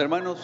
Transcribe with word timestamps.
Hermanos, 0.00 0.40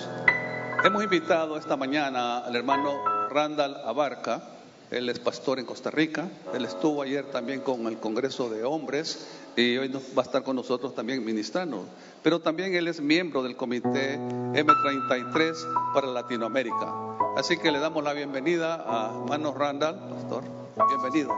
hemos 0.85 1.03
invitado 1.03 1.57
esta 1.57 1.79
mañana 1.79 2.41
al 2.41 2.55
hermano 2.55 3.03
Randall 3.31 3.75
Abarca. 3.87 4.43
Él 4.91 5.09
es 5.09 5.19
pastor 5.19 5.59
en 5.59 5.65
Costa 5.65 5.91
Rica. 5.91 6.29
Él 6.53 6.67
estuvo 6.67 7.01
ayer 7.01 7.25
también 7.25 7.63
con 7.63 7.87
el 7.87 7.97
Congreso 7.97 8.51
de 8.51 8.65
Hombres 8.65 9.27
y 9.57 9.79
hoy 9.79 9.89
va 9.89 10.23
a 10.23 10.27
estar 10.27 10.43
con 10.43 10.57
nosotros 10.57 10.95
también 10.95 11.25
ministrando. 11.25 11.87
Pero 12.23 12.41
también 12.41 12.75
él 12.75 12.87
es 12.87 13.01
miembro 13.01 13.43
del 13.43 13.57
comité 13.57 14.19
M33 14.19 15.93
para 15.95 16.09
Latinoamérica. 16.09 16.93
Así 17.39 17.57
que 17.57 17.73
le 17.73 17.79
damos 17.79 18.05
la 18.05 18.13
bienvenida 18.13 18.75
a 18.75 19.11
hermano 19.23 19.55
Randall, 19.55 19.99
pastor. 20.11 20.45
Bienvenido. 20.87 21.35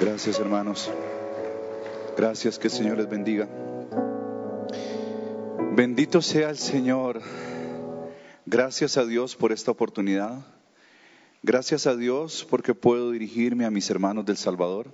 Gracias 0.00 0.38
hermanos. 0.38 0.88
Gracias, 2.16 2.60
que 2.60 2.68
el 2.68 2.72
Señor 2.72 2.98
les 2.98 3.08
bendiga. 3.08 3.48
Bendito 5.74 6.20
sea 6.20 6.50
el 6.50 6.58
Señor. 6.58 7.22
Gracias 8.44 8.98
a 8.98 9.06
Dios 9.06 9.36
por 9.36 9.52
esta 9.52 9.70
oportunidad. 9.70 10.44
Gracias 11.42 11.86
a 11.86 11.96
Dios 11.96 12.46
porque 12.48 12.74
puedo 12.74 13.10
dirigirme 13.10 13.64
a 13.64 13.70
mis 13.70 13.88
hermanos 13.88 14.26
del 14.26 14.36
Salvador 14.36 14.90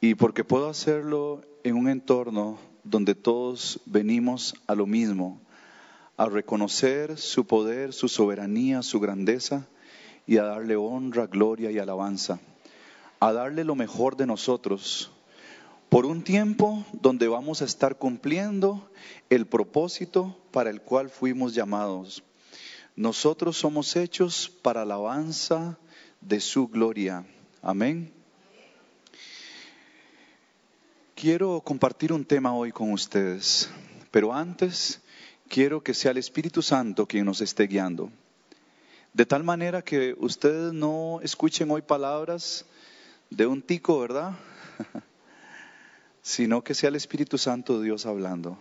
y 0.00 0.14
porque 0.14 0.44
puedo 0.44 0.68
hacerlo 0.68 1.42
en 1.64 1.74
un 1.74 1.88
entorno 1.88 2.58
donde 2.84 3.16
todos 3.16 3.80
venimos 3.86 4.54
a 4.68 4.76
lo 4.76 4.86
mismo, 4.86 5.40
a 6.16 6.26
reconocer 6.26 7.18
su 7.18 7.44
poder, 7.44 7.92
su 7.92 8.06
soberanía, 8.06 8.82
su 8.82 9.00
grandeza 9.00 9.66
y 10.28 10.36
a 10.36 10.44
darle 10.44 10.76
honra, 10.76 11.26
gloria 11.26 11.72
y 11.72 11.80
alabanza, 11.80 12.38
a 13.18 13.32
darle 13.32 13.64
lo 13.64 13.74
mejor 13.74 14.16
de 14.16 14.26
nosotros 14.26 15.10
por 15.94 16.06
un 16.06 16.24
tiempo 16.24 16.84
donde 16.90 17.28
vamos 17.28 17.62
a 17.62 17.66
estar 17.66 17.98
cumpliendo 17.98 18.90
el 19.30 19.46
propósito 19.46 20.36
para 20.50 20.68
el 20.68 20.80
cual 20.80 21.08
fuimos 21.08 21.54
llamados. 21.54 22.24
Nosotros 22.96 23.56
somos 23.56 23.94
hechos 23.94 24.50
para 24.60 24.82
alabanza 24.82 25.78
de 26.20 26.40
su 26.40 26.66
gloria. 26.66 27.24
Amén. 27.62 28.12
Quiero 31.14 31.60
compartir 31.60 32.12
un 32.12 32.24
tema 32.24 32.52
hoy 32.52 32.72
con 32.72 32.90
ustedes, 32.90 33.70
pero 34.10 34.34
antes 34.34 35.00
quiero 35.48 35.80
que 35.80 35.94
sea 35.94 36.10
el 36.10 36.18
Espíritu 36.18 36.60
Santo 36.60 37.06
quien 37.06 37.24
nos 37.24 37.40
esté 37.40 37.68
guiando. 37.68 38.10
De 39.12 39.26
tal 39.26 39.44
manera 39.44 39.80
que 39.80 40.16
ustedes 40.18 40.72
no 40.72 41.20
escuchen 41.22 41.70
hoy 41.70 41.82
palabras 41.82 42.66
de 43.30 43.46
un 43.46 43.62
tico, 43.62 44.00
¿verdad? 44.00 44.32
sino 46.24 46.64
que 46.64 46.74
sea 46.74 46.88
el 46.88 46.96
Espíritu 46.96 47.36
Santo 47.36 47.78
de 47.78 47.84
Dios 47.84 48.06
hablando. 48.06 48.58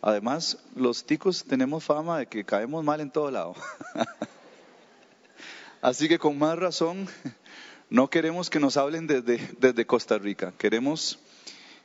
Además, 0.00 0.58
los 0.76 1.04
ticos 1.04 1.42
tenemos 1.44 1.82
fama 1.82 2.20
de 2.20 2.26
que 2.26 2.44
caemos 2.44 2.84
mal 2.84 3.00
en 3.00 3.10
todo 3.10 3.28
lado. 3.32 3.56
Así 5.82 6.08
que 6.08 6.20
con 6.20 6.38
más 6.38 6.56
razón, 6.56 7.08
no 7.90 8.08
queremos 8.08 8.50
que 8.50 8.60
nos 8.60 8.76
hablen 8.76 9.08
desde, 9.08 9.40
desde 9.58 9.84
Costa 9.84 10.16
Rica, 10.16 10.54
queremos 10.56 11.18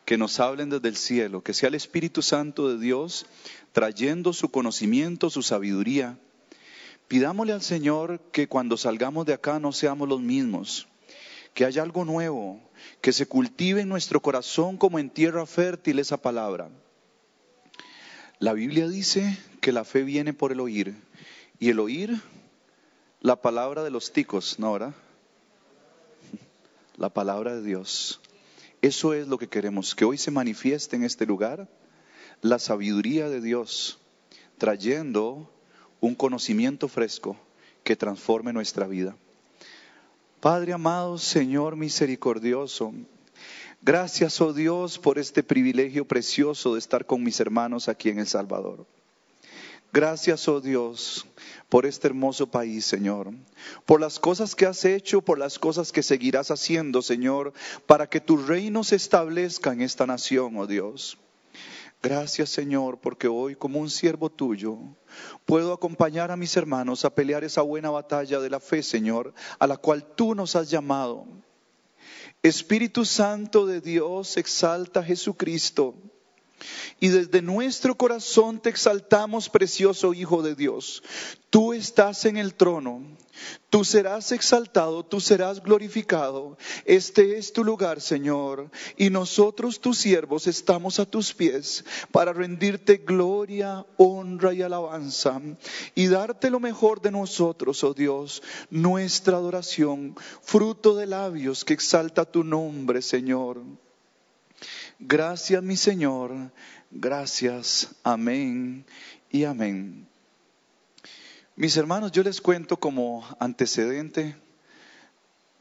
que 0.05 0.19
nos 0.19 0.39
hablen 0.39 0.69
desde 0.69 0.87
el 0.87 0.95
cielo, 0.95 1.41
que 1.41 1.55
sea 1.55 1.69
el 1.69 1.75
Espíritu 1.75 2.21
Santo 2.21 2.69
de 2.69 2.77
Dios 2.77 3.25
trayendo 3.71 4.33
su 4.33 4.49
conocimiento, 4.49 5.31
su 5.31 5.41
sabiduría. 5.41 6.19
Pidámosle 7.07 7.53
al 7.53 7.63
Señor 7.63 8.19
que 8.31 8.47
cuando 8.47 8.77
salgamos 8.77 9.25
de 9.25 9.33
acá 9.33 9.59
no 9.59 9.71
seamos 9.71 10.07
los 10.07 10.21
mismos, 10.21 10.87
que 11.55 11.65
haya 11.65 11.81
algo 11.81 12.05
nuevo, 12.05 12.66
que 13.01 13.13
se 13.13 13.27
cultive 13.27 13.81
en 13.81 13.89
nuestro 13.89 14.21
corazón 14.21 14.77
como 14.77 14.99
en 14.99 15.09
tierra 15.09 15.45
fértil 15.45 15.99
esa 15.99 16.17
palabra. 16.17 16.69
La 18.39 18.53
Biblia 18.53 18.87
dice 18.87 19.37
que 19.61 19.71
la 19.71 19.83
fe 19.83 20.03
viene 20.03 20.33
por 20.33 20.51
el 20.51 20.59
oír 20.59 20.95
y 21.59 21.69
el 21.69 21.79
oír 21.79 22.21
la 23.21 23.41
palabra 23.41 23.83
de 23.83 23.89
los 23.89 24.13
ticos, 24.13 24.59
¿no 24.59 24.67
ahora? 24.67 24.93
La 26.97 27.09
palabra 27.09 27.55
de 27.55 27.63
Dios. 27.63 28.21
Eso 28.81 29.13
es 29.13 29.27
lo 29.27 29.37
que 29.37 29.49
queremos, 29.49 29.95
que 29.95 30.05
hoy 30.05 30.17
se 30.17 30.31
manifieste 30.31 30.95
en 30.95 31.03
este 31.03 31.25
lugar 31.25 31.67
la 32.41 32.59
sabiduría 32.59 33.27
de 33.29 33.41
Dios, 33.41 33.99
trayendo 34.57 35.51
un 35.99 36.13
conocimiento 36.13 36.87
fresco 36.87 37.37
que 37.83 37.95
transforme 37.95 38.53
nuestra 38.53 38.85
vida. 38.85 39.15
Padre 40.39 40.73
amado, 40.73 41.17
Señor 41.17 41.75
misericordioso, 41.75 42.93
gracias, 43.81 44.39
oh 44.39 44.53
Dios, 44.53 44.99
por 44.99 45.17
este 45.17 45.41
privilegio 45.41 46.05
precioso 46.05 46.73
de 46.73 46.79
estar 46.79 47.07
con 47.07 47.23
mis 47.23 47.39
hermanos 47.39 47.89
aquí 47.89 48.09
en 48.09 48.19
El 48.19 48.27
Salvador. 48.27 48.85
Gracias, 49.91 50.47
oh 50.47 50.61
Dios, 50.61 51.25
por 51.69 51.87
este 51.87 52.05
hermoso 52.05 52.45
país, 52.51 52.85
Señor, 52.85 53.31
por 53.87 53.99
las 53.99 54.19
cosas 54.19 54.53
que 54.53 54.67
has 54.67 54.85
hecho, 54.85 55.23
por 55.23 55.39
las 55.39 55.57
cosas 55.57 55.91
que 55.91 56.03
seguirás 56.03 56.51
haciendo, 56.51 57.01
Señor, 57.01 57.51
para 57.87 58.07
que 58.07 58.21
tu 58.21 58.37
reino 58.37 58.83
se 58.83 58.97
establezca 58.97 59.73
en 59.73 59.81
esta 59.81 60.05
nación, 60.05 60.55
oh 60.57 60.67
Dios. 60.67 61.17
Gracias 62.01 62.49
Señor, 62.49 62.99
porque 62.99 63.27
hoy 63.27 63.55
como 63.55 63.79
un 63.79 63.89
siervo 63.89 64.29
tuyo 64.29 64.77
puedo 65.45 65.73
acompañar 65.73 66.31
a 66.31 66.37
mis 66.37 66.55
hermanos 66.55 67.05
a 67.05 67.13
pelear 67.13 67.43
esa 67.43 67.61
buena 67.61 67.89
batalla 67.89 68.39
de 68.39 68.49
la 68.49 68.59
fe, 68.59 68.83
Señor, 68.83 69.33
a 69.59 69.67
la 69.67 69.77
cual 69.77 70.05
tú 70.15 70.35
nos 70.35 70.55
has 70.55 70.69
llamado. 70.69 71.25
Espíritu 72.43 73.03
Santo 73.03 73.65
de 73.65 73.81
Dios, 73.81 74.37
exalta 74.37 74.99
a 74.99 75.03
Jesucristo. 75.03 75.95
Y 76.99 77.09
desde 77.09 77.41
nuestro 77.41 77.95
corazón 77.95 78.59
te 78.59 78.69
exaltamos, 78.69 79.49
precioso 79.49 80.13
Hijo 80.13 80.41
de 80.41 80.55
Dios. 80.55 81.03
Tú 81.49 81.73
estás 81.73 82.25
en 82.25 82.37
el 82.37 82.55
trono, 82.55 83.01
tú 83.69 83.85
serás 83.85 84.31
exaltado, 84.31 85.05
tú 85.05 85.21
serás 85.21 85.63
glorificado. 85.63 86.57
Este 86.85 87.37
es 87.37 87.53
tu 87.53 87.63
lugar, 87.63 88.01
Señor. 88.01 88.69
Y 88.97 89.09
nosotros, 89.09 89.79
tus 89.79 89.97
siervos, 89.97 90.47
estamos 90.47 90.99
a 90.99 91.05
tus 91.05 91.33
pies 91.33 91.85
para 92.11 92.33
rendirte 92.33 92.97
gloria, 92.97 93.85
honra 93.95 94.53
y 94.53 94.61
alabanza. 94.61 95.41
Y 95.95 96.07
darte 96.07 96.49
lo 96.49 96.59
mejor 96.59 97.01
de 97.01 97.11
nosotros, 97.11 97.83
oh 97.83 97.93
Dios, 97.93 98.43
nuestra 98.69 99.37
adoración, 99.37 100.15
fruto 100.41 100.95
de 100.95 101.05
labios 101.05 101.63
que 101.63 101.73
exalta 101.73 102.25
tu 102.25 102.43
nombre, 102.43 103.01
Señor. 103.01 103.61
Gracias, 104.99 105.61
mi 105.61 105.77
Señor. 105.77 106.51
Gracias. 106.89 107.95
Amén 108.03 108.83
y 109.29 109.43
amén. 109.43 110.07
Mis 111.55 111.77
hermanos, 111.77 112.11
yo 112.11 112.23
les 112.23 112.41
cuento 112.41 112.77
como 112.77 113.23
antecedente, 113.39 114.35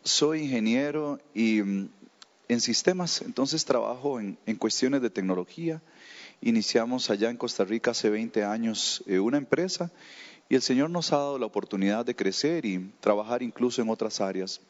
soy 0.02 0.44
ingeniero 0.44 1.20
y 1.34 1.62
mm, 1.62 1.90
en 2.48 2.60
sistemas, 2.62 3.20
entonces 3.20 3.66
trabajo 3.66 4.20
en, 4.20 4.38
cuestiones 4.58 5.02
de 5.02 5.10
tecnología. 5.10 5.82
Iniciamos 6.40 7.10
allá 7.10 7.28
en 7.28 7.36
Costa 7.36 7.64
Rica 7.64 7.90
hace 7.90 8.08
20 8.08 8.42
años 8.42 9.04
eh, 9.06 9.18
una 9.18 9.36
empresa 9.36 9.90
y 10.48 10.54
el 10.54 10.62
Señor 10.62 10.88
nos 10.88 11.12
ha 11.12 11.16
dado 11.16 11.38
la 11.38 11.46
oportunidad 11.46 12.06
de 12.06 12.16
crecer 12.16 12.64
y 12.64 12.90
trabajar 13.00 13.42
incluso 13.42 13.82
en 13.82 13.90
otras 13.90 14.22
áreas. 14.22 14.62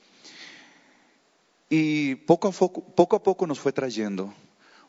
Y 1.68 2.16
poco 2.16 2.48
a 2.48 2.52
poco, 2.52 2.82
poco, 2.82 3.14
a 3.14 3.22
poco 3.22 3.46
nos 3.46 3.60
fue 3.60 3.72
trayendo 3.72 4.34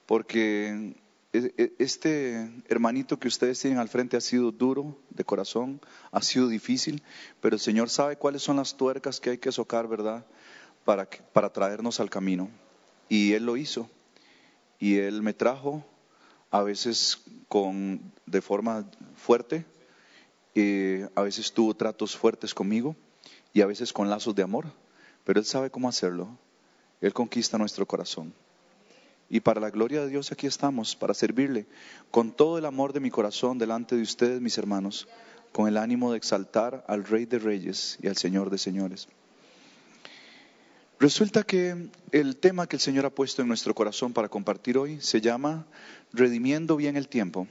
porque 0.07 0.95
e, 1.33 1.75
este 1.77 2.49
hermanito 2.67 3.19
que 3.19 3.27
ustedes 3.27 3.59
tienen 3.59 3.77
al 3.77 3.89
frente 3.89 4.17
ha 4.17 4.21
sido 4.21 4.51
duro 4.51 4.97
de 5.11 5.23
corazón, 5.23 5.79
ha 6.11 6.21
sido 6.23 6.47
difícil, 6.47 7.03
pero 7.41 7.55
el 7.55 7.59
Señor 7.59 7.89
sabe 7.91 8.15
cuáles 8.15 8.41
son 8.41 8.55
las 8.55 8.75
tuercas 8.75 9.19
que 9.19 9.31
hay 9.31 9.37
que 9.37 9.51
socar, 9.51 9.87
¿verdad? 9.87 10.25
Para, 10.85 11.07
para 11.33 11.51
traernos 11.51 11.99
al 11.99 12.09
camino. 12.09 12.49
Y 13.09 13.33
Él 13.33 13.45
lo 13.45 13.57
hizo. 13.57 13.89
Y 14.79 14.97
Él 14.97 15.21
me 15.21 15.33
trajo, 15.33 15.85
a 16.49 16.63
veces 16.63 17.21
con, 17.47 18.01
de 18.25 18.41
forma 18.41 18.89
fuerte, 19.15 19.65
eh, 20.55 21.07
a 21.13 21.21
veces 21.21 21.51
tuvo 21.51 21.75
tratos 21.75 22.15
fuertes 22.15 22.53
conmigo 22.53 22.95
y 23.53 23.61
a 23.61 23.65
veces 23.65 23.91
con 23.93 24.09
lazos 24.09 24.33
de 24.33 24.43
amor, 24.43 24.65
pero 25.23 25.39
Él 25.39 25.45
sabe 25.45 25.69
cómo 25.69 25.89
hacerlo. 25.89 26.29
Él 27.01 27.13
conquista 27.13 27.57
nuestro 27.57 27.85
corazón. 27.85 28.33
Y 29.29 29.41
para 29.41 29.59
la 29.59 29.69
gloria 29.69 30.01
de 30.01 30.09
Dios 30.09 30.31
aquí 30.31 30.47
estamos, 30.47 30.95
para 30.95 31.13
servirle 31.13 31.65
con 32.11 32.31
todo 32.31 32.57
el 32.57 32.65
amor 32.65 32.93
de 32.93 33.01
mi 33.01 33.09
corazón 33.09 33.57
delante 33.57 33.95
de 33.95 34.01
ustedes, 34.01 34.39
mis 34.39 34.57
hermanos, 34.57 35.07
con 35.51 35.67
el 35.67 35.77
ánimo 35.77 36.11
de 36.11 36.17
exaltar 36.17 36.85
al 36.87 37.03
Rey 37.03 37.25
de 37.25 37.39
Reyes 37.39 37.97
y 38.01 38.07
al 38.07 38.15
Señor 38.15 38.49
de 38.49 38.57
Señores. 38.57 39.07
Resulta 40.99 41.43
que 41.43 41.89
el 42.11 42.37
tema 42.37 42.67
que 42.67 42.77
el 42.77 42.81
Señor 42.81 43.05
ha 43.05 43.11
puesto 43.11 43.41
en 43.41 43.47
nuestro 43.47 43.75
corazón 43.75 44.13
para 44.13 44.29
compartir 44.29 44.77
hoy 44.77 44.99
se 44.99 45.21
llama 45.21 45.67
Redimiendo 46.11 46.75
bien 46.75 46.95
el 46.95 47.07
tiempo. 47.07 47.47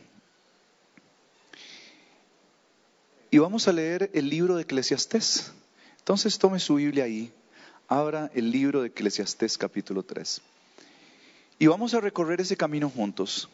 Y 3.31 3.39
vamos 3.39 3.69
a 3.69 3.73
leer 3.73 4.11
el 4.15 4.31
libro 4.31 4.57
de 4.57 4.63
Eclesiastés. 4.63 5.53
Entonces 5.99 6.39
tome 6.39 6.59
su 6.59 6.77
Biblia 6.77 7.05
ahí, 7.05 7.33
abra 7.87 8.31
el 8.35 8.51
libro 8.51 8.81
de 8.81 8.89
Eclesiastés 8.89 9.59
capítulo 9.59 10.03
3. 10.03 10.41
Y 11.59 11.69
vamos 11.69 11.95
a 11.95 12.01
recorrer 12.01 12.43
ese 12.43 12.57
camino 12.57 12.91
juntos. 12.91 13.49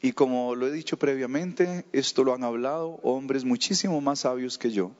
Y 0.00 0.12
como 0.12 0.54
lo 0.54 0.68
he 0.68 0.72
dicho 0.72 0.98
previamente, 0.98 1.84
esto 1.92 2.22
lo 2.22 2.32
han 2.32 2.44
hablado 2.44 3.00
hombres 3.02 3.44
muchísimo 3.44 4.00
más 4.00 4.20
sabios 4.20 4.56
que 4.56 4.70
yo. 4.70 4.92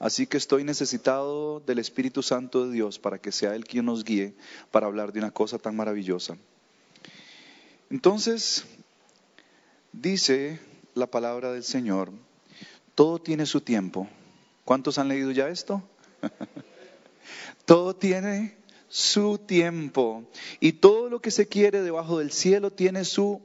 Así 0.00 0.26
que 0.26 0.36
estoy 0.36 0.64
necesitado 0.64 1.60
del 1.60 1.78
Espíritu 1.78 2.22
Santo 2.22 2.66
de 2.66 2.72
Dios 2.72 2.98
para 2.98 3.18
que 3.18 3.30
sea 3.30 3.54
Él 3.54 3.64
quien 3.64 3.86
nos 3.86 4.02
guíe 4.02 4.34
para 4.72 4.86
hablar 4.86 5.12
de 5.12 5.20
una 5.20 5.30
cosa 5.30 5.58
tan 5.58 5.76
maravillosa. 5.76 6.36
Entonces, 7.88 8.64
dice 9.92 10.58
la 10.94 11.06
palabra 11.06 11.52
del 11.52 11.62
Señor, 11.62 12.10
todo 12.96 13.20
tiene 13.20 13.46
su 13.46 13.60
tiempo. 13.60 14.08
¿Cuántos 14.64 14.98
han 14.98 15.08
leído 15.08 15.30
ya 15.30 15.48
esto? 15.48 15.82
todo 17.64 17.94
tiene 17.94 18.56
su 18.88 19.38
tiempo. 19.38 20.24
Y 20.60 20.72
todo 20.72 21.08
lo 21.08 21.20
que 21.20 21.30
se 21.30 21.46
quiere 21.46 21.82
debajo 21.82 22.18
del 22.18 22.32
cielo 22.32 22.70
tiene 22.70 23.04
su 23.04 23.40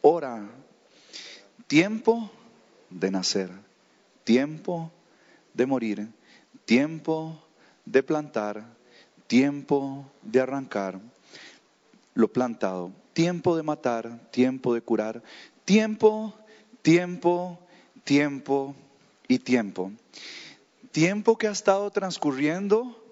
hora. 0.00 0.48
Tiempo 1.66 2.30
de 2.90 3.10
nacer, 3.10 3.50
tiempo 4.24 4.90
de 5.54 5.66
morir, 5.66 6.08
tiempo 6.64 7.38
de 7.84 8.02
plantar, 8.02 8.64
tiempo 9.26 10.10
de 10.22 10.40
arrancar 10.40 11.00
lo 12.14 12.28
plantado, 12.28 12.92
tiempo 13.12 13.56
de 13.56 13.62
matar, 13.62 14.30
tiempo 14.30 14.74
de 14.74 14.80
curar, 14.80 15.22
tiempo, 15.64 16.34
tiempo, 16.82 17.58
tiempo 18.04 18.74
y 19.28 19.38
tiempo. 19.38 19.92
Tiempo 20.90 21.36
que 21.36 21.46
ha 21.46 21.52
estado 21.52 21.90
transcurriendo 21.90 23.07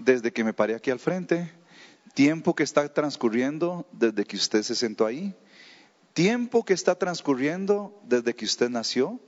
desde 0.00 0.32
que 0.32 0.44
me 0.44 0.52
paré 0.52 0.74
aquí 0.74 0.90
al 0.90 0.98
frente, 0.98 1.52
tiempo 2.14 2.54
que 2.54 2.62
está 2.62 2.92
transcurriendo 2.92 3.86
desde 3.92 4.24
que 4.24 4.36
usted 4.36 4.62
se 4.62 4.74
sentó 4.74 5.06
ahí, 5.06 5.34
tiempo 6.12 6.64
que 6.64 6.74
está 6.74 6.94
transcurriendo 6.96 7.98
desde 8.04 8.34
que 8.34 8.44
usted 8.44 8.68
nació, 8.68 9.20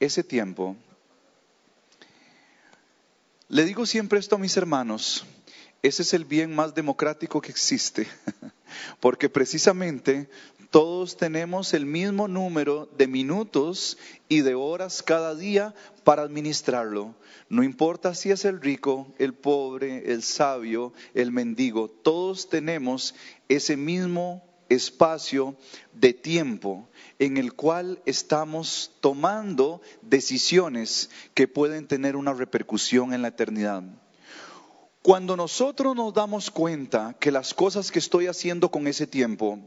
ese 0.00 0.24
tiempo. 0.24 0.76
Le 3.48 3.64
digo 3.64 3.84
siempre 3.86 4.18
esto 4.18 4.36
a 4.36 4.38
mis 4.38 4.56
hermanos, 4.56 5.24
ese 5.82 6.02
es 6.02 6.14
el 6.14 6.24
bien 6.24 6.54
más 6.54 6.74
democrático 6.74 7.40
que 7.40 7.50
existe, 7.50 8.06
porque 9.00 9.28
precisamente 9.28 10.28
todos 10.70 11.16
tenemos 11.16 11.74
el 11.74 11.84
mismo 11.84 12.28
número 12.28 12.88
de 12.96 13.08
minutos 13.08 13.98
y 14.28 14.42
de 14.42 14.54
horas 14.54 15.02
cada 15.02 15.34
día 15.34 15.74
para 16.04 16.22
administrarlo. 16.22 17.16
No 17.48 17.64
importa 17.64 18.14
si 18.14 18.30
es 18.30 18.44
el 18.44 18.60
rico, 18.60 19.12
el 19.18 19.34
pobre, 19.34 20.12
el 20.12 20.22
sabio, 20.22 20.92
el 21.14 21.32
mendigo, 21.32 21.88
todos 21.88 22.48
tenemos 22.48 23.16
ese 23.48 23.76
mismo 23.76 24.44
espacio 24.68 25.56
de 25.92 26.12
tiempo 26.12 26.88
en 27.18 27.36
el 27.36 27.52
cual 27.52 28.00
estamos 28.06 28.92
tomando 29.00 29.82
decisiones 30.02 31.10
que 31.34 31.48
pueden 31.48 31.88
tener 31.88 32.14
una 32.14 32.32
repercusión 32.32 33.12
en 33.12 33.22
la 33.22 33.28
eternidad. 33.28 33.82
Cuando 35.02 35.36
nosotros 35.36 35.96
nos 35.96 36.12
damos 36.12 36.50
cuenta 36.50 37.16
que 37.18 37.30
las 37.30 37.54
cosas 37.54 37.90
que 37.90 37.98
estoy 37.98 38.26
haciendo 38.26 38.70
con 38.70 38.86
ese 38.86 39.06
tiempo 39.06 39.58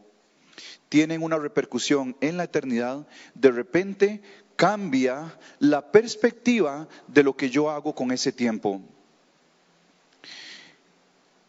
tienen 0.89 1.23
una 1.23 1.39
repercusión 1.39 2.15
en 2.21 2.37
la 2.37 2.43
eternidad, 2.43 3.07
de 3.33 3.49
repente 3.49 4.21
cambia 4.55 5.39
la 5.57 5.91
perspectiva 5.91 6.87
de 7.07 7.23
lo 7.23 7.35
que 7.35 7.49
yo 7.49 7.71
hago 7.71 7.95
con 7.95 8.11
ese 8.11 8.31
tiempo. 8.31 8.79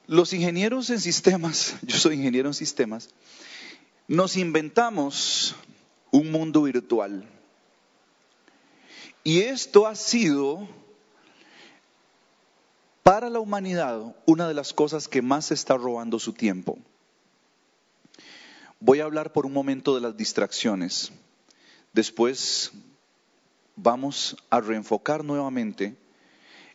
Los 0.07 0.33
ingenieros 0.33 0.89
en 0.89 1.01
sistemas, 1.01 1.77
yo 1.83 1.99
soy 1.99 2.17
ingeniero 2.17 2.49
en 2.49 2.55
sistemas, 2.55 3.11
nos 4.09 4.37
inventamos 4.37 5.57
un 6.11 6.31
mundo 6.31 6.63
virtual. 6.63 7.29
Y 9.23 9.41
esto 9.41 9.87
ha 9.87 9.95
sido 9.95 10.69
para 13.05 13.29
la 13.29 13.39
humanidad 13.39 14.17
una 14.25 14.49
de 14.49 14.55
las 14.55 14.73
cosas 14.73 15.09
que 15.09 15.21
más 15.21 15.53
está 15.53 15.77
robando 15.77 16.19
su 16.19 16.33
tiempo. 16.33 16.79
Voy 18.81 19.01
a 19.01 19.05
hablar 19.05 19.33
por 19.33 19.45
un 19.45 19.53
momento 19.53 19.95
de 19.95 20.01
las 20.01 20.17
distracciones. 20.17 21.13
Después 21.93 22.73
vamos 23.77 24.37
a 24.49 24.61
reenfocar 24.61 25.23
nuevamente 25.23 25.97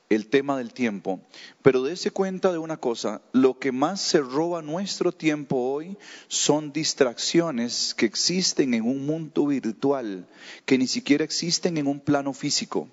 el 0.09 0.27
tema 0.27 0.55
del 0.55 0.71
tiempo. 0.71 1.19
Pero 1.63 1.81
dése 1.81 2.11
cuenta 2.11 2.51
de 2.51 2.59
una 2.59 2.77
cosa, 2.77 3.23
lo 3.31 3.57
que 3.57 3.71
más 3.71 3.99
se 3.99 4.19
roba 4.19 4.61
nuestro 4.61 5.11
tiempo 5.11 5.55
hoy 5.55 5.97
son 6.27 6.71
distracciones 6.71 7.95
que 7.95 8.05
existen 8.05 8.75
en 8.75 8.83
un 8.83 9.03
mundo 9.07 9.47
virtual, 9.47 10.27
que 10.65 10.77
ni 10.77 10.85
siquiera 10.85 11.23
existen 11.23 11.77
en 11.77 11.87
un 11.87 11.99
plano 11.99 12.33
físico. 12.33 12.87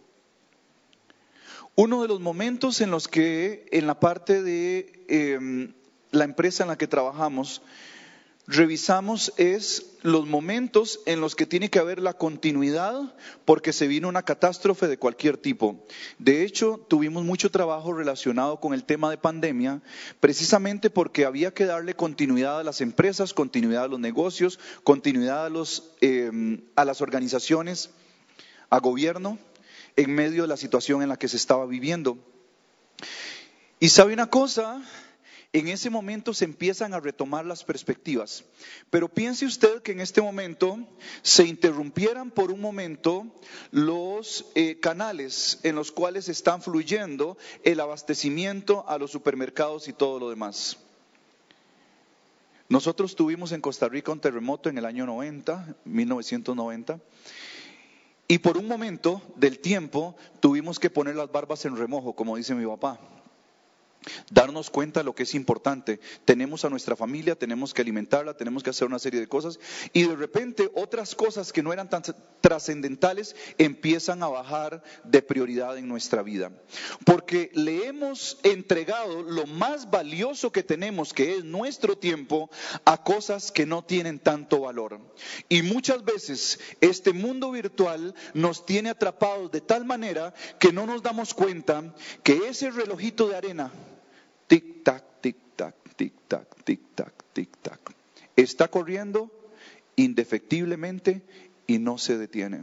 Uno 1.79 2.01
de 2.01 2.09
los 2.09 2.21
momentos 2.21 2.81
en 2.81 2.91
los 2.91 3.07
que 3.07 3.67
en 3.71 3.87
la 3.87 4.01
parte 4.01 4.43
de 4.43 5.05
em, 5.09 5.75
la 6.11 6.25
empresa 6.25 6.63
en 6.63 6.71
la 6.71 6.79
que 6.79 6.87
trabajamos, 6.87 7.61
revisamos 8.47 9.35
es 9.37 9.85
los 10.01 10.27
momentos 10.27 11.01
en 11.05 11.21
los 11.21 11.37
que 11.37 11.45
tiene 11.45 11.69
que 11.69 11.79
haber 11.79 12.01
la 12.01 12.15
continuidad 12.15 13.15
porque 13.45 13.75
se 13.75 13.89
vino 13.89 14.09
una 14.09 14.23
catástrofe 14.23 14.89
de 14.89 14.97
cualquier 14.97 15.37
tipo. 15.37 15.85
De 16.19 16.45
hecho, 16.45 16.81
tuvimos 16.89 17.27
mucho 17.27 17.51
trabajo 17.51 17.93
relacionado 17.93 18.59
con 18.59 18.73
el 18.73 18.85
tema 18.85 19.11
de 19.11 19.19
pandemia, 19.19 19.83
precisamente 20.19 20.89
porque 20.89 21.27
había 21.27 21.53
que 21.53 21.67
darle 21.67 21.95
continuidad 21.95 22.59
a 22.59 22.65
las 22.65 22.81
empresas, 22.81 23.35
continuidad 23.35 23.85
a 23.85 23.89
los 23.89 24.01
negocios, 24.01 24.59
continuidad 24.83 25.45
a, 25.45 25.51
em, 26.01 26.63
a 26.75 26.87
las 26.87 27.03
organizaciones, 27.03 27.91
a 28.71 28.79
gobierno, 28.79 29.39
en 29.97 30.15
medio 30.15 30.43
de 30.43 30.49
la 30.49 30.57
situación 30.57 31.03
en 31.03 31.09
la 31.09 31.19
que 31.19 31.29
se 31.29 31.37
estaba 31.37 31.67
viviendo. 31.67 32.19
Y 33.81 33.89
sabe 33.89 34.13
una 34.13 34.31
cosa, 34.31 34.83
en 35.53 35.69
ese 35.69 35.91
momento 35.91 36.35
se 36.35 36.45
empiezan 36.45 36.95
a 36.95 37.01
retomar 37.01 37.45
las 37.45 37.65
perspectivas. 37.65 38.45
Pero 38.91 39.09
piense 39.09 39.47
usted 39.47 39.83
que 39.83 39.93
en 39.93 40.01
este 40.01 40.21
momento 40.21 40.79
se 41.23 41.45
interrumpieran 41.45 42.31
por 42.31 42.51
un 42.51 42.61
momento 42.61 43.27
los 43.71 44.47
eh, 44.55 44.79
canales 44.81 45.61
en 45.63 45.75
los 45.75 45.93
cuales 45.93 46.29
están 46.29 46.63
fluyendo 46.63 47.39
el 47.65 47.81
abastecimiento 47.81 48.89
a 48.89 48.99
los 48.99 49.11
supermercados 49.11 49.89
y 49.89 49.93
todo 49.93 50.19
lo 50.19 50.31
demás. 50.31 50.79
Nosotros 52.69 53.15
tuvimos 53.15 53.53
en 53.53 53.61
Costa 53.61 53.89
Rica 53.89 54.11
un 54.11 54.21
terremoto 54.21 54.69
en 54.69 54.79
el 54.79 54.85
año 54.85 55.07
90, 55.07 55.77
1990. 55.85 56.99
Y 58.29 58.39
por 58.39 58.57
un 58.57 58.67
momento 58.67 59.23
del 59.37 59.61
tiempo 59.61 60.17
tuvimos 60.41 60.79
que 60.79 60.91
poner 60.91 61.15
las 61.15 61.31
barbas 61.31 61.65
en 61.65 61.77
remojo, 61.77 62.15
como 62.15 62.37
dice 62.37 62.55
mi 62.55 62.67
papá 62.67 62.99
darnos 64.31 64.71
cuenta 64.71 65.01
de 65.01 65.05
lo 65.05 65.15
que 65.15 65.25
es 65.25 65.35
importante. 65.35 66.01
Tenemos 66.25 66.65
a 66.65 66.71
nuestra 66.71 66.97
familia, 66.97 67.37
tenemos 67.37 67.75
que 67.75 67.83
alimentarla, 67.83 68.37
tenemos 68.37 68.63
que 68.63 68.71
hacer 68.71 68.87
una 68.87 68.99
serie 68.99 69.21
de 69.21 69.29
cosas 69.29 69.59
y 69.93 70.05
de 70.05 70.17
repente 70.17 70.71
otras 70.75 71.15
cosas 71.15 71.53
que 71.53 71.63
no 71.63 71.73
eran 71.73 71.91
tan 71.91 72.03
trascendentales 72.41 73.37
empiezan 73.59 74.23
a 74.23 74.29
bajar 74.29 74.83
de 75.05 75.23
prioridad 75.23 75.79
en 75.79 75.89
nuestra 75.89 76.23
vida. 76.23 76.51
Porque 77.05 77.51
le 77.55 77.87
hemos 77.87 78.39
entregado 78.43 79.23
lo 79.23 79.47
más 79.47 79.91
valioso 79.91 80.53
que 80.53 80.63
tenemos, 80.63 81.13
que 81.13 81.37
es 81.37 81.45
nuestro 81.45 81.97
tiempo, 81.97 82.51
a 82.85 83.03
cosas 83.03 83.53
que 83.53 83.67
no 83.67 83.85
tienen 83.85 84.19
tanto 84.19 84.61
valor. 84.61 85.01
Y 85.49 85.63
muchas 85.63 86.05
veces 86.05 86.61
este 86.81 87.13
mundo 87.13 87.51
virtual 87.51 88.15
nos 88.35 88.65
tiene 88.67 88.91
atrapados 88.91 89.51
de 89.51 89.61
tal 89.61 89.85
manera 89.85 90.35
que 90.59 90.73
no 90.73 90.87
nos 90.87 91.03
damos 91.03 91.35
cuenta 91.35 91.95
que 92.23 92.49
ese 92.49 92.71
relojito 92.71 93.29
de 93.29 93.37
arena 93.37 93.73
Tic-tac, 95.27 95.75
tic-tac, 95.97 96.47
tic-tac, 96.65 97.13
tic-tac. 97.33 97.81
Está 98.37 98.69
corriendo 98.69 99.29
indefectiblemente 99.97 101.23
y 101.67 101.79
no 101.79 101.99
se 101.99 102.17
detiene. 102.17 102.63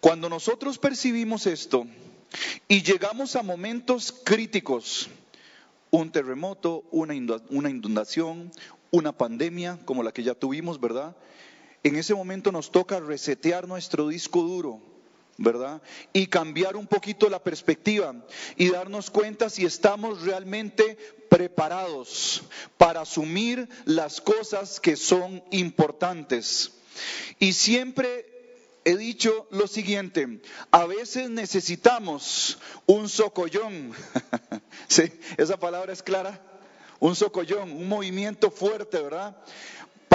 Cuando 0.00 0.28
nosotros 0.28 0.78
percibimos 0.78 1.46
esto 1.46 1.86
y 2.66 2.82
llegamos 2.82 3.36
a 3.36 3.44
momentos 3.44 4.10
críticos, 4.24 5.08
un 5.92 6.10
terremoto, 6.10 6.82
una 6.90 7.14
inundación, 7.14 8.50
una 8.90 9.12
pandemia 9.12 9.78
como 9.84 10.02
la 10.02 10.10
que 10.10 10.24
ya 10.24 10.34
tuvimos, 10.34 10.80
¿verdad? 10.80 11.14
En 11.84 11.94
ese 11.94 12.12
momento 12.12 12.50
nos 12.50 12.72
toca 12.72 12.98
resetear 12.98 13.68
nuestro 13.68 14.08
disco 14.08 14.42
duro 14.42 14.91
¿verdad? 15.38 15.82
Y 16.12 16.26
cambiar 16.26 16.76
un 16.76 16.86
poquito 16.86 17.28
la 17.28 17.42
perspectiva 17.42 18.14
y 18.56 18.70
darnos 18.70 19.10
cuenta 19.10 19.50
si 19.50 19.64
estamos 19.64 20.22
realmente 20.22 20.96
preparados 21.28 22.42
para 22.76 23.00
asumir 23.00 23.68
las 23.84 24.20
cosas 24.20 24.80
que 24.80 24.96
son 24.96 25.42
importantes. 25.50 26.72
Y 27.38 27.54
siempre 27.54 28.26
he 28.84 28.96
dicho 28.96 29.46
lo 29.50 29.66
siguiente, 29.66 30.40
a 30.70 30.86
veces 30.86 31.30
necesitamos 31.30 32.58
un 32.86 33.08
socollón, 33.08 33.92
¿Sí? 34.88 35.04
esa 35.36 35.56
palabra 35.58 35.92
es 35.92 36.02
clara, 36.02 36.40
un 37.00 37.16
socollón, 37.16 37.72
un 37.72 37.88
movimiento 37.88 38.50
fuerte, 38.50 39.00
¿verdad? 39.00 39.36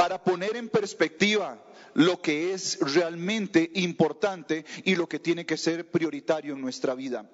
Para 0.08 0.24
poner 0.24 0.56
en 0.56 0.70
perspectiva 0.70 1.62
lo 1.94 2.22
que 2.22 2.54
es 2.54 2.80
realmente 2.80 3.70
importante 3.74 4.64
y 4.86 4.96
lo 4.96 5.10
que 5.10 5.20
tiene 5.20 5.46
que 5.46 5.58
ser 5.58 5.92
prioritario 5.92 6.54
en 6.54 6.62
nuestra 6.62 6.96
vida. 6.96 7.30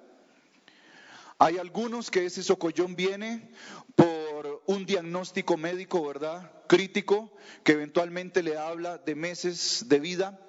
Hay 1.38 1.58
algunos 1.58 2.10
que 2.10 2.26
ese 2.26 2.42
socollón 2.42 2.96
viene 2.96 3.48
por 3.94 4.64
un 4.66 4.84
diagnóstico 4.86 5.56
médico, 5.56 6.04
¿verdad? 6.04 6.50
Crítico, 6.66 7.32
que 7.62 7.74
eventualmente 7.74 8.42
le 8.42 8.58
habla 8.58 8.98
de 8.98 9.14
meses 9.14 9.84
de 9.86 10.00
vida. 10.00 10.40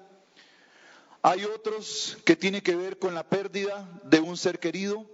Hay 1.21 1.43
otros 1.43 2.17
que 2.25 2.35
tiene 2.35 2.63
que 2.63 2.75
ver 2.75 2.97
con 2.97 3.13
la 3.13 3.29
pérdida 3.29 4.01
de 4.03 4.19
un 4.19 4.35
ser 4.35 4.57
querido. 4.57 5.07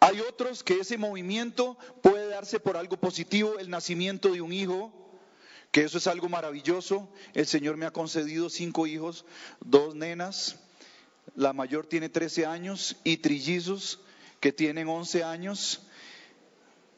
Hay 0.00 0.20
otros 0.20 0.62
que 0.62 0.80
ese 0.80 0.98
movimiento 0.98 1.78
puede 2.02 2.28
darse 2.28 2.60
por 2.60 2.76
algo 2.76 2.96
positivo, 2.96 3.58
el 3.58 3.70
nacimiento 3.70 4.30
de 4.30 4.40
un 4.40 4.52
hijo, 4.52 4.92
que 5.72 5.82
eso 5.82 5.98
es 5.98 6.06
algo 6.06 6.28
maravilloso. 6.28 7.08
El 7.34 7.46
Señor 7.46 7.76
me 7.76 7.86
ha 7.86 7.90
concedido 7.92 8.50
cinco 8.50 8.86
hijos, 8.86 9.24
dos 9.60 9.94
nenas, 9.94 10.56
la 11.34 11.52
mayor 11.52 11.86
tiene 11.86 12.08
13 12.08 12.46
años 12.46 12.96
y 13.04 13.18
trillizos 13.18 14.00
que 14.40 14.52
tienen 14.52 14.88
11 14.88 15.24
años. 15.24 15.82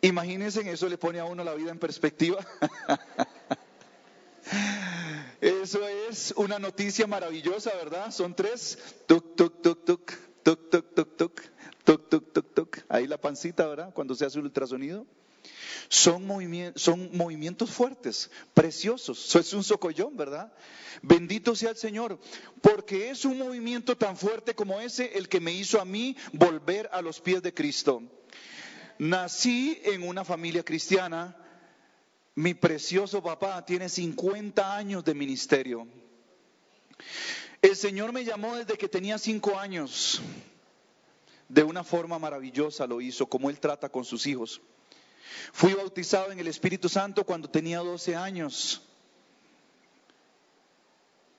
Imagínense, 0.00 0.70
eso 0.70 0.88
le 0.88 0.98
pone 0.98 1.18
a 1.18 1.24
uno 1.24 1.42
la 1.44 1.54
vida 1.54 1.70
en 1.70 1.78
perspectiva. 1.78 2.38
Eso 5.40 5.86
es 5.86 6.32
una 6.36 6.58
noticia 6.58 7.06
maravillosa, 7.06 7.70
¿verdad? 7.74 8.10
Son 8.10 8.34
tres. 8.34 8.78
Tuk, 9.06 9.36
tuk, 9.36 9.62
tuk, 9.62 9.84
tuk, 9.84 10.12
tuk, 10.48 10.70
tuk, 10.70 10.94
tuk, 10.94 11.16
tuk, 11.16 11.42
tuk, 11.84 12.08
tuk, 12.08 12.32
tuk, 12.32 12.54
tuk. 12.54 12.78
Ahí 12.88 13.06
la 13.06 13.18
pancita, 13.18 13.66
¿verdad? 13.66 13.92
Cuando 13.92 14.14
se 14.14 14.24
hace 14.24 14.38
el 14.38 14.46
ultrasonido. 14.46 15.06
Son, 15.90 16.26
son 16.76 17.10
movimientos 17.16 17.70
fuertes, 17.70 18.30
preciosos. 18.54 19.26
Eso 19.26 19.38
es 19.38 19.52
un 19.52 19.64
socollón, 19.64 20.16
¿verdad? 20.16 20.52
Bendito 21.02 21.54
sea 21.54 21.70
el 21.70 21.76
Señor, 21.76 22.18
porque 22.60 23.10
es 23.10 23.24
un 23.24 23.38
movimiento 23.38 23.96
tan 23.96 24.16
fuerte 24.16 24.54
como 24.54 24.80
ese 24.80 25.16
el 25.18 25.28
que 25.28 25.40
me 25.40 25.52
hizo 25.52 25.80
a 25.80 25.84
mí 25.84 26.16
volver 26.32 26.88
a 26.92 27.02
los 27.02 27.20
pies 27.20 27.42
de 27.42 27.54
Cristo. 27.54 28.02
Nací 28.98 29.80
en 29.84 30.02
una 30.02 30.24
familia 30.24 30.64
cristiana. 30.64 31.36
Mi 32.34 32.54
precioso 32.54 33.22
papá 33.22 33.64
tiene 33.64 33.88
50 33.88 34.76
años 34.76 35.04
de 35.04 35.14
ministerio. 35.14 35.86
El 37.60 37.76
Señor 37.76 38.12
me 38.12 38.24
llamó 38.24 38.56
desde 38.56 38.78
que 38.78 38.88
tenía 38.88 39.18
cinco 39.18 39.58
años. 39.58 40.20
De 41.48 41.62
una 41.62 41.82
forma 41.82 42.18
maravillosa 42.18 42.86
lo 42.86 43.00
hizo, 43.00 43.26
como 43.26 43.50
Él 43.50 43.58
trata 43.58 43.88
con 43.88 44.04
sus 44.04 44.26
hijos. 44.26 44.60
Fui 45.52 45.74
bautizado 45.74 46.30
en 46.30 46.38
el 46.38 46.46
Espíritu 46.46 46.88
Santo 46.88 47.24
cuando 47.24 47.50
tenía 47.50 47.78
12 47.78 48.16
años. 48.16 48.82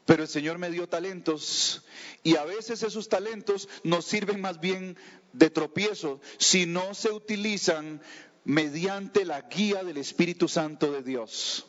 Pero 0.06 0.24
el 0.24 0.30
Señor 0.30 0.58
me 0.58 0.72
dio 0.72 0.90
talentos 0.90 1.84
y 2.24 2.36
a 2.36 2.44
veces 2.44 2.82
esos 2.82 3.10
talentos 3.10 3.70
nos 3.84 4.06
sirven 4.06 4.42
más 4.42 4.60
bien 4.60 4.98
de 5.34 5.52
tropiezo 5.52 6.20
si 6.40 6.66
no 6.66 6.96
se 6.96 7.12
utilizan 7.12 8.02
mediante 8.44 9.24
la 9.24 9.42
guía 9.42 9.84
del 9.84 9.98
Espíritu 9.98 10.48
Santo 10.48 10.92
de 10.92 11.04
Dios. 11.04 11.68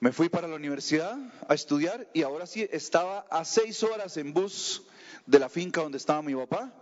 Me 0.00 0.12
fui 0.12 0.28
para 0.28 0.46
la 0.46 0.54
universidad 0.54 1.18
a 1.48 1.54
estudiar 1.54 2.08
y 2.12 2.22
ahora 2.22 2.46
sí 2.46 2.68
estaba 2.70 3.26
a 3.30 3.44
seis 3.44 3.82
horas 3.82 4.16
en 4.16 4.32
bus 4.32 4.82
de 5.26 5.38
la 5.40 5.48
finca 5.48 5.82
donde 5.82 5.98
estaba 5.98 6.22
mi 6.22 6.34
papá 6.34 6.72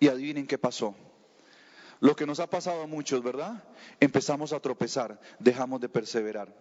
y 0.00 0.08
adivinen 0.08 0.46
qué 0.46 0.56
pasó. 0.56 0.94
Lo 2.00 2.16
que 2.16 2.26
nos 2.26 2.40
ha 2.40 2.48
pasado 2.48 2.82
a 2.82 2.86
muchos, 2.86 3.22
¿verdad? 3.22 3.62
Empezamos 4.00 4.52
a 4.52 4.60
tropezar, 4.60 5.20
dejamos 5.38 5.80
de 5.80 5.88
perseverar. 5.88 6.52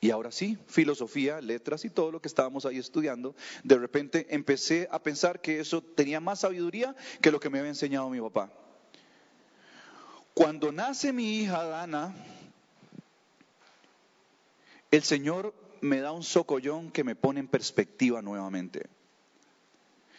Y 0.00 0.10
ahora 0.10 0.32
sí, 0.32 0.58
filosofía, 0.66 1.40
letras 1.40 1.84
y 1.84 1.90
todo 1.90 2.10
lo 2.10 2.20
que 2.20 2.28
estábamos 2.28 2.66
ahí 2.66 2.78
estudiando, 2.78 3.36
de 3.62 3.78
repente 3.78 4.26
empecé 4.30 4.88
a 4.90 5.00
pensar 5.02 5.40
que 5.40 5.60
eso 5.60 5.82
tenía 5.82 6.18
más 6.18 6.40
sabiduría 6.40 6.96
que 7.22 7.30
lo 7.30 7.38
que 7.38 7.48
me 7.48 7.60
había 7.60 7.70
enseñado 7.70 8.10
mi 8.10 8.20
papá. 8.20 8.50
Cuando 10.34 10.72
nace 10.72 11.12
mi 11.12 11.38
hija 11.38 11.64
Dana, 11.64 12.14
el 14.90 15.02
Señor 15.02 15.54
me 15.80 16.00
da 16.00 16.12
un 16.12 16.22
socollón 16.22 16.90
que 16.90 17.04
me 17.04 17.16
pone 17.16 17.40
en 17.40 17.48
perspectiva 17.48 18.22
nuevamente. 18.22 18.88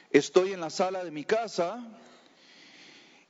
Estoy 0.10 0.54
en 0.54 0.60
la 0.60 0.70
sala 0.70 1.04
de 1.04 1.12
mi 1.12 1.24
casa 1.24 1.86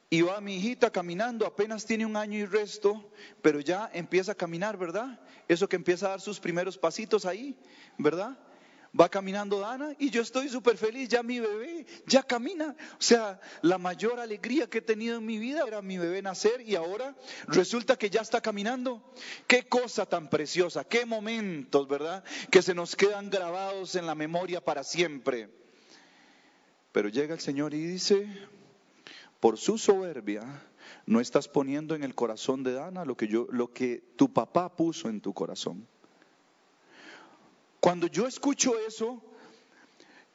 y 0.09 0.21
va 0.21 0.41
mi 0.41 0.57
hijita 0.57 0.91
caminando, 0.91 1.45
apenas 1.45 1.85
tiene 1.85 2.05
un 2.05 2.17
año 2.17 2.37
y 2.37 2.45
resto, 2.45 3.11
pero 3.41 3.59
ya 3.59 3.89
empieza 3.93 4.33
a 4.33 4.35
caminar, 4.35 4.77
¿verdad? 4.77 5.19
Eso 5.47 5.69
que 5.69 5.75
empieza 5.75 6.07
a 6.07 6.09
dar 6.09 6.21
sus 6.21 6.39
primeros 6.39 6.77
pasitos 6.77 7.25
ahí, 7.25 7.55
¿verdad? 7.97 8.37
Va 8.99 9.07
caminando 9.07 9.59
Dana 9.59 9.95
y 9.99 10.09
yo 10.09 10.21
estoy 10.21 10.49
súper 10.49 10.75
feliz, 10.75 11.07
ya 11.07 11.23
mi 11.23 11.39
bebé 11.39 11.85
ya 12.07 12.23
camina. 12.23 12.75
O 12.93 13.01
sea, 13.01 13.39
la 13.61 13.77
mayor 13.77 14.19
alegría 14.19 14.69
que 14.69 14.79
he 14.79 14.81
tenido 14.81 15.17
en 15.17 15.25
mi 15.25 15.37
vida 15.37 15.63
era 15.65 15.81
mi 15.81 15.97
bebé 15.97 16.21
nacer 16.21 16.59
y 16.67 16.75
ahora 16.75 17.15
resulta 17.47 17.97
que 17.97 18.09
ya 18.09 18.19
está 18.19 18.41
caminando. 18.41 19.01
Qué 19.47 19.63
cosa 19.63 20.05
tan 20.05 20.29
preciosa, 20.29 20.83
qué 20.83 21.05
momentos, 21.05 21.87
¿verdad? 21.87 22.25
Que 22.49 22.61
se 22.61 22.73
nos 22.73 22.97
quedan 22.97 23.29
grabados 23.29 23.95
en 23.95 24.05
la 24.05 24.15
memoria 24.15 24.59
para 24.59 24.83
siempre. 24.83 25.49
Pero 26.91 27.07
llega 27.07 27.33
el 27.33 27.39
Señor 27.39 27.73
y 27.73 27.85
dice, 27.85 28.27
por 29.39 29.57
su 29.57 29.77
soberbia, 29.77 30.43
no 31.05 31.21
estás 31.21 31.47
poniendo 31.47 31.95
en 31.95 32.03
el 32.03 32.13
corazón 32.13 32.63
de 32.63 32.73
Dana 32.73 33.05
lo 33.05 33.15
que, 33.15 33.29
yo, 33.29 33.47
lo 33.51 33.71
que 33.71 34.03
tu 34.17 34.33
papá 34.33 34.75
puso 34.75 35.07
en 35.07 35.21
tu 35.21 35.33
corazón. 35.33 35.87
Cuando 37.81 38.05
yo 38.05 38.27
escucho 38.27 38.77
eso, 38.87 39.21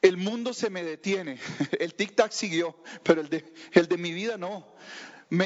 el 0.03 0.17
mundo 0.17 0.53
se 0.53 0.69
me 0.69 0.83
detiene. 0.83 1.39
El 1.79 1.97
tic-tac 1.97 2.33
siguió, 2.33 2.77
pero 3.05 3.21
el 3.21 3.29
de, 3.29 3.45
el 3.73 3.87
de 3.87 3.97
mi 3.97 4.13
vida 4.13 4.37
no. 4.37 4.67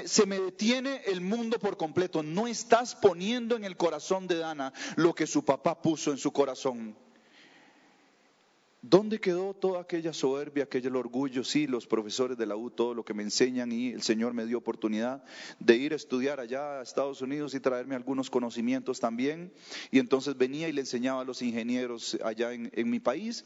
se 0.06 0.26
me 0.26 0.40
detiene 0.40 1.02
el 1.06 1.20
mundo 1.20 1.58
por 1.58 1.76
completo. 1.76 2.22
No 2.22 2.46
estás 2.46 2.94
poniendo 2.94 3.54
en 3.54 3.64
el 3.64 3.76
corazón 3.76 4.26
de 4.26 4.36
Dana 4.36 4.72
lo 4.96 5.14
que 5.14 5.26
su 5.26 5.44
papá 5.44 5.80
puso 5.82 6.10
en 6.10 6.18
su 6.18 6.32
corazón. 6.32 6.96
¿Dónde 8.82 9.20
quedó 9.20 9.52
toda 9.52 9.82
aquella 9.82 10.14
soberbia, 10.14 10.64
aquel 10.64 10.96
orgullo? 10.96 11.44
Sí, 11.44 11.66
los 11.66 11.86
profesores 11.86 12.38
de 12.38 12.46
la 12.46 12.56
U, 12.56 12.70
todo 12.70 12.94
lo 12.94 13.04
que 13.04 13.12
me 13.12 13.22
enseñan 13.22 13.70
y 13.72 13.90
el 13.90 14.00
Señor 14.00 14.32
me 14.32 14.46
dio 14.46 14.56
oportunidad 14.56 15.22
de 15.58 15.76
ir 15.76 15.92
a 15.92 15.96
estudiar 15.96 16.40
allá 16.40 16.80
a 16.80 16.82
Estados 16.82 17.20
Unidos 17.20 17.54
y 17.54 17.60
traerme 17.60 17.94
algunos 17.94 18.30
conocimientos 18.30 18.98
también. 18.98 19.52
Y 19.90 19.98
entonces 19.98 20.38
venía 20.38 20.66
y 20.66 20.72
le 20.72 20.80
enseñaba 20.80 21.20
a 21.20 21.24
los 21.24 21.42
ingenieros 21.42 22.18
allá 22.24 22.54
en, 22.54 22.70
en 22.72 22.88
mi 22.88 23.00
país 23.00 23.44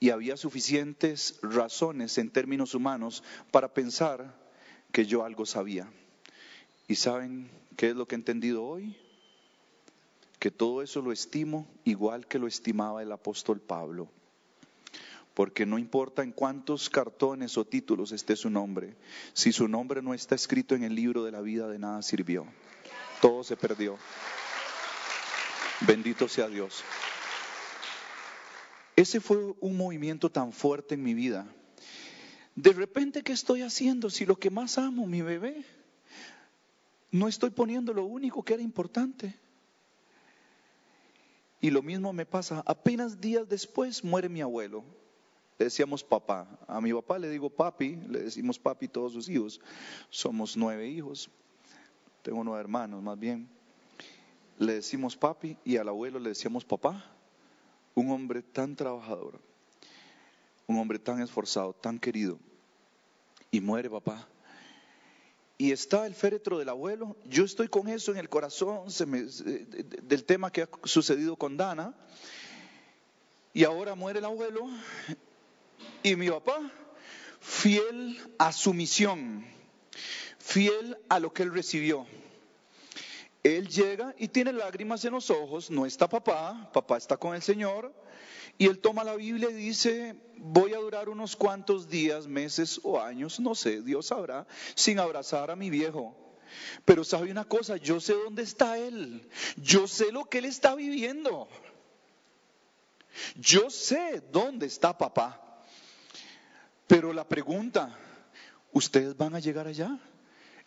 y 0.00 0.10
había 0.10 0.36
suficientes 0.36 1.38
razones 1.40 2.18
en 2.18 2.28
términos 2.28 2.74
humanos 2.74 3.24
para 3.50 3.72
pensar 3.72 4.38
que 4.92 5.06
yo 5.06 5.24
algo 5.24 5.46
sabía. 5.46 5.90
¿Y 6.88 6.96
saben 6.96 7.50
qué 7.78 7.88
es 7.88 7.96
lo 7.96 8.06
que 8.06 8.16
he 8.16 8.18
entendido 8.18 8.64
hoy? 8.64 8.98
Que 10.38 10.50
todo 10.50 10.82
eso 10.82 11.00
lo 11.00 11.10
estimo 11.10 11.66
igual 11.84 12.26
que 12.26 12.38
lo 12.38 12.46
estimaba 12.46 13.02
el 13.02 13.12
apóstol 13.12 13.62
Pablo 13.62 14.10
porque 15.36 15.66
no 15.66 15.78
importa 15.78 16.22
en 16.22 16.32
cuántos 16.32 16.88
cartones 16.88 17.58
o 17.58 17.66
títulos 17.66 18.10
esté 18.10 18.36
su 18.36 18.48
nombre, 18.48 18.96
si 19.34 19.52
su 19.52 19.68
nombre 19.68 20.00
no 20.00 20.14
está 20.14 20.34
escrito 20.34 20.74
en 20.74 20.82
el 20.82 20.94
libro 20.94 21.24
de 21.24 21.30
la 21.30 21.42
vida, 21.42 21.68
de 21.68 21.78
nada 21.78 22.00
sirvió. 22.00 22.46
Todo 23.20 23.44
se 23.44 23.54
perdió. 23.54 23.98
Bendito 25.86 26.26
sea 26.26 26.48
Dios. 26.48 26.82
Ese 28.96 29.20
fue 29.20 29.36
un 29.60 29.76
movimiento 29.76 30.30
tan 30.30 30.54
fuerte 30.54 30.94
en 30.94 31.02
mi 31.02 31.12
vida. 31.12 31.46
De 32.54 32.72
repente, 32.72 33.22
¿qué 33.22 33.32
estoy 33.32 33.60
haciendo 33.60 34.08
si 34.08 34.24
lo 34.24 34.38
que 34.38 34.48
más 34.48 34.78
amo, 34.78 35.06
mi 35.06 35.20
bebé, 35.20 35.66
no 37.10 37.28
estoy 37.28 37.50
poniendo 37.50 37.92
lo 37.92 38.06
único 38.06 38.42
que 38.42 38.54
era 38.54 38.62
importante? 38.62 39.38
Y 41.60 41.68
lo 41.68 41.82
mismo 41.82 42.14
me 42.14 42.24
pasa, 42.24 42.62
apenas 42.64 43.20
días 43.20 43.46
después 43.50 44.02
muere 44.02 44.30
mi 44.30 44.40
abuelo 44.40 44.82
le 45.58 45.64
decíamos 45.64 46.04
papá. 46.04 46.46
A 46.66 46.80
mi 46.80 46.92
papá 46.92 47.18
le 47.18 47.30
digo 47.30 47.48
papi, 47.48 47.96
le 48.08 48.22
decimos 48.22 48.58
papi 48.58 48.88
todos 48.88 49.12
sus 49.12 49.28
hijos. 49.28 49.60
Somos 50.10 50.56
nueve 50.56 50.86
hijos, 50.88 51.30
tengo 52.22 52.44
nueve 52.44 52.60
hermanos 52.60 53.02
más 53.02 53.18
bien. 53.18 53.48
Le 54.58 54.74
decimos 54.74 55.16
papi 55.16 55.58
y 55.64 55.76
al 55.76 55.88
abuelo 55.88 56.18
le 56.18 56.30
decíamos 56.30 56.64
papá. 56.64 57.12
Un 57.94 58.10
hombre 58.10 58.42
tan 58.42 58.76
trabajador, 58.76 59.40
un 60.66 60.78
hombre 60.78 60.98
tan 60.98 61.22
esforzado, 61.22 61.72
tan 61.72 61.98
querido. 61.98 62.38
Y 63.50 63.60
muere 63.60 63.88
papá. 63.88 64.28
Y 65.58 65.72
está 65.72 66.06
el 66.06 66.14
féretro 66.14 66.58
del 66.58 66.68
abuelo. 66.68 67.16
Yo 67.24 67.44
estoy 67.44 67.68
con 67.68 67.88
eso 67.88 68.12
en 68.12 68.18
el 68.18 68.28
corazón 68.28 68.88
del 70.02 70.24
tema 70.24 70.52
que 70.52 70.62
ha 70.62 70.68
sucedido 70.84 71.36
con 71.36 71.56
Dana. 71.56 71.94
Y 73.54 73.64
ahora 73.64 73.94
muere 73.94 74.18
el 74.18 74.26
abuelo 74.26 74.68
y 76.02 76.16
mi 76.16 76.30
papá, 76.30 76.70
fiel 77.40 78.18
a 78.38 78.52
su 78.52 78.74
misión, 78.74 79.46
fiel 80.38 80.96
a 81.08 81.18
lo 81.18 81.32
que 81.32 81.42
él 81.42 81.52
recibió. 81.52 82.06
Él 83.42 83.68
llega 83.68 84.14
y 84.18 84.28
tiene 84.28 84.52
lágrimas 84.52 85.04
en 85.04 85.12
los 85.12 85.30
ojos, 85.30 85.70
no 85.70 85.86
está 85.86 86.08
papá, 86.08 86.70
papá 86.72 86.96
está 86.96 87.16
con 87.16 87.34
el 87.34 87.42
Señor, 87.42 87.94
y 88.58 88.66
él 88.66 88.78
toma 88.78 89.04
la 89.04 89.14
Biblia 89.14 89.50
y 89.50 89.54
dice, 89.54 90.16
voy 90.38 90.74
a 90.74 90.78
durar 90.78 91.08
unos 91.08 91.36
cuantos 91.36 91.88
días, 91.88 92.26
meses 92.26 92.80
o 92.82 93.00
años, 93.00 93.38
no 93.38 93.54
sé, 93.54 93.82
Dios 93.82 94.06
sabrá, 94.06 94.46
sin 94.74 94.98
abrazar 94.98 95.50
a 95.50 95.56
mi 95.56 95.70
viejo. 95.70 96.16
Pero 96.84 97.04
sabe 97.04 97.30
una 97.30 97.44
cosa, 97.44 97.76
yo 97.76 98.00
sé 98.00 98.14
dónde 98.14 98.42
está 98.42 98.78
él, 98.78 99.28
yo 99.56 99.86
sé 99.86 100.10
lo 100.10 100.24
que 100.24 100.38
él 100.38 100.46
está 100.46 100.74
viviendo. 100.74 101.48
Yo 103.36 103.70
sé 103.70 104.22
dónde 104.30 104.66
está 104.66 104.96
papá. 104.96 105.45
Pero 106.86 107.12
la 107.12 107.28
pregunta, 107.28 107.96
¿ustedes 108.72 109.16
van 109.16 109.34
a 109.34 109.40
llegar 109.40 109.66
allá? 109.66 109.98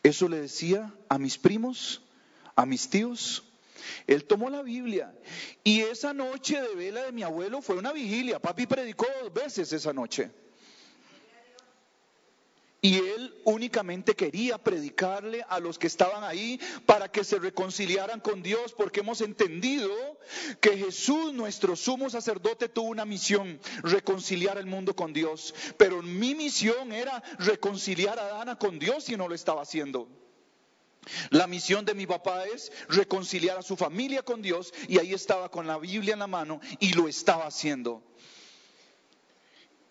Eso 0.03 0.27
le 0.27 0.41
decía 0.41 0.93
a 1.07 1.17
mis 1.17 1.37
primos, 1.37 2.01
a 2.55 2.65
mis 2.65 2.89
tíos. 2.89 3.43
Él 4.07 4.25
tomó 4.25 4.49
la 4.49 4.61
Biblia 4.61 5.13
y 5.63 5.81
esa 5.81 6.13
noche 6.13 6.61
de 6.61 6.75
vela 6.75 7.03
de 7.03 7.11
mi 7.11 7.23
abuelo 7.23 7.61
fue 7.61 7.77
una 7.77 7.93
vigilia. 7.93 8.39
Papi 8.39 8.67
predicó 8.67 9.05
dos 9.23 9.33
veces 9.33 9.71
esa 9.71 9.93
noche. 9.93 10.31
Y 12.81 12.95
él 12.95 13.35
únicamente 13.43 14.15
quería 14.15 14.57
predicarle 14.57 15.45
a 15.49 15.59
los 15.59 15.77
que 15.77 15.87
estaban 15.87 16.23
ahí 16.23 16.59
para 16.85 17.11
que 17.11 17.25
se 17.25 17.37
reconciliaran 17.37 18.21
con 18.21 18.41
Dios, 18.41 18.73
porque 18.73 19.01
hemos 19.01 19.19
entendido 19.19 19.91
que 20.61 20.77
Jesús, 20.77 21.33
nuestro 21.33 21.75
sumo 21.75 22.09
sacerdote, 22.09 22.69
tuvo 22.69 22.87
una 22.89 23.03
misión, 23.03 23.59
reconciliar 23.83 24.57
el 24.57 24.65
mundo 24.65 24.95
con 24.95 25.11
Dios. 25.11 25.53
Pero 25.77 26.01
mi 26.01 26.35
misión 26.35 26.93
era 26.93 27.21
reconciliar 27.39 28.17
a 28.17 28.25
Dana 28.25 28.57
con 28.57 28.79
Dios 28.79 29.09
y 29.09 29.17
no 29.17 29.27
lo 29.27 29.35
estaba 29.35 29.61
haciendo. 29.61 30.07
La 31.31 31.47
misión 31.47 31.85
de 31.85 31.95
mi 31.95 32.05
papá 32.05 32.45
es 32.45 32.71
reconciliar 32.87 33.57
a 33.57 33.61
su 33.61 33.75
familia 33.75 34.23
con 34.23 34.41
Dios 34.41 34.73
y 34.87 34.99
ahí 34.99 35.13
estaba 35.13 35.49
con 35.49 35.67
la 35.67 35.77
Biblia 35.77 36.13
en 36.13 36.19
la 36.19 36.27
mano 36.27 36.61
y 36.79 36.93
lo 36.93 37.07
estaba 37.07 37.45
haciendo. 37.45 38.03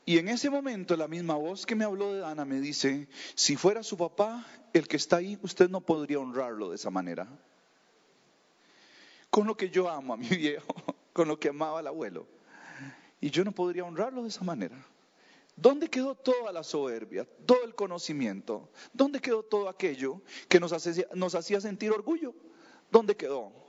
Y 0.08 0.16
en 0.16 0.30
ese 0.30 0.48
momento 0.48 0.96
la 0.96 1.06
misma 1.06 1.34
voz 1.34 1.66
que 1.66 1.74
me 1.74 1.84
habló 1.84 2.14
de 2.14 2.24
Ana 2.24 2.46
me 2.46 2.62
dice, 2.62 3.08
si 3.34 3.56
fuera 3.56 3.82
su 3.82 3.98
papá 3.98 4.46
el 4.72 4.88
que 4.88 4.96
está 4.96 5.16
ahí, 5.16 5.38
usted 5.42 5.68
no 5.68 5.82
podría 5.82 6.18
honrarlo 6.18 6.70
de 6.70 6.76
esa 6.76 6.88
manera. 6.88 7.28
Con 9.28 9.46
lo 9.46 9.54
que 9.54 9.68
yo 9.68 9.86
amo 9.90 10.14
a 10.14 10.16
mi 10.16 10.26
viejo, 10.34 10.74
con 11.12 11.28
lo 11.28 11.38
que 11.38 11.50
amaba 11.50 11.80
al 11.80 11.88
abuelo. 11.88 12.26
Y 13.20 13.28
yo 13.28 13.44
no 13.44 13.52
podría 13.52 13.84
honrarlo 13.84 14.22
de 14.22 14.30
esa 14.30 14.44
manera. 14.44 14.82
¿Dónde 15.54 15.90
quedó 15.90 16.14
toda 16.14 16.52
la 16.52 16.62
soberbia, 16.62 17.28
todo 17.44 17.62
el 17.64 17.74
conocimiento? 17.74 18.70
¿Dónde 18.94 19.20
quedó 19.20 19.42
todo 19.42 19.68
aquello 19.68 20.22
que 20.48 20.58
nos 20.58 20.72
nos 21.12 21.34
hacía 21.34 21.60
sentir 21.60 21.92
orgullo? 21.92 22.34
¿Dónde 22.90 23.14
quedó? 23.14 23.67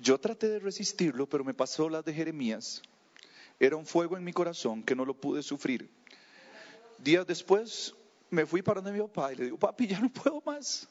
Yo 0.00 0.18
traté 0.18 0.48
de 0.48 0.58
resistirlo, 0.58 1.28
pero 1.28 1.44
me 1.44 1.54
pasó 1.54 1.88
las 1.88 2.04
de 2.04 2.14
Jeremías. 2.14 2.82
Era 3.60 3.76
un 3.76 3.86
fuego 3.86 4.16
en 4.16 4.24
mi 4.24 4.32
corazón 4.32 4.82
que 4.82 4.94
no 4.94 5.04
lo 5.04 5.14
pude 5.14 5.42
sufrir. 5.42 5.90
Días 6.98 7.26
después 7.26 7.94
me 8.30 8.46
fui 8.46 8.62
para 8.62 8.80
donde 8.80 8.98
mi 8.98 9.06
papá 9.06 9.32
y 9.32 9.36
le 9.36 9.44
digo, 9.44 9.58
papi, 9.58 9.86
ya 9.86 10.00
no 10.00 10.10
puedo 10.12 10.42
más. 10.44 10.88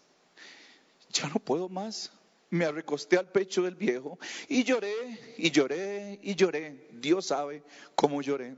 Ya 1.11 1.27
no 1.29 1.35
puedo 1.35 1.69
más. 1.69 2.11
Me 2.49 2.71
recosté 2.71 3.17
al 3.17 3.29
pecho 3.29 3.63
del 3.63 3.75
viejo 3.75 4.17
y 4.47 4.63
lloré 4.63 4.93
y 5.37 5.51
lloré 5.51 6.19
y 6.23 6.35
lloré. 6.35 6.87
Dios 6.91 7.27
sabe 7.27 7.63
cómo 7.95 8.21
lloré. 8.21 8.55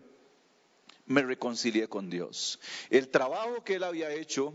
Me 1.05 1.23
reconcilié 1.23 1.87
con 1.87 2.09
Dios. 2.09 2.59
El 2.91 3.09
trabajo 3.09 3.63
que 3.63 3.75
él 3.75 3.83
había 3.83 4.11
hecho 4.11 4.53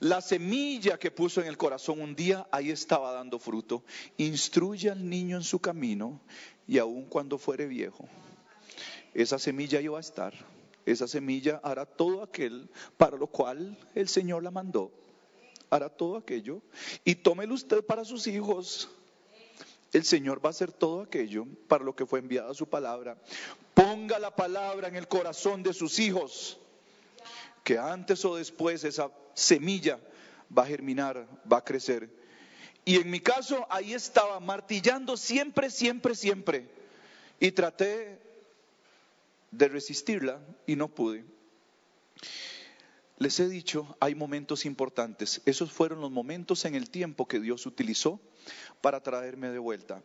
la 0.00 0.20
semilla 0.20 0.98
que 0.98 1.10
puso 1.10 1.40
en 1.40 1.46
el 1.46 1.56
corazón 1.56 2.00
un 2.00 2.14
día, 2.14 2.46
ahí 2.50 2.70
estaba 2.70 3.12
dando 3.12 3.38
fruto. 3.38 3.84
Instruye 4.16 4.90
al 4.90 5.08
niño 5.08 5.36
en 5.36 5.42
su 5.42 5.60
camino 5.60 6.20
y 6.66 6.78
aun 6.78 7.04
cuando 7.06 7.38
fuere 7.38 7.66
viejo, 7.66 8.08
esa 9.14 9.38
semilla 9.38 9.80
iba 9.80 9.98
a 9.98 10.00
estar. 10.00 10.34
Esa 10.84 11.06
semilla 11.06 11.60
hará 11.62 11.86
todo 11.86 12.22
aquel 12.22 12.68
para 12.96 13.16
lo 13.16 13.28
cual 13.28 13.78
el 13.94 14.08
Señor 14.08 14.42
la 14.42 14.50
mandó. 14.50 14.90
Hará 15.70 15.88
todo 15.88 16.16
aquello. 16.16 16.60
Y 17.04 17.14
tómelo 17.14 17.54
usted 17.54 17.84
para 17.84 18.04
sus 18.04 18.26
hijos. 18.26 18.90
El 19.92 20.04
Señor 20.04 20.44
va 20.44 20.48
a 20.48 20.50
hacer 20.50 20.72
todo 20.72 21.02
aquello 21.02 21.46
para 21.68 21.84
lo 21.84 21.94
que 21.94 22.06
fue 22.06 22.18
enviada 22.18 22.52
su 22.54 22.66
palabra. 22.66 23.16
Ponga 23.74 24.18
la 24.18 24.34
palabra 24.34 24.88
en 24.88 24.96
el 24.96 25.06
corazón 25.06 25.62
de 25.62 25.72
sus 25.72 25.98
hijos 25.98 26.58
que 27.62 27.78
antes 27.78 28.24
o 28.24 28.36
después 28.36 28.84
esa 28.84 29.10
semilla 29.34 29.98
va 30.56 30.62
a 30.62 30.66
germinar, 30.66 31.26
va 31.50 31.58
a 31.58 31.64
crecer. 31.64 32.08
Y 32.84 32.96
en 32.96 33.10
mi 33.10 33.20
caso 33.20 33.66
ahí 33.70 33.94
estaba 33.94 34.40
martillando 34.40 35.16
siempre, 35.16 35.70
siempre, 35.70 36.14
siempre. 36.14 36.68
Y 37.38 37.52
traté 37.52 38.20
de 39.50 39.68
resistirla 39.68 40.40
y 40.66 40.76
no 40.76 40.88
pude. 40.88 41.24
Les 43.18 43.38
he 43.38 43.48
dicho, 43.48 43.96
hay 44.00 44.16
momentos 44.16 44.64
importantes. 44.64 45.42
Esos 45.46 45.70
fueron 45.70 46.00
los 46.00 46.10
momentos 46.10 46.64
en 46.64 46.74
el 46.74 46.90
tiempo 46.90 47.28
que 47.28 47.38
Dios 47.38 47.66
utilizó 47.66 48.20
para 48.80 49.00
traerme 49.00 49.50
de 49.50 49.58
vuelta. 49.58 50.02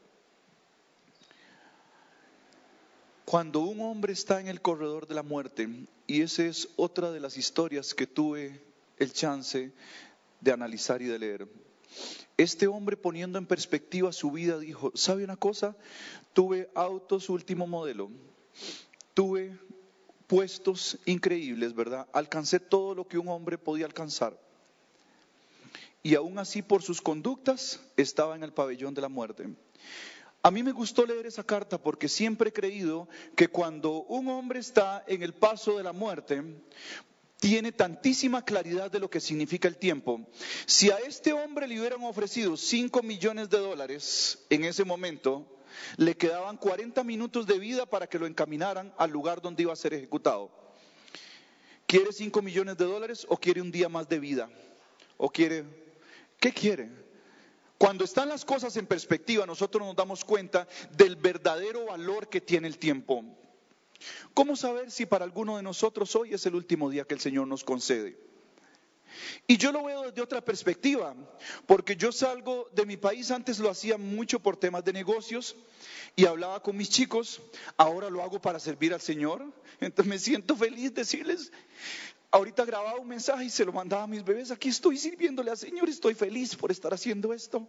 Cuando 3.26 3.62
un 3.62 3.82
hombre 3.82 4.14
está 4.14 4.40
en 4.40 4.48
el 4.48 4.62
corredor 4.62 5.08
de 5.08 5.16
la 5.16 5.24
muerte, 5.24 5.68
y 6.06 6.22
esa 6.22 6.46
es 6.46 6.70
otra 6.76 7.12
de 7.12 7.20
las 7.20 7.38
historias 7.38 7.94
que 7.94 8.08
tuve 8.08 8.62
el 8.98 9.14
chance 9.14 9.72
de 10.42 10.52
analizar 10.52 11.02
y 11.02 11.06
de 11.06 11.20
leer. 11.20 11.48
Este 12.38 12.68
hombre 12.68 12.98
poniendo 12.98 13.40
en 13.40 13.48
perspectiva 13.48 14.12
su 14.14 14.32
vida 14.32 14.60
dijo, 14.60 14.92
¿sabe 14.96 15.24
una 15.24 15.38
cosa? 15.38 15.76
Tuve 16.34 16.70
autos 16.76 17.30
último 17.30 17.66
modelo, 17.66 18.12
tuve 19.14 19.58
puestos 20.28 21.00
increíbles, 21.06 21.74
¿verdad? 21.74 22.08
Alcancé 22.14 22.60
todo 22.60 22.94
lo 22.94 23.08
que 23.08 23.18
un 23.18 23.30
hombre 23.30 23.58
podía 23.58 23.86
alcanzar. 23.86 24.40
Y 26.04 26.16
aún 26.16 26.38
así 26.38 26.62
por 26.62 26.84
sus 26.84 27.02
conductas 27.02 27.82
estaba 27.98 28.36
en 28.36 28.44
el 28.44 28.54
pabellón 28.54 28.94
de 28.94 29.02
la 29.02 29.10
muerte. 29.10 29.48
A 30.44 30.52
mí 30.52 30.64
me 30.64 30.72
gustó 30.72 31.06
leer 31.06 31.26
esa 31.26 31.44
carta 31.44 31.78
porque 31.78 32.08
siempre 32.08 32.50
he 32.50 32.54
creído 32.54 33.10
que 33.36 33.48
cuando 33.48 34.04
un 34.04 34.28
hombre 34.28 34.60
está 34.60 35.04
en 35.08 35.24
el 35.24 35.34
paso 35.34 35.78
de 35.78 35.84
la 35.84 35.94
muerte, 35.94 36.44
tiene 37.40 37.72
tantísima 37.72 38.44
claridad 38.44 38.92
de 38.92 39.00
lo 39.00 39.10
que 39.10 39.20
significa 39.20 39.68
el 39.68 39.78
tiempo. 39.78 40.28
Si 40.66 40.90
a 40.90 40.98
este 40.98 41.34
hombre 41.34 41.68
le 41.68 41.80
hubieran 41.80 42.04
ofrecido 42.04 42.58
5 42.58 43.04
millones 43.04 43.50
de 43.50 43.60
dólares 43.60 44.46
en 44.50 44.64
ese 44.64 44.84
momento, 44.84 45.46
le 45.98 46.18
quedaban 46.18 46.58
40 46.58 47.04
minutos 47.04 47.46
de 47.46 47.60
vida 47.60 47.86
para 47.86 48.08
que 48.08 48.20
lo 48.20 48.26
encaminaran 48.26 48.94
al 48.98 49.12
lugar 49.12 49.42
donde 49.42 49.64
iba 49.64 49.74
a 49.74 49.76
ser 49.76 49.94
ejecutado. 49.94 50.52
¿Quiere 51.86 52.12
5 52.12 52.42
millones 52.42 52.78
de 52.78 52.86
dólares 52.86 53.26
o 53.30 53.38
quiere 53.38 53.62
un 53.62 53.72
día 53.72 53.88
más 53.88 54.10
de 54.10 54.20
vida? 54.20 54.50
¿O 55.18 55.30
quiere... 55.30 55.64
¿Qué 56.40 56.52
quiere? 56.52 56.92
Cuando 57.78 58.04
están 58.04 58.30
las 58.30 58.46
cosas 58.46 58.76
en 58.78 58.88
perspectiva, 58.88 59.46
nosotros 59.46 59.86
nos 59.86 59.96
damos 59.96 60.26
cuenta 60.26 60.68
del 60.96 61.16
verdadero 61.16 61.86
valor 61.86 62.30
que 62.30 62.42
tiene 62.42 62.68
el 62.68 62.78
tiempo. 62.78 63.24
¿Cómo 64.34 64.56
saber 64.56 64.92
si 64.92 65.06
para 65.06 65.26
alguno 65.26 65.58
de 65.58 65.64
nosotros 65.64 66.16
hoy 66.16 66.34
es 66.34 66.46
el 66.46 66.56
último 66.56 66.90
día 66.90 67.06
que 67.06 67.14
el 67.14 67.20
Señor 67.20 67.48
nos 67.48 67.64
concede? 67.64 68.18
Y 69.48 69.58
yo 69.58 69.72
lo 69.72 69.84
veo 69.84 70.04
desde 70.04 70.22
otra 70.22 70.42
perspectiva, 70.42 71.16
porque 71.66 71.96
yo 71.96 72.12
salgo 72.12 72.70
de 72.74 72.86
mi 72.86 72.98
país, 72.98 73.32
antes 73.32 73.60
lo 73.60 73.70
hacía 73.70 73.98
mucho 73.98 74.40
por 74.40 74.58
temas 74.58 74.84
de 74.84 74.94
negocios 74.94 75.56
y 76.16 76.26
hablaba 76.26 76.62
con 76.62 76.78
mis 76.78 76.90
chicos, 76.90 77.42
ahora 77.78 78.10
lo 78.10 78.22
hago 78.22 78.40
para 78.42 78.60
servir 78.60 78.94
al 78.94 79.02
Señor, 79.02 79.46
entonces 79.80 80.10
me 80.10 80.20
siento 80.20 80.56
feliz 80.56 80.94
decirles, 80.94 81.52
Ahorita 82.30 82.66
grababa 82.66 83.00
un 83.00 83.08
mensaje 83.08 83.46
y 83.46 83.50
se 83.50 83.64
lo 83.64 83.72
mandaba 83.72 84.04
a 84.04 84.08
mis 84.08 84.24
bebés. 84.24 84.52
Aquí 84.52 84.68
estoy 84.70 84.98
sirviéndole 84.98 85.50
al 85.50 85.58
Señor, 85.58 85.88
estoy 85.88 86.14
feliz 86.14 86.56
por 86.56 86.72
estar 86.72 86.94
haciendo 86.94 87.34
esto. 87.34 87.68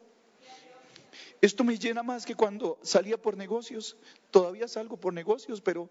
Esto 1.41 1.63
me 1.63 1.79
llena 1.79 2.03
más 2.03 2.27
que 2.27 2.35
cuando 2.35 2.79
salía 2.83 3.17
por 3.17 3.37
negocios. 3.37 3.97
Todavía 4.31 4.67
salgo 4.67 4.97
por 4.97 5.13
negocios, 5.13 5.61
pero 5.61 5.89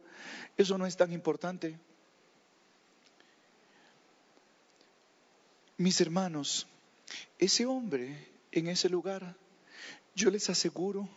eso 0.57 0.77
no 0.77 0.85
es 0.85 0.97
tan 0.97 1.13
importante. 1.13 1.79
Mis 5.77 6.01
hermanos, 6.01 6.67
ese 7.37 7.65
hombre 7.65 8.27
en 8.51 8.67
ese 8.67 8.89
lugar, 8.89 9.37
yo 10.15 10.29
les 10.31 10.49
aseguro 10.49 11.07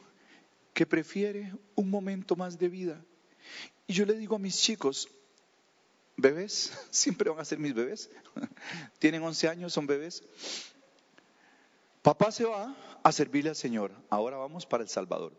que 0.74 0.86
prefiere 0.86 1.52
un 1.74 1.90
momento 1.90 2.36
más 2.36 2.58
de 2.58 2.68
vida. 2.68 3.04
Y 3.86 3.94
yo 3.94 4.06
le 4.06 4.14
digo 4.14 4.36
a 4.36 4.38
mis 4.38 4.60
chicos, 4.60 5.08
bebés, 6.16 6.72
siempre 6.90 7.30
van 7.30 7.40
a 7.40 7.44
ser 7.44 7.58
mis 7.58 7.74
bebés, 7.74 8.10
tienen 9.00 9.22
11 9.22 9.48
años, 9.48 9.72
son 9.72 9.86
bebés. 9.86 10.22
Papá 12.02 12.30
se 12.30 12.44
va 12.44 12.76
a 13.02 13.12
servirle 13.12 13.50
al 13.50 13.56
Señor, 13.56 13.92
ahora 14.08 14.36
vamos 14.36 14.66
para 14.66 14.82
El 14.82 14.88
Salvador. 14.88 15.32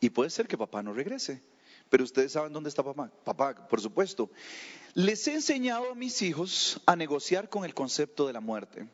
Y 0.00 0.10
puede 0.10 0.30
ser 0.30 0.46
que 0.46 0.58
papá 0.58 0.82
no 0.82 0.92
regrese, 0.92 1.42
Pero 1.90 2.04
ustedes 2.04 2.32
saben 2.32 2.52
dónde 2.52 2.70
está 2.70 2.82
papá. 2.82 3.10
Papá, 3.24 3.68
por 3.68 3.80
supuesto. 3.80 4.30
Les 4.94 5.28
he 5.28 5.34
enseñado 5.34 5.92
a 5.92 5.94
mis 5.94 6.22
hijos 6.22 6.80
a 6.86 6.96
negociar 6.96 7.48
con 7.48 7.64
el 7.64 7.74
concepto 7.74 8.26
de 8.26 8.32
la 8.32 8.40
muerte, 8.40 8.88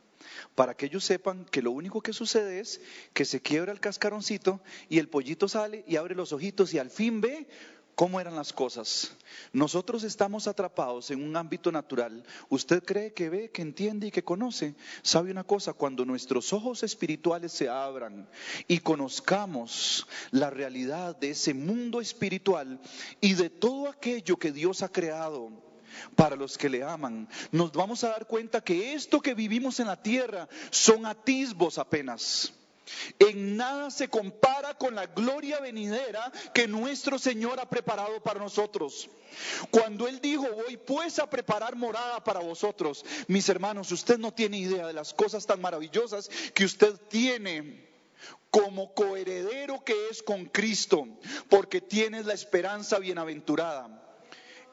para 0.55 0.75
que 0.75 0.87
ellos 0.87 1.05
sepan 1.05 1.45
que 1.47 1.63
lo 1.63 1.71
único 1.71 2.01
que 2.01 2.13
sucede 2.13 2.61
es 2.61 2.81
que 3.15 3.25
se 3.25 3.41
quiebra 3.41 3.73
el 3.73 3.81
cascaroncito 3.81 4.61
y 4.89 4.99
el 4.99 5.09
pollito 5.09 5.49
sale 5.49 5.85
y 5.87 5.97
abre 5.97 6.15
los 6.15 6.33
ojitos 6.33 6.75
y 6.75 6.79
al 6.79 6.91
fin 6.91 7.21
ve 7.21 7.49
cómo 8.01 8.19
eran 8.19 8.35
las 8.35 8.55
cosas. 8.55 9.13
Nosotros 9.53 10.05
estamos 10.05 10.47
atrapados 10.47 11.11
en 11.11 11.23
un 11.23 11.37
ámbito 11.37 11.71
natural. 11.71 12.25
Usted 12.49 12.83
cree 12.83 13.13
que 13.13 13.29
ve, 13.29 13.51
que 13.51 13.61
entiende 13.61 14.07
y 14.07 14.11
que 14.11 14.25
conoce. 14.25 14.75
¿Sabe 15.03 15.31
una 15.31 15.45
cosa? 15.45 15.75
Cuando 15.75 16.07
nuestros 16.07 16.55
ojos 16.55 16.83
espirituales 16.83 17.53
se 17.53 17.69
abran 17.69 18.27
y 18.67 18.79
conozcamos 18.79 20.07
la 20.31 20.49
realidad 20.49 21.15
de 21.15 21.33
ese 21.33 21.53
mundo 21.53 22.01
espiritual 22.01 22.81
y 23.21 23.35
de 23.35 23.51
todo 23.51 23.91
aquello 23.91 24.39
que 24.39 24.51
Dios 24.51 24.83
ha 24.83 24.89
creado, 24.89 25.51
para 26.17 26.37
los 26.37 26.57
que 26.57 26.71
le 26.71 26.83
aman. 26.83 27.29
Nos 27.53 27.71
vamos 27.73 28.03
a 28.03 28.09
dar 28.09 28.27
cuenta 28.27 28.63
que 28.63 28.95
esto 28.95 29.21
que 29.21 29.35
vivimos 29.35 29.79
en 29.79 29.89
la 29.89 30.03
tierra 30.03 30.49
son 30.71 31.05
atisbos 31.05 31.77
apenas. 31.77 32.55
En 33.19 33.57
nada 33.57 33.91
se 33.91 34.09
compara 34.09 34.75
con 34.75 34.95
la 34.95 35.07
gloria 35.07 35.61
venidera 35.61 36.31
que 36.55 36.67
nuestro 36.67 37.19
Señor 37.19 37.61
ha 37.61 37.69
preparado 37.69 38.23
para 38.23 38.41
nosotros. 38.41 39.09
Cuando 39.71 40.09
Él 40.09 40.21
dijo, 40.21 40.47
voy 40.51 40.77
pues 40.77 41.19
a 41.19 41.29
preparar 41.29 41.77
morada 41.77 42.23
para 42.25 42.41
vosotros, 42.41 43.05
mis 43.29 43.49
hermanos, 43.49 43.93
usted 43.93 44.19
no 44.19 44.33
tiene 44.33 44.59
idea 44.59 44.87
de 44.87 44.93
las 44.93 45.15
cosas 45.15 45.47
tan 45.47 45.61
maravillosas 45.61 46.29
que 46.55 46.65
usted 46.65 46.97
tiene 47.09 47.89
como 48.51 48.93
coheredero 48.95 49.85
que 49.85 50.09
es 50.09 50.23
con 50.23 50.47
Cristo, 50.47 51.07
porque 51.49 51.81
tienes 51.81 52.27
la 52.27 52.35
esperanza 52.35 52.99
bienaventurada. 52.99 54.07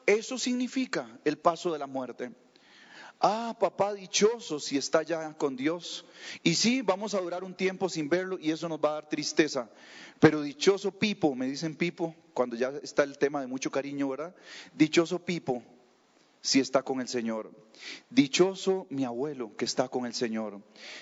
Eso 0.06 0.38
significa 0.38 1.18
el 1.24 1.38
paso 1.38 1.72
de 1.72 1.78
la 1.78 1.86
muerte. 1.86 2.32
Ah, 3.20 3.56
papá 3.58 3.94
dichoso 3.94 4.60
si 4.60 4.78
está 4.78 5.02
ya 5.02 5.32
con 5.34 5.56
Dios. 5.56 6.04
Y 6.44 6.54
sí, 6.54 6.82
vamos 6.82 7.14
a 7.14 7.20
durar 7.20 7.42
un 7.42 7.54
tiempo 7.54 7.88
sin 7.88 8.08
verlo 8.08 8.38
y 8.40 8.52
eso 8.52 8.68
nos 8.68 8.78
va 8.78 8.90
a 8.90 8.94
dar 8.94 9.08
tristeza. 9.08 9.68
Pero 10.20 10.42
dichoso 10.42 10.92
Pipo, 10.92 11.34
me 11.34 11.46
dicen 11.46 11.74
Pipo, 11.74 12.14
cuando 12.32 12.54
ya 12.54 12.72
está 12.82 13.02
el 13.02 13.18
tema 13.18 13.40
de 13.40 13.48
mucho 13.48 13.70
cariño, 13.72 14.08
¿verdad? 14.08 14.34
Dichoso 14.72 15.18
Pipo 15.24 15.64
si 16.40 16.60
está 16.60 16.82
con 16.82 17.00
el 17.00 17.08
Señor. 17.08 17.50
Dichoso 18.08 18.86
mi 18.90 19.04
abuelo 19.04 19.56
que 19.56 19.64
está 19.64 19.88
con 19.88 20.06
el 20.06 20.14
Señor. 20.14 20.60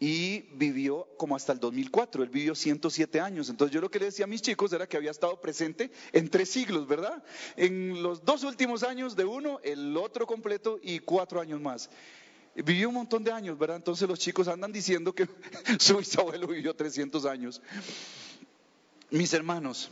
y 0.00 0.40
vivió 0.54 1.06
como 1.18 1.36
hasta 1.36 1.52
el 1.52 1.60
2004, 1.60 2.22
él 2.22 2.30
vivió 2.30 2.54
107 2.54 3.20
años. 3.20 3.50
Entonces 3.50 3.74
yo 3.74 3.82
lo 3.82 3.90
que 3.90 3.98
le 3.98 4.06
decía 4.06 4.24
a 4.24 4.28
mis 4.28 4.40
chicos 4.40 4.72
era 4.72 4.86
que 4.86 4.96
había 4.96 5.10
estado 5.10 5.38
presente 5.38 5.90
en 6.12 6.30
tres 6.30 6.48
siglos, 6.48 6.88
¿verdad? 6.88 7.22
En 7.56 8.02
los 8.02 8.24
dos 8.24 8.42
últimos 8.42 8.84
años 8.84 9.16
de 9.16 9.26
uno, 9.26 9.60
el 9.64 9.94
otro 9.98 10.26
completo 10.26 10.78
y 10.82 11.00
cuatro 11.00 11.42
años 11.42 11.60
más. 11.60 11.90
Vivió 12.54 12.88
un 12.88 12.94
montón 12.94 13.22
de 13.22 13.32
años, 13.32 13.58
¿verdad? 13.58 13.76
Entonces 13.76 14.08
los 14.08 14.18
chicos 14.18 14.48
andan 14.48 14.72
diciendo 14.72 15.14
que 15.14 15.28
su 15.78 15.98
bisabuelo 15.98 16.46
vivió 16.46 16.74
300 16.74 17.26
años. 17.26 17.60
Mis 19.10 19.32
hermanos, 19.32 19.90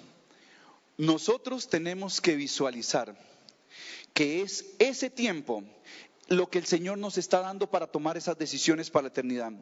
nosotros 0.97 1.69
tenemos 1.69 2.21
que 2.21 2.37
visualizar 2.37 3.17
que 4.15 4.43
es 4.43 4.67
ese 4.79 5.11
tiempo 5.11 5.65
lo 6.29 6.49
que 6.49 6.59
el 6.59 6.67
Señor 6.67 6.99
nos 6.99 7.19
está 7.19 7.41
dando 7.41 7.71
para 7.71 7.87
tomar 7.87 8.17
esas 8.17 8.39
decisiones 8.39 8.91
para 8.91 9.05
la 9.05 9.09
eternidad. 9.09 9.53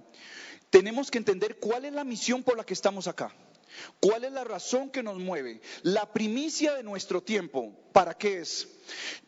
Tenemos 0.71 1.11
que 1.11 1.19
entender 1.19 1.59
cuál 1.59 1.85
es 1.85 1.93
la 1.93 2.05
misión 2.05 2.43
por 2.43 2.57
la 2.57 2.65
que 2.65 2.75
estamos 2.75 3.09
acá. 3.09 3.35
¿Cuál 4.01 4.25
es 4.25 4.33
la 4.33 4.45
razón 4.45 4.91
que 4.91 5.03
nos 5.03 5.19
mueve? 5.19 5.61
La 5.83 6.13
primicia 6.13 6.75
de 6.75 6.83
nuestro 6.83 7.23
tiempo, 7.23 7.73
¿para 7.93 8.15
qué 8.15 8.41
es? 8.41 8.69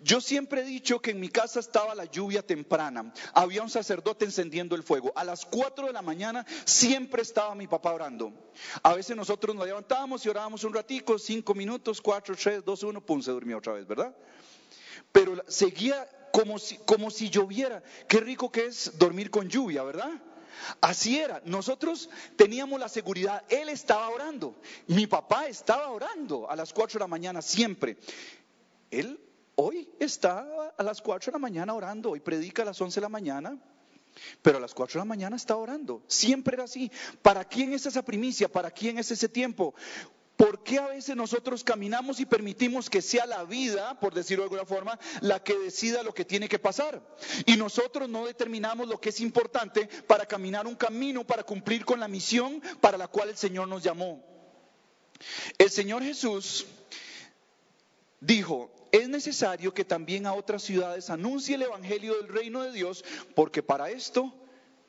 Yo 0.01 0.21
siempre 0.21 0.63
he 0.63 0.65
dicho 0.65 1.01
que 1.01 1.13
en 1.13 1.21
mi 1.21 1.29
casa 1.29 1.61
estaba 1.61 1.95
la 1.95 2.05
lluvia 2.05 2.45
temprana, 2.45 3.13
había 3.33 3.63
un 3.63 3.71
sacerdote 3.71 4.25
encendiendo 4.25 4.75
el 4.75 4.83
fuego. 4.83 5.13
A 5.15 5.25
las 5.25 5.45
4 5.45 5.87
de 5.87 5.93
la 5.93 6.03
mañana 6.03 6.45
siempre 6.65 7.23
estaba 7.23 7.55
mi 7.55 7.67
papá 7.67 7.93
orando. 7.93 8.33
A 8.83 8.95
veces 8.95 9.17
nosotros 9.17 9.55
nos 9.55 9.67
levantábamos 9.67 10.25
y 10.25 10.29
orábamos 10.29 10.65
un 10.65 10.75
ratico, 10.75 11.19
cinco 11.19 11.55
minutos, 11.55 12.01
cuatro, 12.01 12.35
tres, 12.37 12.65
dos, 12.65 12.83
uno, 12.83 13.01
pum, 13.01 13.23
se 13.23 13.31
durmió 13.31 13.59
otra 13.59 13.75
vez, 13.75 13.87
¿verdad? 13.87 14.15
Pero 15.13 15.43
seguía 15.47 16.09
como 16.33 16.59
si, 16.59 16.79
como 16.79 17.11
si 17.11 17.31
lloviera. 17.31 17.83
Qué 18.09 18.19
rico 18.19 18.51
que 18.51 18.67
es 18.67 18.99
dormir 18.99 19.31
con 19.31 19.49
lluvia, 19.49 19.83
¿verdad? 19.83 20.11
Así 20.81 21.19
era. 21.19 21.41
Nosotros 21.45 22.11
teníamos 22.37 22.79
la 22.81 22.89
seguridad. 22.89 23.45
Él 23.49 23.69
estaba 23.69 24.09
orando. 24.09 24.55
Mi 24.87 25.07
papá 25.07 25.47
estaba 25.47 25.89
orando 25.89 26.51
a 26.51 26.57
las 26.57 26.73
4 26.73 26.99
de 26.99 27.05
la 27.05 27.09
mañana 27.09 27.43
siempre. 27.43 27.97
Él 28.91 29.21
hoy 29.57 29.89
está 29.99 30.47
a 30.77 30.83
las 30.83 31.01
4 31.01 31.31
de 31.31 31.33
la 31.33 31.39
mañana 31.39 31.75
orando. 31.75 32.11
Hoy 32.11 32.21
predica 32.21 32.63
a 32.63 32.67
las 32.67 32.81
11 32.81 33.01
de 33.01 33.03
la 33.03 33.09
mañana. 33.09 33.59
Pero 34.43 34.59
a 34.59 34.61
las 34.61 34.75
4 34.75 34.95
de 34.95 34.99
la 35.01 35.05
mañana 35.05 35.37
está 35.37 35.57
orando. 35.57 36.03
Siempre 36.07 36.55
era 36.55 36.65
así. 36.65 36.91
¿Para 37.23 37.45
quién 37.45 37.73
es 37.73 37.87
esa 37.87 38.03
primicia? 38.03 38.51
¿Para 38.51 38.71
quién 38.71 38.99
es 38.99 39.11
ese 39.11 39.29
tiempo? 39.29 39.75
¿Por 40.43 40.65
qué 40.65 40.81
a 40.81 40.89
veces 40.89 41.15
nosotros 41.15 41.63
caminamos 41.63 42.19
y 42.19 42.27
permitimos 42.27 42.91
que 42.91 43.01
sea 43.01 43.27
la 43.27 43.45
vida, 43.45 44.01
por 44.01 44.13
decirlo 44.13 44.43
de 44.43 44.47
alguna 44.47 44.67
forma, 44.67 44.99
la 45.21 45.41
que 45.41 45.57
decida 45.57 46.03
lo 46.03 46.13
que 46.13 46.25
tiene 46.25 46.49
que 46.49 46.59
pasar? 46.59 47.01
Y 47.47 47.57
nosotros 47.57 48.09
no 48.09 48.27
determinamos 48.27 48.89
lo 48.89 49.01
que 49.01 49.11
es 49.11 49.21
importante 49.21 49.89
para 50.09 50.27
caminar 50.27 50.67
un 50.67 50.75
camino, 50.75 51.25
para 51.25 51.45
cumplir 51.45 51.85
con 51.85 52.01
la 52.01 52.09
misión 52.09 52.61
para 52.81 52.99
la 52.99 53.07
cual 53.07 53.29
el 53.29 53.37
Señor 53.37 53.69
nos 53.69 53.85
llamó. 53.85 54.21
El 55.59 55.71
Señor 55.71 56.03
Jesús 56.03 56.67
dijo, 58.19 58.69
es 58.91 59.09
necesario 59.09 59.73
que 59.73 59.85
también 59.85 60.27
a 60.27 60.35
otras 60.35 60.65
ciudades 60.65 61.09
anuncie 61.09 61.55
el 61.55 61.63
Evangelio 61.63 62.17
del 62.17 62.27
reino 62.27 62.65
de 62.65 62.73
Dios, 62.73 63.05
porque 63.37 63.63
para 63.63 63.91
esto 63.91 64.35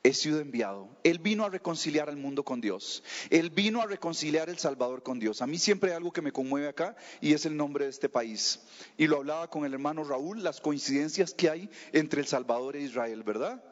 he 0.04 0.12
sido 0.12 0.38
enviado. 0.38 0.88
Él 1.02 1.18
vino 1.18 1.44
a 1.44 1.48
reconciliar 1.48 2.10
al 2.10 2.16
mundo 2.16 2.44
con 2.44 2.60
Dios. 2.60 3.02
Él 3.30 3.48
vino 3.48 3.80
a 3.80 3.86
reconciliar 3.86 4.50
el 4.50 4.58
Salvador 4.58 5.02
con 5.02 5.18
Dios. 5.18 5.40
A 5.40 5.46
mí 5.46 5.58
siempre 5.58 5.90
hay 5.90 5.96
algo 5.96 6.12
que 6.12 6.20
me 6.20 6.30
conmueve 6.30 6.68
acá 6.68 6.94
y 7.22 7.32
es 7.32 7.46
el 7.46 7.56
nombre 7.56 7.86
de 7.86 7.90
este 7.90 8.10
país. 8.10 8.60
Y 8.98 9.06
lo 9.06 9.16
hablaba 9.16 9.48
con 9.48 9.64
el 9.64 9.72
hermano 9.72 10.04
Raúl, 10.04 10.44
las 10.44 10.60
coincidencias 10.60 11.32
que 11.32 11.48
hay 11.48 11.70
entre 11.92 12.20
El 12.20 12.26
Salvador 12.26 12.76
e 12.76 12.82
Israel, 12.82 13.22
¿verdad? 13.22 13.64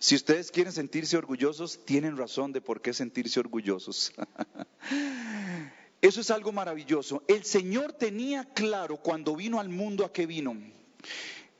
Si 0.00 0.16
ustedes 0.16 0.50
quieren 0.50 0.72
sentirse 0.72 1.16
orgullosos, 1.16 1.84
tienen 1.84 2.16
razón 2.16 2.52
de 2.52 2.60
por 2.60 2.82
qué 2.82 2.92
sentirse 2.92 3.38
orgullosos. 3.38 4.12
Eso 6.02 6.20
es 6.20 6.30
algo 6.32 6.50
maravilloso. 6.50 7.22
El 7.28 7.44
Señor 7.44 7.92
tenía 7.92 8.44
claro 8.52 8.96
cuando 8.96 9.36
vino 9.36 9.60
al 9.60 9.68
mundo 9.68 10.04
a 10.04 10.12
qué 10.12 10.26
vino. 10.26 10.56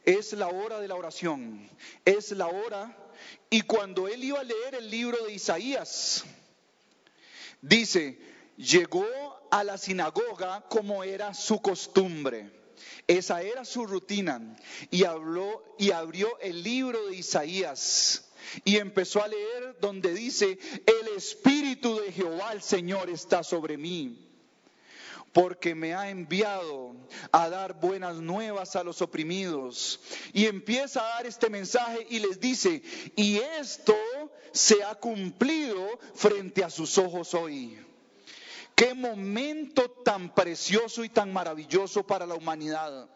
Es 0.05 0.33
la 0.33 0.49
hora 0.49 0.81
de 0.81 0.89
la 0.89 0.97
oración, 0.97 1.69
es 2.05 2.33
la 2.33 2.49
hora 2.49 3.02
y 3.51 3.63
cuando 3.63 4.09
él 4.09 4.25
iba 4.25 4.41
a 4.41 4.45
leer 4.45 4.75
el 4.77 4.91
libro 4.91 5.25
de 5.27 5.35
Isaías, 5.35 6.25
dice, 7.61 8.19
llegó 8.57 9.07
a 9.51 9.65
la 9.65 9.79
sinagoga 9.79 10.65
como 10.69 11.05
era 11.05 11.35
su 11.35 11.61
costumbre. 11.61 12.51
Esa 13.07 13.43
era 13.43 13.65
su 13.65 13.87
rutina. 13.87 14.57
Y 14.91 15.05
habló 15.05 15.75
y 15.79 15.91
abrió 15.91 16.39
el 16.41 16.63
libro 16.63 17.07
de 17.09 17.17
Isaías. 17.17 18.31
Y 18.65 18.77
empezó 18.77 19.23
a 19.23 19.29
leer 19.29 19.77
donde 19.81 20.15
dice, 20.15 20.59
el 20.87 21.17
Espíritu 21.17 22.01
de 22.01 22.13
Jehová 22.13 22.53
el 22.53 22.63
Señor 22.63 23.11
está 23.11 23.43
sobre 23.43 23.77
mí 23.77 24.32
porque 25.33 25.75
me 25.75 25.95
ha 25.95 26.11
enviado 26.11 26.95
a 27.31 27.49
dar 27.49 27.81
buenas 27.81 28.17
nuevas 28.17 28.77
a 28.77 28.85
los 28.85 29.01
oprimidos. 29.03 30.01
Y 30.33 30.47
empieza 30.47 31.01
a 31.01 31.17
dar 31.17 31.27
este 31.27 31.49
mensaje 31.49 32.07
y 32.11 32.19
les 32.19 32.39
dice, 32.39 32.83
y 33.17 33.39
esto 33.39 33.97
se 34.53 34.85
ha 34.85 34.95
cumplido 34.95 35.99
frente 36.15 36.63
a 36.63 36.71
sus 36.71 36.99
ojos 36.99 37.35
hoy. 37.35 37.79
Qué 38.75 38.95
momento 38.95 39.91
tan 39.91 40.35
precioso 40.35 41.05
y 41.05 41.09
tan 41.09 41.33
maravilloso 41.33 42.07
para 42.07 42.27
la 42.27 42.35
humanidad. 42.35 43.09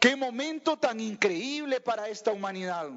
Qué 0.00 0.16
momento 0.16 0.76
tan 0.76 1.00
increíble 1.00 1.80
para 1.80 2.08
esta 2.08 2.32
humanidad. 2.32 2.88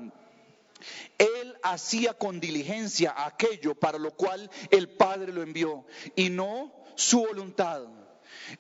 Él 1.18 1.58
hacía 1.64 2.14
con 2.14 2.40
diligencia 2.40 3.14
aquello 3.18 3.76
para 3.76 3.98
lo 3.98 4.12
cual 4.12 4.50
el 4.70 4.90
Padre 4.90 5.32
lo 5.32 5.42
envió 5.42 5.86
y 6.16 6.30
no 6.30 6.74
su 6.96 7.20
voluntad. 7.20 7.84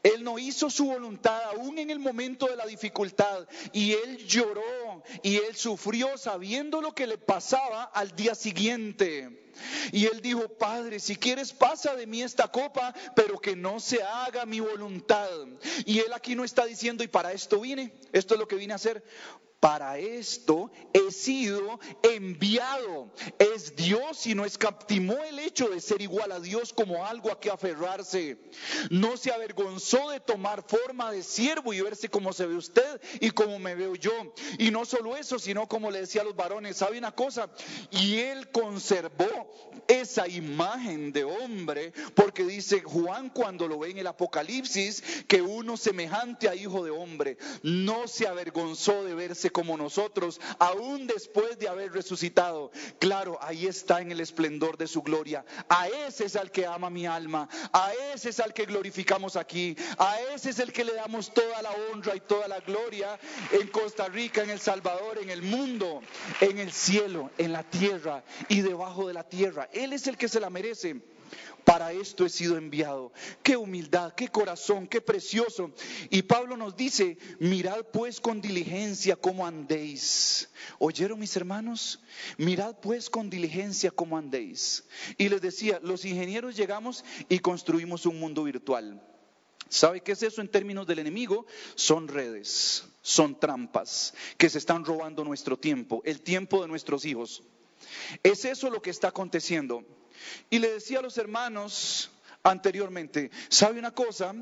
Él 0.02 0.24
no 0.24 0.40
hizo 0.40 0.70
su 0.70 0.86
voluntad 0.86 1.42
aún 1.52 1.80
en 1.80 1.90
el 1.90 2.00
momento 2.00 2.48
de 2.48 2.56
la 2.56 2.66
dificultad 2.66 3.48
y 3.72 3.94
él 3.94 4.18
lloró 4.26 5.04
y 5.22 5.38
él 5.38 5.56
sufrió 5.56 6.18
sabiendo 6.18 6.82
lo 6.82 6.94
que 6.94 7.08
le 7.08 7.18
pasaba 7.18 7.84
al 7.84 8.16
día 8.16 8.36
siguiente. 8.36 9.44
Y 9.92 10.06
él 10.06 10.22
dijo, 10.22 10.48
Padre, 10.58 11.00
si 11.00 11.16
quieres 11.16 11.54
pasa 11.54 11.96
de 11.96 12.08
mí 12.08 12.24
esta 12.24 12.48
copa, 12.48 12.94
pero 13.16 13.40
que 13.40 13.56
no 13.56 13.80
se 13.80 14.02
haga 14.02 14.46
mi 14.46 14.60
voluntad. 14.60 15.30
Y 15.86 16.00
él 16.00 16.12
aquí 16.14 16.36
no 16.36 16.44
está 16.44 16.66
diciendo, 16.66 17.04
y 17.04 17.08
para 17.08 17.34
esto 17.34 17.60
vine, 17.60 17.94
esto 18.12 18.34
es 18.34 18.40
lo 18.40 18.48
que 18.48 18.56
vine 18.56 18.74
a 18.74 18.78
hacer. 18.78 19.04
Para 19.64 19.98
esto 19.98 20.70
he 20.92 21.10
sido 21.10 21.80
enviado. 22.02 23.10
Es 23.40 23.78
Dios 23.78 24.28
y 24.28 24.36
no 24.36 24.44
escatimó 24.44 25.16
el 25.24 25.40
hecho 25.40 25.70
de 25.70 25.80
ser 25.80 26.02
igual 26.02 26.34
a 26.34 26.42
Dios 26.42 26.74
como 26.74 27.06
algo 27.06 27.32
a 27.32 27.40
que 27.40 27.50
aferrarse. 27.50 28.38
No 28.90 29.16
se 29.16 29.32
avergonzó 29.32 30.10
de 30.10 30.20
tomar 30.20 30.66
forma 30.68 31.14
de 31.14 31.24
siervo 31.24 31.74
y 31.74 31.80
verse 31.80 32.10
como 32.10 32.34
se 32.34 32.46
ve 32.46 32.56
usted 32.56 33.00
y 33.22 33.32
como 33.32 33.58
me 33.58 33.74
veo 33.74 33.96
yo. 33.96 34.12
Y 34.58 34.70
no 34.70 34.84
solo 34.84 35.16
eso, 35.16 35.40
sino 35.40 35.66
como 35.70 35.92
le 35.92 36.02
decía 36.02 36.24
a 36.24 36.26
los 36.26 36.36
varones, 36.36 36.76
¿sabe 36.76 36.98
una 36.98 37.14
cosa? 37.14 37.50
Y 37.90 38.18
él 38.18 38.52
conservó 38.52 39.50
esa 39.88 40.28
imagen 40.28 41.14
de 41.14 41.24
hombre, 41.24 41.94
porque 42.16 42.44
dice 42.44 42.82
Juan 42.82 43.30
cuando 43.30 43.70
lo 43.70 43.80
ve 43.80 43.92
en 43.92 44.00
el 44.00 44.08
Apocalipsis, 44.08 45.24
que 45.26 45.42
uno 45.42 45.78
semejante 45.78 46.50
a 46.50 46.56
hijo 46.56 46.84
de 46.84 46.92
hombre, 46.92 47.38
no 47.62 48.10
se 48.10 48.28
avergonzó 48.28 49.06
de 49.06 49.16
verse 49.16 49.53
como 49.54 49.78
nosotros, 49.78 50.42
aún 50.60 51.08
después 51.08 51.58
de 51.58 51.70
haber 51.70 51.94
resucitado. 51.94 52.72
Claro, 53.00 53.38
ahí 53.42 53.68
está 53.68 54.02
en 54.02 54.12
el 54.12 54.20
esplendor 54.20 54.78
de 54.78 54.88
su 54.88 55.02
gloria. 55.02 55.46
A 55.70 55.88
ese 55.88 56.26
es 56.26 56.36
al 56.36 56.52
que 56.52 56.66
ama 56.66 56.90
mi 56.90 57.06
alma, 57.06 57.48
a 57.72 57.94
ese 58.14 58.30
es 58.30 58.42
al 58.42 58.54
que 58.54 58.66
glorificamos 58.66 59.38
aquí, 59.38 59.78
a 59.98 60.20
ese 60.36 60.50
es 60.50 60.60
el 60.60 60.74
que 60.74 60.84
le 60.84 60.94
damos 60.94 61.34
toda 61.34 61.62
la 61.62 61.72
honra 61.72 62.16
y 62.16 62.20
toda 62.20 62.50
la 62.50 62.60
gloria 62.60 63.18
en 63.52 63.68
Costa 63.70 64.10
Rica, 64.10 64.44
en 64.44 64.50
El 64.50 64.60
Salvador, 64.60 65.20
en 65.20 65.30
el 65.30 65.42
mundo, 65.42 66.02
en 66.42 66.58
el 66.60 66.74
cielo, 66.74 67.32
en 67.38 67.54
la 67.54 67.64
tierra 67.64 68.24
y 68.50 68.62
debajo 68.62 69.08
de 69.08 69.14
la 69.14 69.24
tierra. 69.24 69.70
Él 69.72 69.94
es 69.94 70.08
el 70.08 70.18
que 70.18 70.28
se 70.28 70.40
la 70.40 70.50
merece. 70.50 71.13
Para 71.64 71.94
esto 71.94 72.26
he 72.26 72.30
sido 72.30 72.58
enviado. 72.58 73.14
Qué 73.42 73.56
humildad, 73.56 74.14
qué 74.14 74.28
corazón, 74.28 74.88
qué 74.88 75.00
precioso. 75.02 75.72
Y 76.10 76.24
Pablo 76.24 76.58
nos 76.58 76.76
dice, 76.76 77.18
mirad 77.40 77.86
pues 77.92 78.20
con 78.20 78.42
diligencia 78.42 79.16
cómo 79.16 79.48
andéis. 79.48 80.50
¿Oyeron 80.80 81.20
mis 81.20 81.36
hermanos? 81.38 82.02
Mirad 82.38 82.76
pues 82.82 83.10
con 83.10 83.30
diligencia 83.30 83.92
cómo 83.92 84.18
andéis. 84.18 84.84
Y 85.18 85.30
les 85.30 85.42
decía, 85.42 85.80
los 85.82 86.04
ingenieros 86.06 86.56
llegamos 86.56 87.06
y 87.30 87.40
construimos 87.40 88.06
un 88.06 88.20
mundo 88.20 88.44
virtual. 88.44 89.02
¿Sabe 89.70 90.02
qué 90.02 90.12
es 90.12 90.22
eso 90.22 90.42
en 90.42 90.50
términos 90.50 90.86
del 90.86 91.00
enemigo? 91.00 91.46
Son 91.76 92.08
redes, 92.08 92.86
son 93.02 93.40
trampas 93.40 94.14
que 94.38 94.50
se 94.50 94.60
están 94.60 94.86
robando 94.86 95.24
nuestro 95.24 95.58
tiempo, 95.58 96.02
el 96.06 96.22
tiempo 96.22 96.62
de 96.62 96.68
nuestros 96.68 97.06
hijos. 97.06 97.42
Es 98.22 98.46
eso 98.46 98.70
lo 98.70 98.82
que 98.82 98.92
está 98.92 99.08
aconteciendo. 99.08 99.84
Y 100.50 100.60
le 100.60 100.72
decía 100.72 101.00
a 101.00 101.02
los 101.02 101.18
hermanos 101.18 102.12
anteriormente, 102.44 103.32
¿sabe 103.50 103.80
una 103.80 103.92
cosa? 103.92 104.36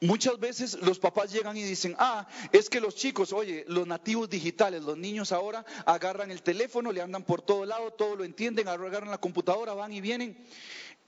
Muchas 0.00 0.38
veces 0.38 0.78
los 0.82 0.98
papás 0.98 1.32
llegan 1.32 1.56
y 1.56 1.62
dicen, 1.62 1.94
ah, 1.98 2.26
es 2.52 2.68
que 2.68 2.80
los 2.80 2.96
chicos, 2.96 3.32
oye, 3.32 3.64
los 3.68 3.86
nativos 3.86 4.28
digitales, 4.28 4.82
los 4.82 4.96
niños 4.96 5.32
ahora 5.32 5.64
agarran 5.86 6.30
el 6.30 6.42
teléfono, 6.42 6.92
le 6.92 7.02
andan 7.02 7.22
por 7.22 7.42
todo 7.42 7.64
lado, 7.64 7.92
todo 7.92 8.16
lo 8.16 8.24
entienden, 8.24 8.68
agarran 8.68 9.10
la 9.10 9.18
computadora, 9.18 9.74
van 9.74 9.92
y 9.92 10.00
vienen. 10.00 10.36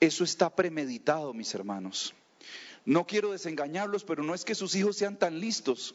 Eso 0.00 0.24
está 0.24 0.54
premeditado, 0.54 1.32
mis 1.32 1.54
hermanos. 1.54 2.14
No 2.84 3.06
quiero 3.06 3.32
desengañarlos, 3.32 4.04
pero 4.04 4.22
no 4.22 4.34
es 4.34 4.44
que 4.44 4.54
sus 4.54 4.74
hijos 4.74 4.96
sean 4.96 5.18
tan 5.18 5.38
listos. 5.38 5.94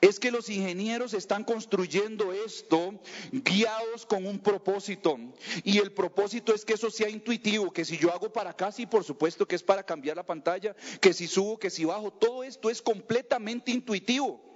Es 0.00 0.20
que 0.20 0.30
los 0.30 0.48
ingenieros 0.48 1.14
están 1.14 1.44
construyendo 1.44 2.32
esto 2.32 2.94
guiados 3.32 4.06
con 4.06 4.26
un 4.26 4.38
propósito. 4.38 5.18
Y 5.64 5.78
el 5.78 5.92
propósito 5.92 6.54
es 6.54 6.64
que 6.64 6.74
eso 6.74 6.90
sea 6.90 7.08
intuitivo, 7.08 7.72
que 7.72 7.84
si 7.84 7.98
yo 7.98 8.12
hago 8.12 8.32
para 8.32 8.50
acá, 8.50 8.70
sí, 8.72 8.86
por 8.86 9.04
supuesto 9.04 9.46
que 9.46 9.56
es 9.56 9.62
para 9.62 9.82
cambiar 9.82 10.16
la 10.16 10.26
pantalla, 10.26 10.74
que 11.00 11.12
si 11.12 11.26
subo, 11.26 11.58
que 11.58 11.70
si 11.70 11.84
bajo, 11.84 12.12
todo 12.12 12.44
esto 12.44 12.70
es 12.70 12.82
completamente 12.82 13.70
intuitivo. 13.70 14.47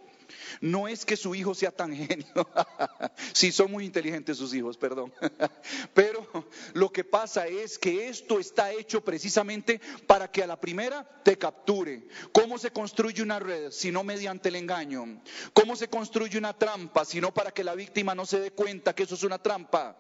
No 0.61 0.89
es 0.89 1.05
que 1.05 1.17
su 1.17 1.35
hijo 1.35 1.55
sea 1.55 1.71
tan 1.71 1.95
genio, 1.95 2.27
sí 3.33 3.53
son 3.53 3.71
muy 3.71 3.85
inteligentes 3.85 4.39
sus 4.39 4.55
hijos, 4.55 4.77
perdón, 4.77 5.13
pero 5.95 6.27
lo 6.75 6.91
que 6.93 7.05
pasa 7.05 7.47
es 7.47 7.79
que 7.79 8.09
esto 8.09 8.39
está 8.39 8.73
hecho 8.73 9.03
precisamente 9.03 9.81
para 10.07 10.31
que 10.31 10.43
a 10.43 10.47
la 10.47 10.61
primera 10.61 11.05
te 11.23 11.37
capture. 11.39 12.07
¿Cómo 12.33 12.59
se 12.59 12.71
construye 12.71 13.23
una 13.23 13.39
red 13.39 13.71
si 13.71 13.91
no 13.91 14.05
mediante 14.05 14.49
el 14.49 14.57
engaño? 14.57 15.23
¿Cómo 15.53 15.77
se 15.77 15.89
construye 15.89 16.39
una 16.39 16.57
trampa 16.57 17.05
si 17.05 17.21
no 17.21 17.33
para 17.33 17.51
que 17.51 17.65
la 17.65 17.75
víctima 17.75 18.15
no 18.15 18.27
se 18.27 18.41
dé 18.41 18.51
cuenta 18.53 18.95
que 18.95 19.05
eso 19.05 19.15
es 19.15 19.23
una 19.23 19.39
trampa? 19.39 19.97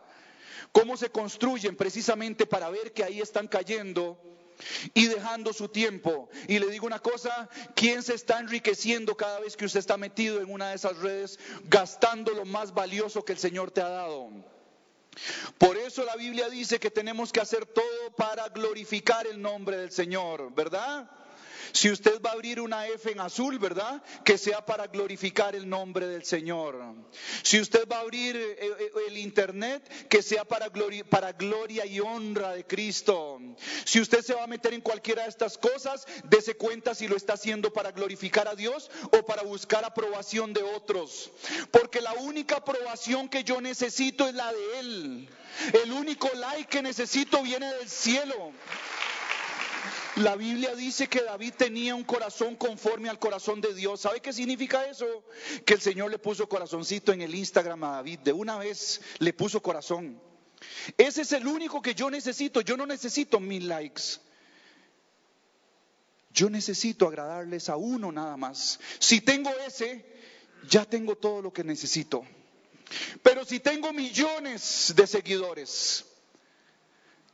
¿Cómo 0.70 0.96
se 0.96 1.10
construyen 1.10 1.76
precisamente 1.76 2.46
para 2.46 2.70
ver 2.70 2.92
que 2.92 3.04
ahí 3.04 3.20
están 3.20 3.48
cayendo? 3.48 4.18
Y 4.94 5.06
dejando 5.06 5.52
su 5.52 5.68
tiempo. 5.68 6.28
Y 6.48 6.58
le 6.58 6.68
digo 6.68 6.86
una 6.86 7.00
cosa, 7.00 7.48
¿quién 7.74 8.02
se 8.02 8.14
está 8.14 8.38
enriqueciendo 8.38 9.16
cada 9.16 9.40
vez 9.40 9.56
que 9.56 9.64
usted 9.64 9.80
está 9.80 9.96
metido 9.96 10.40
en 10.40 10.50
una 10.50 10.70
de 10.70 10.76
esas 10.76 10.96
redes 10.98 11.38
gastando 11.64 12.32
lo 12.32 12.44
más 12.44 12.72
valioso 12.74 13.24
que 13.24 13.32
el 13.32 13.38
Señor 13.38 13.70
te 13.70 13.80
ha 13.80 13.88
dado? 13.88 14.30
Por 15.58 15.76
eso 15.76 16.04
la 16.04 16.16
Biblia 16.16 16.48
dice 16.48 16.80
que 16.80 16.90
tenemos 16.90 17.32
que 17.32 17.40
hacer 17.40 17.66
todo 17.66 18.16
para 18.16 18.48
glorificar 18.48 19.26
el 19.26 19.40
nombre 19.40 19.76
del 19.76 19.92
Señor, 19.92 20.54
¿verdad? 20.54 21.10
Si 21.72 21.90
usted 21.90 22.20
va 22.20 22.30
a 22.30 22.32
abrir 22.34 22.60
una 22.60 22.86
F 22.86 23.10
en 23.10 23.20
azul, 23.20 23.58
¿verdad? 23.58 24.02
Que 24.24 24.38
sea 24.38 24.64
para 24.64 24.86
glorificar 24.86 25.56
el 25.56 25.68
nombre 25.68 26.06
del 26.06 26.24
Señor. 26.24 26.78
Si 27.42 27.60
usted 27.60 27.88
va 27.90 27.98
a 27.98 28.00
abrir 28.00 28.36
eh, 28.36 28.56
eh, 28.60 28.90
el 29.08 29.16
Internet, 29.16 30.08
que 30.08 30.22
sea 30.22 30.44
para 30.44 30.68
gloria, 30.68 31.04
para 31.04 31.32
gloria 31.32 31.86
y 31.86 32.00
honra 32.00 32.52
de 32.52 32.66
Cristo. 32.66 33.40
Si 33.84 34.00
usted 34.00 34.22
se 34.22 34.34
va 34.34 34.44
a 34.44 34.46
meter 34.46 34.74
en 34.74 34.80
cualquiera 34.80 35.22
de 35.22 35.28
estas 35.28 35.56
cosas, 35.58 36.06
dése 36.24 36.54
cuenta 36.54 36.94
si 36.94 37.08
lo 37.08 37.16
está 37.16 37.34
haciendo 37.34 37.72
para 37.72 37.92
glorificar 37.92 38.48
a 38.48 38.54
Dios 38.54 38.90
o 39.04 39.24
para 39.24 39.42
buscar 39.42 39.84
aprobación 39.84 40.52
de 40.52 40.62
otros. 40.62 41.30
Porque 41.70 42.00
la 42.00 42.12
única 42.14 42.56
aprobación 42.56 43.28
que 43.28 43.44
yo 43.44 43.60
necesito 43.60 44.28
es 44.28 44.34
la 44.34 44.52
de 44.52 44.78
Él. 44.80 45.28
El 45.84 45.92
único 45.92 46.30
like 46.34 46.68
que 46.68 46.82
necesito 46.82 47.42
viene 47.42 47.72
del 47.74 47.88
cielo. 47.88 48.52
La 50.16 50.36
Biblia 50.36 50.74
dice 50.74 51.08
que 51.08 51.22
David 51.22 51.54
tenía 51.56 51.94
un 51.94 52.04
corazón 52.04 52.56
conforme 52.56 53.08
al 53.08 53.18
corazón 53.18 53.62
de 53.62 53.74
Dios. 53.74 54.02
¿Sabe 54.02 54.20
qué 54.20 54.32
significa 54.32 54.84
eso? 54.84 55.06
Que 55.64 55.74
el 55.74 55.80
Señor 55.80 56.10
le 56.10 56.18
puso 56.18 56.48
corazoncito 56.48 57.12
en 57.12 57.22
el 57.22 57.34
Instagram 57.34 57.82
a 57.84 57.92
David. 57.92 58.18
De 58.18 58.32
una 58.32 58.58
vez 58.58 59.00
le 59.18 59.32
puso 59.32 59.62
corazón. 59.62 60.20
Ese 60.98 61.22
es 61.22 61.32
el 61.32 61.46
único 61.46 61.80
que 61.80 61.94
yo 61.94 62.10
necesito. 62.10 62.60
Yo 62.60 62.76
no 62.76 62.84
necesito 62.84 63.40
mil 63.40 63.68
likes. 63.68 64.20
Yo 66.34 66.50
necesito 66.50 67.08
agradarles 67.08 67.70
a 67.70 67.76
uno 67.76 68.12
nada 68.12 68.36
más. 68.36 68.80
Si 68.98 69.22
tengo 69.22 69.50
ese, 69.66 70.04
ya 70.68 70.84
tengo 70.84 71.16
todo 71.16 71.40
lo 71.40 71.52
que 71.52 71.64
necesito. 71.64 72.22
Pero 73.22 73.46
si 73.46 73.60
tengo 73.60 73.92
millones 73.94 74.92
de 74.94 75.06
seguidores, 75.06 76.04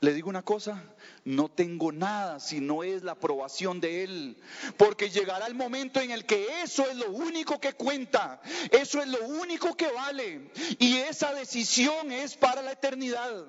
le 0.01 0.15
digo 0.15 0.29
una 0.29 0.43
cosa, 0.43 0.85
no 1.25 1.49
tengo 1.49 1.91
nada 1.91 2.39
si 2.39 2.61
no 2.61 2.85
es 2.85 3.03
la 3.03 3.13
aprobación 3.13 3.81
de 3.81 4.05
Él. 4.05 4.37
Porque 4.77 5.11
llegará 5.11 5.47
el 5.47 5.55
momento 5.55 6.01
en 6.01 6.13
el 6.13 6.25
que 6.25 6.63
eso 6.63 6.89
es 6.89 6.97
lo 6.97 7.11
único 7.11 7.61
que 7.61 7.73
cuenta, 7.73 8.41
eso 8.71 9.03
es 9.03 9.09
lo 9.09 9.27
único 9.27 9.77
que 9.77 9.91
vale. 9.91 10.53
Y 10.79 10.99
esa 10.99 11.35
decisión 11.35 12.13
es 12.13 12.37
para 12.37 12.63
la 12.63 12.73
eternidad. 12.73 13.45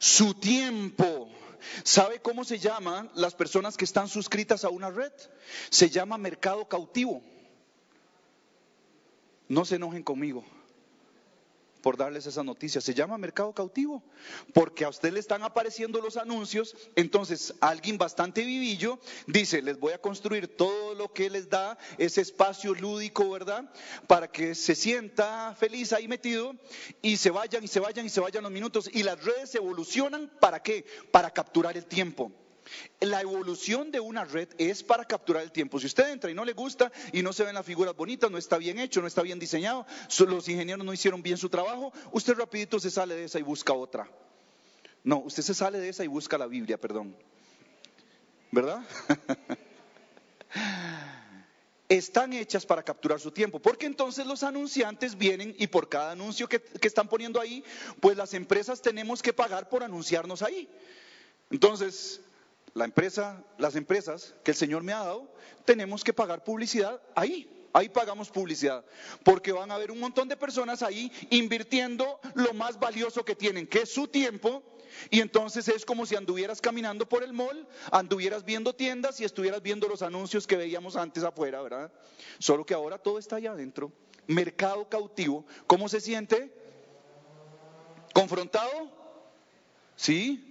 Su 0.00 0.34
tiempo. 0.34 1.30
¿Sabe 1.84 2.20
cómo 2.20 2.42
se 2.42 2.58
llaman 2.58 3.10
las 3.14 3.34
personas 3.34 3.76
que 3.76 3.84
están 3.84 4.08
suscritas 4.08 4.64
a 4.64 4.70
una 4.70 4.90
red? 4.90 5.12
Se 5.68 5.90
llama 5.90 6.18
mercado 6.18 6.66
cautivo. 6.66 7.22
No 9.46 9.64
se 9.64 9.76
enojen 9.76 10.02
conmigo 10.02 10.44
por 11.80 11.96
darles 11.96 12.26
esa 12.26 12.42
noticia. 12.42 12.80
Se 12.80 12.94
llama 12.94 13.18
mercado 13.18 13.52
cautivo, 13.52 14.02
porque 14.52 14.84
a 14.84 14.88
usted 14.88 15.12
le 15.12 15.20
están 15.20 15.42
apareciendo 15.42 16.00
los 16.00 16.16
anuncios, 16.16 16.76
entonces 16.96 17.54
alguien 17.60 17.98
bastante 17.98 18.44
vivillo 18.44 18.98
dice, 19.26 19.62
les 19.62 19.78
voy 19.78 19.92
a 19.92 19.98
construir 19.98 20.56
todo 20.56 20.94
lo 20.94 21.12
que 21.12 21.30
les 21.30 21.48
da 21.48 21.78
ese 21.98 22.20
espacio 22.20 22.74
lúdico, 22.74 23.30
¿verdad? 23.30 23.72
Para 24.06 24.30
que 24.30 24.54
se 24.54 24.74
sienta 24.74 25.54
feliz 25.58 25.92
ahí 25.92 26.08
metido 26.08 26.54
y 27.02 27.16
se 27.16 27.30
vayan 27.30 27.64
y 27.64 27.68
se 27.68 27.80
vayan 27.80 28.06
y 28.06 28.10
se 28.10 28.20
vayan 28.20 28.42
los 28.42 28.52
minutos. 28.52 28.90
Y 28.92 29.02
las 29.02 29.22
redes 29.24 29.54
evolucionan, 29.54 30.30
¿para 30.40 30.62
qué? 30.62 30.84
Para 31.10 31.30
capturar 31.30 31.76
el 31.76 31.86
tiempo. 31.86 32.32
La 33.00 33.20
evolución 33.20 33.90
de 33.90 34.00
una 34.00 34.24
red 34.24 34.48
es 34.58 34.82
para 34.82 35.04
capturar 35.04 35.42
el 35.42 35.52
tiempo. 35.52 35.80
Si 35.80 35.86
usted 35.86 36.10
entra 36.10 36.30
y 36.30 36.34
no 36.34 36.44
le 36.44 36.52
gusta 36.52 36.92
y 37.12 37.22
no 37.22 37.32
se 37.32 37.44
ven 37.44 37.54
las 37.54 37.66
figuras 37.66 37.96
bonitas, 37.96 38.30
no 38.30 38.38
está 38.38 38.58
bien 38.58 38.78
hecho, 38.78 39.00
no 39.00 39.06
está 39.06 39.22
bien 39.22 39.38
diseñado, 39.38 39.86
los 40.18 40.48
ingenieros 40.48 40.84
no 40.84 40.92
hicieron 40.92 41.22
bien 41.22 41.36
su 41.36 41.48
trabajo, 41.48 41.92
usted 42.12 42.34
rapidito 42.34 42.78
se 42.78 42.90
sale 42.90 43.14
de 43.14 43.24
esa 43.24 43.38
y 43.38 43.42
busca 43.42 43.72
otra. 43.72 44.08
No, 45.02 45.18
usted 45.18 45.42
se 45.42 45.54
sale 45.54 45.80
de 45.80 45.88
esa 45.88 46.04
y 46.04 46.08
busca 46.08 46.36
la 46.36 46.46
Biblia, 46.46 46.78
perdón. 46.78 47.16
¿Verdad? 48.50 48.82
están 51.88 52.32
hechas 52.32 52.64
para 52.66 52.84
capturar 52.84 53.18
su 53.18 53.32
tiempo, 53.32 53.58
porque 53.58 53.86
entonces 53.86 54.24
los 54.24 54.44
anunciantes 54.44 55.18
vienen 55.18 55.56
y 55.58 55.66
por 55.66 55.88
cada 55.88 56.12
anuncio 56.12 56.48
que, 56.48 56.60
que, 56.60 56.86
están 56.86 57.08
poniendo 57.08 57.40
ahí, 57.40 57.64
pues 58.00 58.16
las 58.16 58.32
empresas 58.32 58.80
tenemos 58.80 59.22
que 59.22 59.32
pagar 59.32 59.68
por 59.68 59.82
anunciarnos 59.82 60.42
ahí. 60.42 60.68
Entonces, 61.50 62.20
la 62.74 62.84
empresa, 62.84 63.44
las 63.58 63.76
empresas 63.76 64.34
que 64.44 64.52
el 64.52 64.56
Señor 64.56 64.82
me 64.82 64.92
ha 64.92 64.98
dado, 64.98 65.32
tenemos 65.64 66.04
que 66.04 66.12
pagar 66.12 66.44
publicidad 66.44 67.00
ahí. 67.14 67.56
Ahí 67.72 67.88
pagamos 67.88 68.30
publicidad, 68.30 68.84
porque 69.22 69.52
van 69.52 69.70
a 69.70 69.76
haber 69.76 69.92
un 69.92 70.00
montón 70.00 70.26
de 70.26 70.36
personas 70.36 70.82
ahí 70.82 71.12
invirtiendo 71.30 72.18
lo 72.34 72.52
más 72.52 72.80
valioso 72.80 73.24
que 73.24 73.36
tienen, 73.36 73.64
que 73.64 73.82
es 73.82 73.94
su 73.94 74.08
tiempo, 74.08 74.64
y 75.08 75.20
entonces 75.20 75.68
es 75.68 75.84
como 75.84 76.04
si 76.04 76.16
anduvieras 76.16 76.60
caminando 76.60 77.08
por 77.08 77.22
el 77.22 77.32
mall, 77.32 77.68
anduvieras 77.92 78.44
viendo 78.44 78.74
tiendas 78.74 79.20
y 79.20 79.24
estuvieras 79.24 79.62
viendo 79.62 79.86
los 79.86 80.02
anuncios 80.02 80.48
que 80.48 80.56
veíamos 80.56 80.96
antes 80.96 81.22
afuera, 81.22 81.62
¿verdad? 81.62 81.92
Solo 82.40 82.66
que 82.66 82.74
ahora 82.74 82.98
todo 82.98 83.18
está 83.18 83.36
allá 83.36 83.52
adentro. 83.52 83.92
Mercado 84.26 84.88
cautivo. 84.88 85.44
¿Cómo 85.68 85.88
se 85.88 86.00
siente? 86.00 86.52
¿Confrontado? 88.12 88.90
¿Sí? 89.96 90.49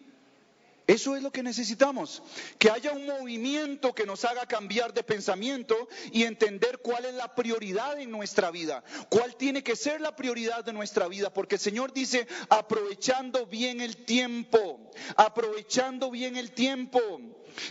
Eso 0.90 1.16
es 1.16 1.22
lo 1.22 1.30
que 1.32 1.44
necesitamos, 1.44 2.24
que 2.58 2.72
haya 2.72 2.94
un 2.94 3.06
movimiento 3.06 3.94
que 3.94 4.08
nos 4.08 4.26
haga 4.26 4.48
cambiar 4.48 4.92
de 4.92 5.04
pensamiento 5.04 5.88
y 6.12 6.24
entender 6.24 6.80
cuál 6.80 7.06
es 7.06 7.14
la 7.14 7.36
prioridad 7.36 8.00
en 8.00 8.10
nuestra 8.10 8.50
vida, 8.50 8.84
cuál 9.08 9.36
tiene 9.36 9.62
que 9.62 9.76
ser 9.76 10.02
la 10.02 10.16
prioridad 10.16 10.66
de 10.66 10.74
nuestra 10.74 11.08
vida, 11.08 11.32
porque 11.32 11.58
el 11.58 11.62
Señor 11.62 11.94
dice, 11.94 12.28
aprovechando 12.50 13.46
bien 13.46 13.82
el 13.82 13.98
tiempo, 13.98 14.90
aprovechando 15.16 16.10
bien 16.10 16.36
el 16.36 16.54
tiempo, 16.54 17.00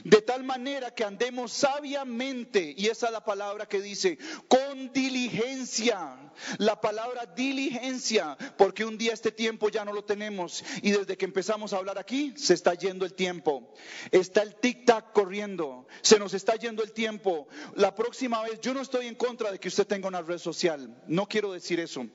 de 0.04 0.22
tal 0.22 0.44
manera 0.44 0.94
que 0.94 1.04
andemos 1.04 1.52
sabiamente, 1.52 2.74
y 2.76 2.86
esa 2.86 3.06
es 3.06 3.12
la 3.12 3.24
palabra 3.24 3.66
que 3.66 3.80
dice, 3.80 4.18
con 4.48 4.92
diligencia, 4.92 6.16
la 6.58 6.80
palabra 6.80 7.26
diligencia, 7.26 8.36
porque 8.56 8.84
un 8.84 8.98
día 8.98 9.12
este 9.12 9.32
tiempo 9.32 9.68
ya 9.68 9.84
no 9.84 9.92
lo 9.92 10.04
tenemos 10.04 10.64
y 10.82 10.92
desde 10.92 11.16
que 11.16 11.24
empezamos 11.24 11.72
a 11.72 11.78
hablar 11.78 11.98
aquí 11.98 12.34
se 12.36 12.54
está 12.54 12.74
yendo 12.74 13.04
el 13.04 13.14
tiempo. 13.14 13.72
Está 14.10 14.42
el 14.42 14.56
tic-tac 14.56 15.12
corriendo, 15.12 15.86
se 16.02 16.18
nos 16.18 16.34
está 16.34 16.56
yendo 16.56 16.82
el 16.82 16.92
tiempo. 16.92 17.48
La 17.74 17.94
próxima 17.94 18.42
vez, 18.42 18.60
yo 18.60 18.74
no 18.74 18.80
estoy 18.80 19.06
en 19.06 19.14
contra 19.14 19.50
de 19.50 19.58
que 19.58 19.68
usted 19.68 19.86
tenga 19.86 20.08
una 20.08 20.22
red 20.22 20.38
social, 20.38 21.02
no 21.06 21.26
quiero 21.26 21.52
decir 21.52 21.80
eso, 21.80 22.06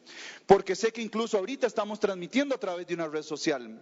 porque 0.46 0.76
sé 0.76 0.92
que 0.92 1.02
incluso 1.02 1.38
ahorita 1.38 1.68
estamos 1.68 2.00
transmitiendo 2.00 2.56
a 2.56 2.60
través 2.60 2.88
de 2.88 2.94
una 2.94 3.08
red 3.08 3.24
social. 3.24 3.82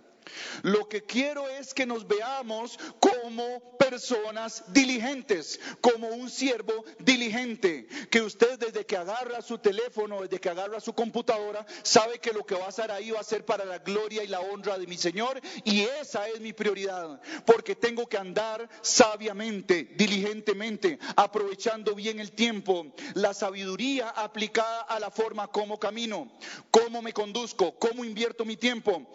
Lo 0.64 0.88
que 0.88 1.04
quiero 1.04 1.48
es 1.50 1.74
que 1.74 1.86
nos 1.86 2.08
veamos 2.08 2.78
como 3.00 3.78
personas 3.78 4.64
diligentes, 4.68 5.60
como 5.82 6.08
un 6.10 6.30
siervo 6.30 6.86
diligente, 7.00 7.88
que 8.10 8.22
usted 8.22 8.60
desde 8.60 8.86
que 8.86 8.98
agarra 8.98 9.42
su 9.42 9.58
teléfono, 9.58 10.22
desde 10.22 10.40
que 10.40 10.50
agarra 10.50 10.80
su 10.80 10.94
computadora, 10.94 11.66
sabe 11.84 12.20
que 12.20 12.32
lo 12.32 12.46
que 12.46 12.56
va 12.56 12.66
a 12.66 12.70
hacer 12.70 12.92
ahí 12.92 13.12
va 13.12 13.20
a 13.20 13.24
ser 13.24 13.46
para 13.46 13.66
la 13.66 13.80
gloria 13.80 14.24
y 14.24 14.28
la 14.28 14.40
honra 14.40 14.78
de 14.78 14.88
mi 14.88 14.98
Señor 14.98 15.42
y 15.64 15.82
esa 15.82 16.28
es 16.30 16.40
mi 16.40 16.54
prioridad, 16.54 17.22
porque 17.46 17.76
tengo 17.76 18.08
que 18.08 18.18
andar 18.18 18.70
sabiamente, 18.82 19.90
diligentemente, 19.96 21.00
aprovechando 21.16 21.96
bien 21.96 22.20
el 22.20 22.32
tiempo, 22.32 22.86
la 23.16 23.34
sabiduría 23.34 24.10
aplicada 24.10 24.82
a 24.82 25.00
la 25.00 25.12
forma 25.12 25.48
como 25.48 25.80
camino, 25.80 26.32
cómo 26.70 27.02
me 27.02 27.14
conduzco, 27.14 27.78
cómo 27.80 28.06
invierto 28.06 28.46
mi 28.46 28.58
tiempo. 28.58 29.08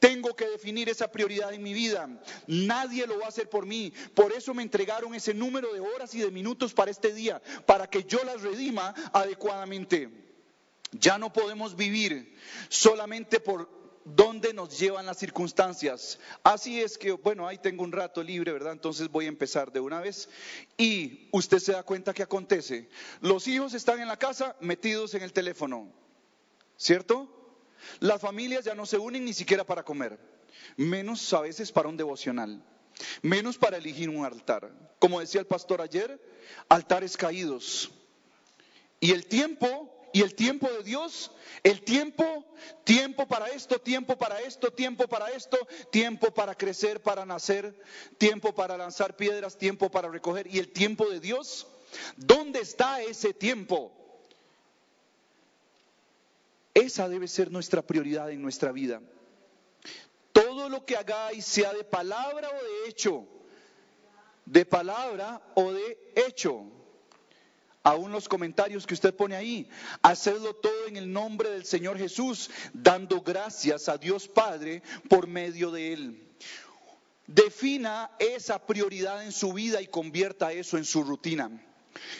Tengo 0.00 0.34
que 0.34 0.48
definir 0.48 0.88
esa 0.88 1.12
prioridad 1.12 1.52
en 1.52 1.62
mi 1.62 1.74
vida. 1.74 2.08
Nadie 2.46 3.06
lo 3.06 3.18
va 3.18 3.26
a 3.26 3.28
hacer 3.28 3.50
por 3.50 3.66
mí. 3.66 3.92
Por 4.14 4.32
eso 4.32 4.54
me 4.54 4.62
entregaron 4.62 5.14
ese 5.14 5.34
número 5.34 5.72
de 5.74 5.80
horas 5.80 6.14
y 6.14 6.20
de 6.20 6.30
minutos 6.30 6.72
para 6.72 6.90
este 6.90 7.12
día, 7.12 7.40
para 7.66 7.88
que 7.88 8.02
yo 8.04 8.24
las 8.24 8.40
redima 8.40 8.94
adecuadamente. 9.12 10.08
Ya 10.92 11.18
no 11.18 11.32
podemos 11.32 11.76
vivir 11.76 12.34
solamente 12.70 13.40
por 13.40 13.68
dónde 14.06 14.54
nos 14.54 14.78
llevan 14.78 15.04
las 15.04 15.18
circunstancias. 15.18 16.18
Así 16.42 16.80
es 16.80 16.96
que, 16.96 17.12
bueno, 17.12 17.46
ahí 17.46 17.58
tengo 17.58 17.84
un 17.84 17.92
rato 17.92 18.22
libre, 18.22 18.52
¿verdad? 18.52 18.72
Entonces 18.72 19.10
voy 19.10 19.26
a 19.26 19.28
empezar 19.28 19.70
de 19.70 19.80
una 19.80 20.00
vez. 20.00 20.30
Y 20.78 21.28
usted 21.30 21.58
se 21.58 21.72
da 21.72 21.82
cuenta 21.82 22.14
que 22.14 22.22
acontece. 22.22 22.88
Los 23.20 23.46
hijos 23.48 23.74
están 23.74 24.00
en 24.00 24.08
la 24.08 24.16
casa 24.18 24.56
metidos 24.60 25.14
en 25.14 25.22
el 25.22 25.34
teléfono, 25.34 25.92
¿cierto? 26.78 27.39
Las 28.00 28.20
familias 28.20 28.64
ya 28.64 28.74
no 28.74 28.86
se 28.86 28.98
unen 28.98 29.24
ni 29.24 29.32
siquiera 29.32 29.64
para 29.64 29.84
comer, 29.84 30.18
menos 30.76 31.32
a 31.32 31.40
veces 31.40 31.72
para 31.72 31.88
un 31.88 31.96
devocional, 31.96 32.62
menos 33.22 33.58
para 33.58 33.76
elegir 33.76 34.08
un 34.08 34.24
altar. 34.24 34.70
Como 34.98 35.20
decía 35.20 35.40
el 35.40 35.46
pastor 35.46 35.80
ayer, 35.80 36.20
altares 36.68 37.16
caídos. 37.16 37.90
Y 39.00 39.12
el 39.12 39.26
tiempo, 39.26 39.90
y 40.12 40.20
el 40.22 40.34
tiempo 40.34 40.70
de 40.70 40.82
Dios, 40.82 41.30
el 41.62 41.82
tiempo, 41.82 42.44
tiempo 42.84 43.26
para 43.26 43.46
esto, 43.48 43.80
tiempo 43.80 44.16
para 44.16 44.40
esto, 44.40 44.70
tiempo 44.72 45.08
para 45.08 45.30
esto, 45.30 45.56
tiempo 45.90 46.32
para 46.32 46.54
crecer, 46.54 47.02
para 47.02 47.24
nacer, 47.24 47.74
tiempo 48.18 48.54
para 48.54 48.76
lanzar 48.76 49.16
piedras, 49.16 49.56
tiempo 49.56 49.90
para 49.90 50.08
recoger. 50.08 50.46
Y 50.54 50.58
el 50.58 50.70
tiempo 50.72 51.08
de 51.08 51.20
Dios, 51.20 51.66
¿dónde 52.16 52.60
está 52.60 53.02
ese 53.02 53.32
tiempo? 53.32 53.99
Esa 56.74 57.08
debe 57.08 57.28
ser 57.28 57.50
nuestra 57.50 57.82
prioridad 57.82 58.30
en 58.30 58.42
nuestra 58.42 58.72
vida. 58.72 59.00
Todo 60.32 60.68
lo 60.68 60.84
que 60.84 60.96
hagáis, 60.96 61.44
sea 61.44 61.72
de 61.72 61.84
palabra 61.84 62.48
o 62.48 62.84
de 62.84 62.88
hecho, 62.88 63.26
de 64.46 64.64
palabra 64.64 65.40
o 65.54 65.72
de 65.72 66.12
hecho, 66.14 66.64
aún 67.82 68.12
los 68.12 68.28
comentarios 68.28 68.86
que 68.86 68.94
usted 68.94 69.14
pone 69.14 69.36
ahí, 69.36 69.68
hacedlo 70.02 70.54
todo 70.54 70.86
en 70.86 70.96
el 70.96 71.12
nombre 71.12 71.50
del 71.50 71.64
Señor 71.64 71.98
Jesús, 71.98 72.50
dando 72.72 73.20
gracias 73.22 73.88
a 73.88 73.98
Dios 73.98 74.28
Padre 74.28 74.82
por 75.08 75.26
medio 75.26 75.70
de 75.70 75.92
Él. 75.92 76.26
Defina 77.26 78.10
esa 78.18 78.66
prioridad 78.66 79.24
en 79.24 79.32
su 79.32 79.52
vida 79.52 79.80
y 79.80 79.86
convierta 79.86 80.52
eso 80.52 80.78
en 80.78 80.84
su 80.84 81.04
rutina. 81.04 81.50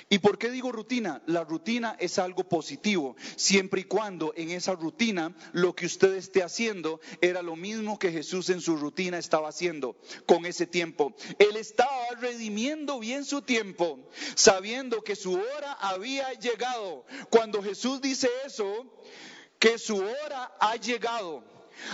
¿Y 0.09 0.18
por 0.18 0.39
qué 0.39 0.51
digo 0.51 0.73
rutina? 0.73 1.23
La 1.27 1.45
rutina 1.45 1.97
es 1.99 2.18
algo 2.18 2.45
positivo, 2.45 3.16
siempre 3.37 3.83
y 3.83 3.85
cuando 3.85 4.33
en 4.37 4.51
esa 4.51 4.75
rutina 4.75 5.35
lo 5.53 5.75
que 5.75 5.87
usted 5.87 6.14
esté 6.14 6.43
haciendo 6.43 7.01
era 7.21 7.43
lo 7.43 7.57
mismo 7.57 7.99
que 7.99 8.12
Jesús 8.12 8.51
en 8.51 8.61
su 8.61 8.77
rutina 8.77 9.18
estaba 9.18 9.49
haciendo 9.49 9.97
con 10.27 10.47
ese 10.47 10.66
tiempo. 10.66 11.14
Él 11.39 11.57
estaba 11.57 12.09
redimiendo 12.21 12.99
bien 12.99 13.25
su 13.25 13.43
tiempo, 13.43 13.99
sabiendo 14.35 15.03
que 15.03 15.16
su 15.16 15.35
hora 15.35 15.73
había 15.81 16.33
llegado. 16.35 17.05
Cuando 17.31 17.62
Jesús 17.62 18.01
dice 18.01 18.29
eso, 18.45 18.87
que 19.59 19.79
su 19.79 19.97
hora 19.97 20.53
ha 20.59 20.77
llegado, 20.77 21.45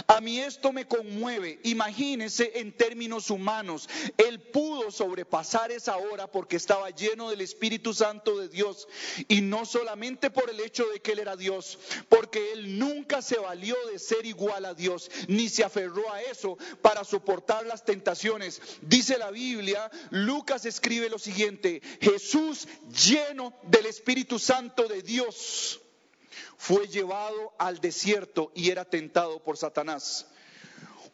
A 0.07 0.21
mí 0.21 0.39
esto 0.41 0.73
me 0.73 0.87
conmueve. 0.87 1.61
Imagínense 1.65 2.53
en 2.57 2.73
términos 2.73 3.31
humanos. 3.31 3.89
Él 4.17 4.41
pudo 4.41 4.91
sobrepasar 4.91 5.71
esa 5.71 5.97
hora 5.97 6.27
porque 6.31 6.57
estaba 6.57 6.91
lleno 6.91 7.31
del 7.31 7.41
Espíritu 7.41 7.95
Santo 7.95 8.39
de 8.39 8.49
Dios. 8.49 8.89
Y 9.29 9.41
no 9.41 9.65
solamente 9.65 10.31
por 10.31 10.51
el 10.51 10.61
hecho 10.61 10.87
de 10.89 11.01
que 11.01 11.13
Él 11.13 11.21
era 11.21 11.37
Dios, 11.37 11.79
porque 12.09 12.53
Él 12.53 12.79
nunca 12.79 13.23
se 13.23 13.39
valió 13.39 13.77
de 13.91 13.99
ser 13.99 14.27
igual 14.27 14.65
a 14.65 14.75
Dios, 14.75 15.11
ni 15.29 15.49
se 15.49 15.65
aferró 15.65 16.13
a 16.13 16.23
eso 16.23 16.59
para 16.83 17.05
soportar 17.05 17.67
las 17.67 17.85
tentaciones. 17.85 18.61
Dice 18.83 19.19
la 19.19 19.31
Biblia, 19.31 19.91
Lucas 20.11 20.65
escribe 20.67 21.09
lo 21.11 21.19
siguiente, 21.19 21.83
Jesús 22.01 22.69
lleno 23.07 23.53
del 23.65 23.87
Espíritu 23.87 24.39
Santo 24.39 24.89
de 24.89 25.03
Dios 25.03 25.81
fue 26.57 26.87
llevado 26.89 27.55
al 27.59 27.81
desierto 27.81 28.53
y 28.55 28.71
era 28.71 28.85
tentado 28.85 29.43
por 29.43 29.57
Satanás. 29.57 30.27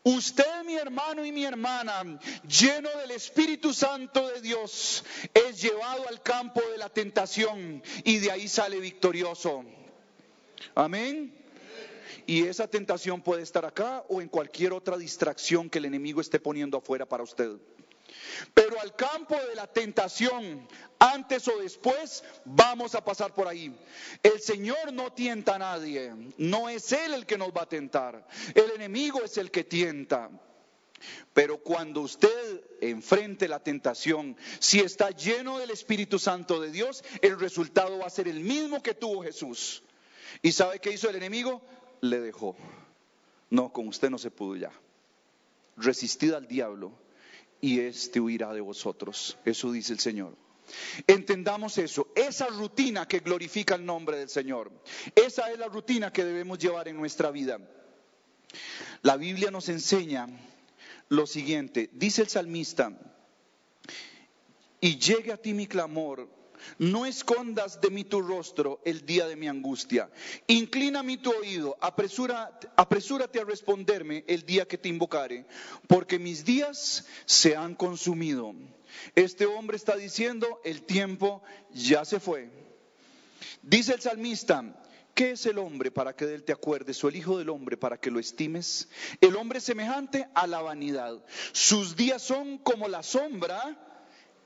Usted, 0.04 0.64
mi 0.64 0.74
hermano 0.74 1.24
y 1.24 1.30
mi 1.30 1.44
hermana, 1.44 2.18
lleno 2.48 2.90
del 2.98 3.12
Espíritu 3.12 3.72
Santo 3.72 4.28
de 4.28 4.40
Dios, 4.40 5.04
es 5.32 5.62
llevado 5.62 6.08
al 6.08 6.20
campo 6.22 6.60
de 6.72 6.78
la 6.78 6.88
tentación 6.88 7.82
y 8.02 8.18
de 8.18 8.32
ahí 8.32 8.48
sale 8.48 8.80
victorioso. 8.80 9.64
Amén. 10.74 11.32
Y 12.26 12.46
esa 12.46 12.66
tentación 12.66 13.22
puede 13.22 13.42
estar 13.42 13.64
acá 13.64 14.04
o 14.08 14.20
en 14.20 14.28
cualquier 14.28 14.72
otra 14.72 14.96
distracción 14.96 15.70
que 15.70 15.78
el 15.78 15.84
enemigo 15.84 16.20
esté 16.20 16.40
poniendo 16.40 16.78
afuera 16.78 17.06
para 17.06 17.22
usted. 17.22 17.58
Pero 18.54 18.80
al 18.80 18.94
campo 18.94 19.36
de 19.48 19.54
la 19.54 19.66
tentación, 19.66 20.66
antes 20.98 21.46
o 21.48 21.58
después, 21.58 22.22
vamos 22.44 22.94
a 22.94 23.04
pasar 23.04 23.34
por 23.34 23.48
ahí. 23.48 23.74
El 24.22 24.40
Señor 24.40 24.92
no 24.92 25.12
tienta 25.12 25.56
a 25.56 25.58
nadie, 25.58 26.12
no 26.38 26.68
es 26.68 26.92
Él 26.92 27.14
el 27.14 27.26
que 27.26 27.38
nos 27.38 27.50
va 27.50 27.62
a 27.62 27.68
tentar, 27.68 28.26
el 28.54 28.70
enemigo 28.72 29.22
es 29.22 29.36
el 29.38 29.50
que 29.50 29.64
tienta. 29.64 30.30
Pero 31.34 31.58
cuando 31.58 32.02
usted 32.02 32.62
enfrente 32.80 33.48
la 33.48 33.58
tentación, 33.58 34.36
si 34.60 34.78
está 34.80 35.10
lleno 35.10 35.58
del 35.58 35.70
Espíritu 35.70 36.18
Santo 36.18 36.60
de 36.60 36.70
Dios, 36.70 37.02
el 37.22 37.40
resultado 37.40 37.98
va 37.98 38.06
a 38.06 38.10
ser 38.10 38.28
el 38.28 38.40
mismo 38.40 38.82
que 38.82 38.94
tuvo 38.94 39.22
Jesús. 39.24 39.82
¿Y 40.42 40.52
sabe 40.52 40.78
qué 40.78 40.92
hizo 40.92 41.10
el 41.10 41.16
enemigo? 41.16 41.60
Le 42.00 42.20
dejó. 42.20 42.56
No, 43.50 43.72
con 43.72 43.88
usted 43.88 44.10
no 44.10 44.18
se 44.18 44.30
pudo 44.30 44.56
ya. 44.56 44.70
Resistid 45.76 46.32
al 46.34 46.46
diablo 46.46 47.01
y 47.62 47.78
éste 47.80 48.20
huirá 48.20 48.52
de 48.52 48.60
vosotros. 48.60 49.38
Eso 49.46 49.72
dice 49.72 49.94
el 49.94 50.00
Señor. 50.00 50.36
Entendamos 51.06 51.78
eso, 51.78 52.08
esa 52.14 52.48
rutina 52.48 53.06
que 53.06 53.20
glorifica 53.20 53.76
el 53.76 53.86
nombre 53.86 54.18
del 54.18 54.28
Señor, 54.28 54.70
esa 55.14 55.50
es 55.50 55.58
la 55.58 55.68
rutina 55.68 56.12
que 56.12 56.24
debemos 56.24 56.58
llevar 56.58 56.88
en 56.88 56.96
nuestra 56.96 57.30
vida. 57.30 57.58
La 59.02 59.16
Biblia 59.16 59.50
nos 59.50 59.68
enseña 59.68 60.28
lo 61.08 61.26
siguiente, 61.26 61.90
dice 61.92 62.22
el 62.22 62.28
salmista, 62.28 62.92
y 64.80 64.98
llegue 64.98 65.32
a 65.32 65.36
ti 65.36 65.52
mi 65.52 65.66
clamor 65.66 66.28
no 66.78 67.06
escondas 67.06 67.80
de 67.80 67.90
mí 67.90 68.04
tu 68.04 68.20
rostro 68.20 68.80
el 68.84 69.04
día 69.04 69.26
de 69.26 69.36
mi 69.36 69.48
angustia. 69.48 70.10
Inclina 70.46 71.02
mi 71.02 71.16
tu 71.16 71.30
oído, 71.32 71.76
apresúrate 71.80 73.40
a 73.40 73.44
responderme 73.44 74.24
el 74.26 74.44
día 74.44 74.66
que 74.66 74.78
te 74.78 74.88
invocare, 74.88 75.46
porque 75.86 76.18
mis 76.18 76.44
días 76.44 77.06
se 77.24 77.56
han 77.56 77.74
consumido. 77.74 78.54
Este 79.14 79.46
hombre 79.46 79.76
está 79.76 79.96
diciendo, 79.96 80.60
el 80.64 80.82
tiempo 80.82 81.42
ya 81.72 82.04
se 82.04 82.20
fue. 82.20 82.50
Dice 83.62 83.94
el 83.94 84.00
salmista, 84.00 84.78
¿Qué 85.14 85.32
es 85.32 85.44
el 85.44 85.58
hombre 85.58 85.90
para 85.90 86.16
que 86.16 86.24
de 86.24 86.34
él 86.36 86.42
te 86.42 86.52
acuerdes 86.52 87.04
o 87.04 87.08
el 87.08 87.16
Hijo 87.16 87.36
del 87.36 87.50
hombre 87.50 87.76
para 87.76 87.98
que 87.98 88.10
lo 88.10 88.18
estimes? 88.18 88.88
El 89.20 89.36
hombre 89.36 89.58
es 89.58 89.64
semejante 89.64 90.26
a 90.34 90.46
la 90.46 90.62
vanidad. 90.62 91.22
Sus 91.52 91.96
días 91.96 92.22
son 92.22 92.56
como 92.56 92.88
la 92.88 93.02
sombra 93.02 93.78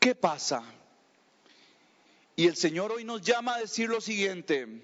¿Qué 0.07 0.15
pasa. 0.15 0.63
Y 2.37 2.47
el 2.47 2.55
Señor 2.55 2.93
hoy 2.93 3.03
nos 3.03 3.23
llama 3.23 3.55
a 3.55 3.61
decir 3.61 3.89
lo 3.89 4.03
siguiente. 4.03 4.83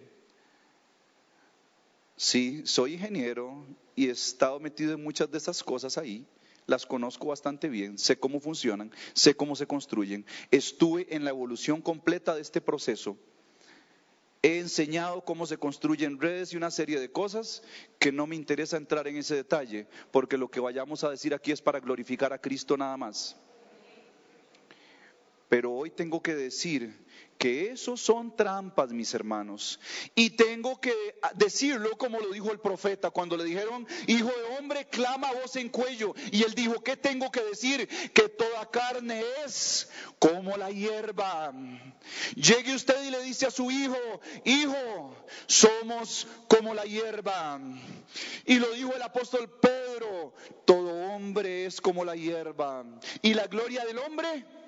Sí, 2.16 2.62
soy 2.64 2.94
ingeniero 2.94 3.66
y 3.94 4.09
he 4.09 4.11
estado 4.11 4.59
metido 4.59 4.94
en 4.94 5.03
muchas 5.03 5.30
de 5.30 5.36
esas 5.36 5.62
cosas 5.62 5.98
ahí. 5.98 6.26
Las 6.66 6.86
conozco 6.86 7.26
bastante 7.26 7.68
bien, 7.68 7.98
sé 7.98 8.16
cómo 8.16 8.40
funcionan, 8.40 8.90
sé 9.12 9.34
cómo 9.34 9.55
se 9.55 9.66
construyen. 9.66 10.24
Estuve 10.50 11.14
en 11.14 11.24
la 11.24 11.30
evolución 11.30 11.82
completa 11.82 12.34
de 12.34 12.40
este 12.40 12.62
proceso. 12.62 13.18
He 14.40 14.59
enseñado 14.59 15.22
cómo 15.22 15.46
se 15.46 15.59
construyen 15.59 16.20
redes 16.20 16.53
y 16.53 16.57
una 16.57 16.70
serie 16.70 16.98
de 16.98 17.12
cosas 17.12 17.62
que 17.98 18.12
no 18.12 18.26
me 18.26 18.34
interesa 18.34 18.78
entrar 18.78 19.07
en 19.09 19.16
ese 19.16 19.34
detalle, 19.34 19.86
porque 20.11 20.38
lo 20.38 20.50
que 20.50 20.61
vayamos 20.61 21.05
a 21.05 21.11
decir 21.11 21.34
aquí 21.34 21.53
es 21.53 21.61
para 21.61 21.80
glorificar 21.80 22.32
a 22.32 22.40
Cristo 22.40 22.76
nada 22.78 22.96
más. 22.96 23.36
Pero 25.48 25.72
hoy 25.72 25.90
tengo 25.90 26.22
que 26.22 26.34
decir 26.34 26.96
que 27.43 27.72
esos 27.72 28.01
son 28.01 28.36
trampas, 28.36 28.93
mis 28.93 29.12
hermanos. 29.14 29.80
Y 30.14 30.30
tengo 30.30 30.80
que 30.80 30.95
decirlo 31.34 31.99
como 31.99 32.20
lo 32.20 32.30
dijo 32.30 32.53
el 32.53 32.61
profeta 32.61 33.11
cuando 33.11 33.36
le 33.36 33.43
dijeron, 33.43 33.84
hijo 34.07 34.28
de 34.28 34.57
hombre, 34.57 34.86
clama 34.86 35.32
voz 35.32 35.57
en 35.57 35.68
cuello. 35.68 36.14
Y 36.30 36.45
él 36.45 36.55
dijo, 36.55 36.84
¿qué 36.84 36.97
tengo 36.97 37.32
que 37.32 37.43
decir? 37.43 37.88
Que 38.14 38.28
toda 38.28 38.70
carne 38.70 39.24
es 39.45 39.90
como 40.20 40.57
la 40.57 40.70
hierba. 40.70 41.53
Llegue 42.36 42.76
usted 42.76 43.03
y 43.09 43.11
le 43.11 43.20
dice 43.24 43.47
a 43.47 43.51
su 43.51 43.72
hijo, 43.72 43.99
hijo, 44.45 45.16
somos 45.49 46.28
como 46.47 46.74
la 46.74 46.84
hierba. 46.84 47.61
Y 48.47 48.61
lo 48.61 48.70
dijo 48.70 48.95
el 48.95 49.03
apóstol 49.03 49.51
Pedro, 49.61 50.32
todo 50.64 50.93
hombre 51.12 51.66
es 51.66 51.80
como 51.80 52.05
la 52.05 52.14
hierba. 52.14 52.84
¿Y 53.20 53.34
la 53.34 53.49
gloria 53.49 53.84
del 53.84 53.99
hombre? 53.99 54.62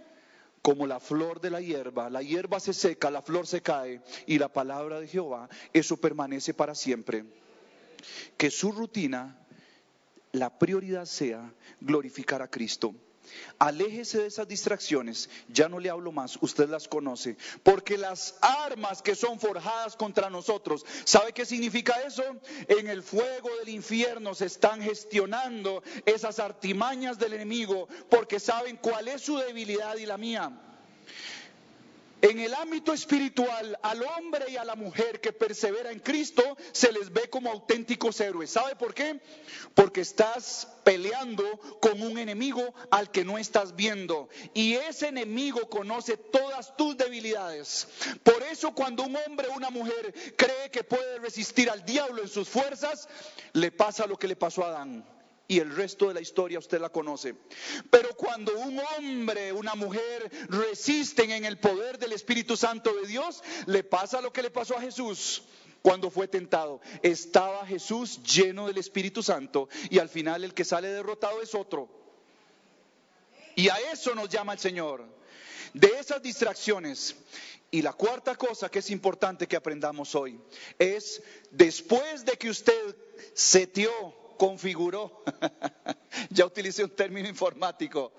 Como 0.65 0.87
la 0.87 0.99
flor 0.99 1.43
de 1.43 1.51
la 1.51 1.61
hierba, 1.61 2.09
la 2.09 2.23
hierba 2.23 2.59
se 2.59 2.73
seca, 2.73 3.11
la 3.11 3.21
flor 3.21 3.47
se 3.47 3.61
cae 3.61 4.01
y 4.25 4.39
la 4.39 4.49
palabra 4.49 4.99
de 4.99 5.07
Jehová, 5.07 5.47
eso 5.75 5.99
permanece 5.99 6.55
para 6.55 6.75
siempre. 6.75 7.27
Que 8.39 8.51
su 8.51 8.73
rutina, 8.73 9.37
la 10.33 10.59
prioridad 10.59 11.05
sea 11.05 11.53
glorificar 11.83 12.41
a 12.41 12.49
Cristo. 12.49 12.95
Aléjese 13.59 14.19
de 14.19 14.27
esas 14.27 14.49
distracciones, 14.49 15.31
ya 15.49 15.69
no 15.69 15.79
le 15.79 15.91
hablo 15.91 16.13
más, 16.13 16.39
usted 16.41 16.69
las 16.69 16.89
conoce, 16.89 17.37
porque 17.63 17.97
las 17.97 18.37
armas 18.41 19.03
que 19.03 19.15
son 19.15 19.39
forjadas 19.39 19.97
contra 19.97 20.31
nosotros, 20.31 20.85
¿sabe 21.05 21.33
qué 21.33 21.45
significa 21.47 21.95
eso? 22.03 22.25
En 22.69 22.89
el 22.89 23.03
fuego 23.03 23.49
del 23.59 23.69
infierno 23.69 24.35
se 24.35 24.47
están 24.47 24.83
gestionando 24.83 25.83
esas 26.07 26.39
artimañas 26.39 27.19
del 27.19 27.35
enemigo, 27.35 27.89
porque 28.11 28.41
saben 28.41 28.77
cuál 28.77 29.09
es 29.09 29.23
su 29.23 29.37
debilidad 29.39 29.97
y 29.97 30.07
la 30.07 30.19
mía. 30.19 30.53
En 32.25 32.39
el 32.39 32.55
ámbito 32.55 32.95
espiritual, 32.95 33.79
al 33.83 34.03
hombre 34.03 34.47
y 34.49 34.57
a 34.57 34.65
la 34.65 34.77
mujer 34.77 35.21
que 35.21 35.35
persevera 35.35 35.91
en 35.91 36.01
Cristo 36.01 36.57
se 36.73 36.91
les 36.91 37.13
ve 37.13 37.29
como 37.29 37.51
auténticos 37.51 38.19
héroes. 38.19 38.49
¿Sabe 38.49 38.77
por 38.77 38.95
qué? 38.95 39.21
Porque 39.75 40.01
estás 40.01 40.67
peleando 40.85 41.45
con 41.83 42.01
un 42.01 42.17
enemigo 42.17 42.73
al 42.91 43.11
que 43.11 43.27
no 43.27 43.37
estás 43.37 43.77
viendo. 43.77 44.31
Y 44.55 44.73
ese 44.73 45.09
enemigo 45.09 45.69
conoce 45.69 46.17
todas 46.17 46.75
tus 46.79 46.97
debilidades. 46.97 47.89
Por 48.23 48.43
eso 48.45 48.75
cuando 48.75 49.03
un 49.03 49.17
hombre 49.17 49.49
o 49.49 49.53
una 49.53 49.69
mujer 49.69 50.15
cree 50.35 50.71
que 50.71 50.83
puede 50.83 51.19
resistir 51.19 51.69
al 51.69 51.85
diablo 51.85 52.23
en 52.23 52.29
sus 52.29 52.49
fuerzas, 52.49 53.07
le 53.53 53.71
pasa 53.71 54.07
lo 54.07 54.19
que 54.19 54.29
le 54.29 54.37
pasó 54.37 54.65
a 54.65 54.69
Adán 54.69 55.05
y 55.47 55.59
el 55.59 55.75
resto 55.75 56.09
de 56.09 56.15
la 56.15 56.21
historia 56.21 56.59
usted 56.59 56.81
la 56.81 56.89
conoce. 56.89 57.35
Pero 57.91 58.15
cuando 58.17 58.57
un 58.59 58.81
hombre, 58.97 59.53
una 59.53 59.75
mujer 59.75 60.31
resisten 60.49 61.31
en 61.31 61.45
el 61.45 61.59
poder 61.59 61.99
del 61.99 62.13
Espíritu 62.13 62.57
Santo 62.57 62.95
de 62.95 63.07
Dios, 63.07 63.43
le 63.67 63.85
pasa 63.85 64.21
lo 64.21 64.33
que 64.33 64.43
le 64.43 64.51
pasó 64.51 64.77
a 64.77 64.81
Jesús 64.81 65.43
cuando 65.83 66.11
fue 66.11 66.29
tentado. 66.29 66.81
Estaba 67.03 67.67
Jesús 67.67 68.23
lleno 68.23 68.67
del 68.67 68.79
Espíritu 68.79 69.23
Santo 69.23 69.69
y 69.91 69.99
al 69.99 70.09
final 70.09 70.45
el 70.45 70.55
que 70.55 70.65
sale 70.65 70.89
derrotado 70.89 71.43
es 71.43 71.55
otro. 71.55 71.89
Y 73.55 73.69
a 73.69 73.77
eso 73.93 74.15
nos 74.15 74.29
llama 74.29 74.55
el 74.55 74.59
Señor. 74.59 75.05
De 75.75 75.89
esas 75.99 76.23
distracciones. 76.23 77.17
Y 77.71 77.83
la 77.83 77.93
cuarta 77.93 78.37
cosa 78.37 78.71
que 78.71 78.79
es 78.79 78.91
importante 78.91 79.49
que 79.49 79.57
aprendamos 79.57 80.15
hoy 80.15 80.41
es, 80.79 81.21
después 81.51 82.25
de 82.25 82.39
que 82.39 82.49
usted 82.49 82.97
seteó 83.35 84.24
configuró. 84.37 85.25
ya 86.31 86.47
utilicé 86.47 86.85
un 86.85 86.91
término 86.91 87.29
informático. 87.29 88.13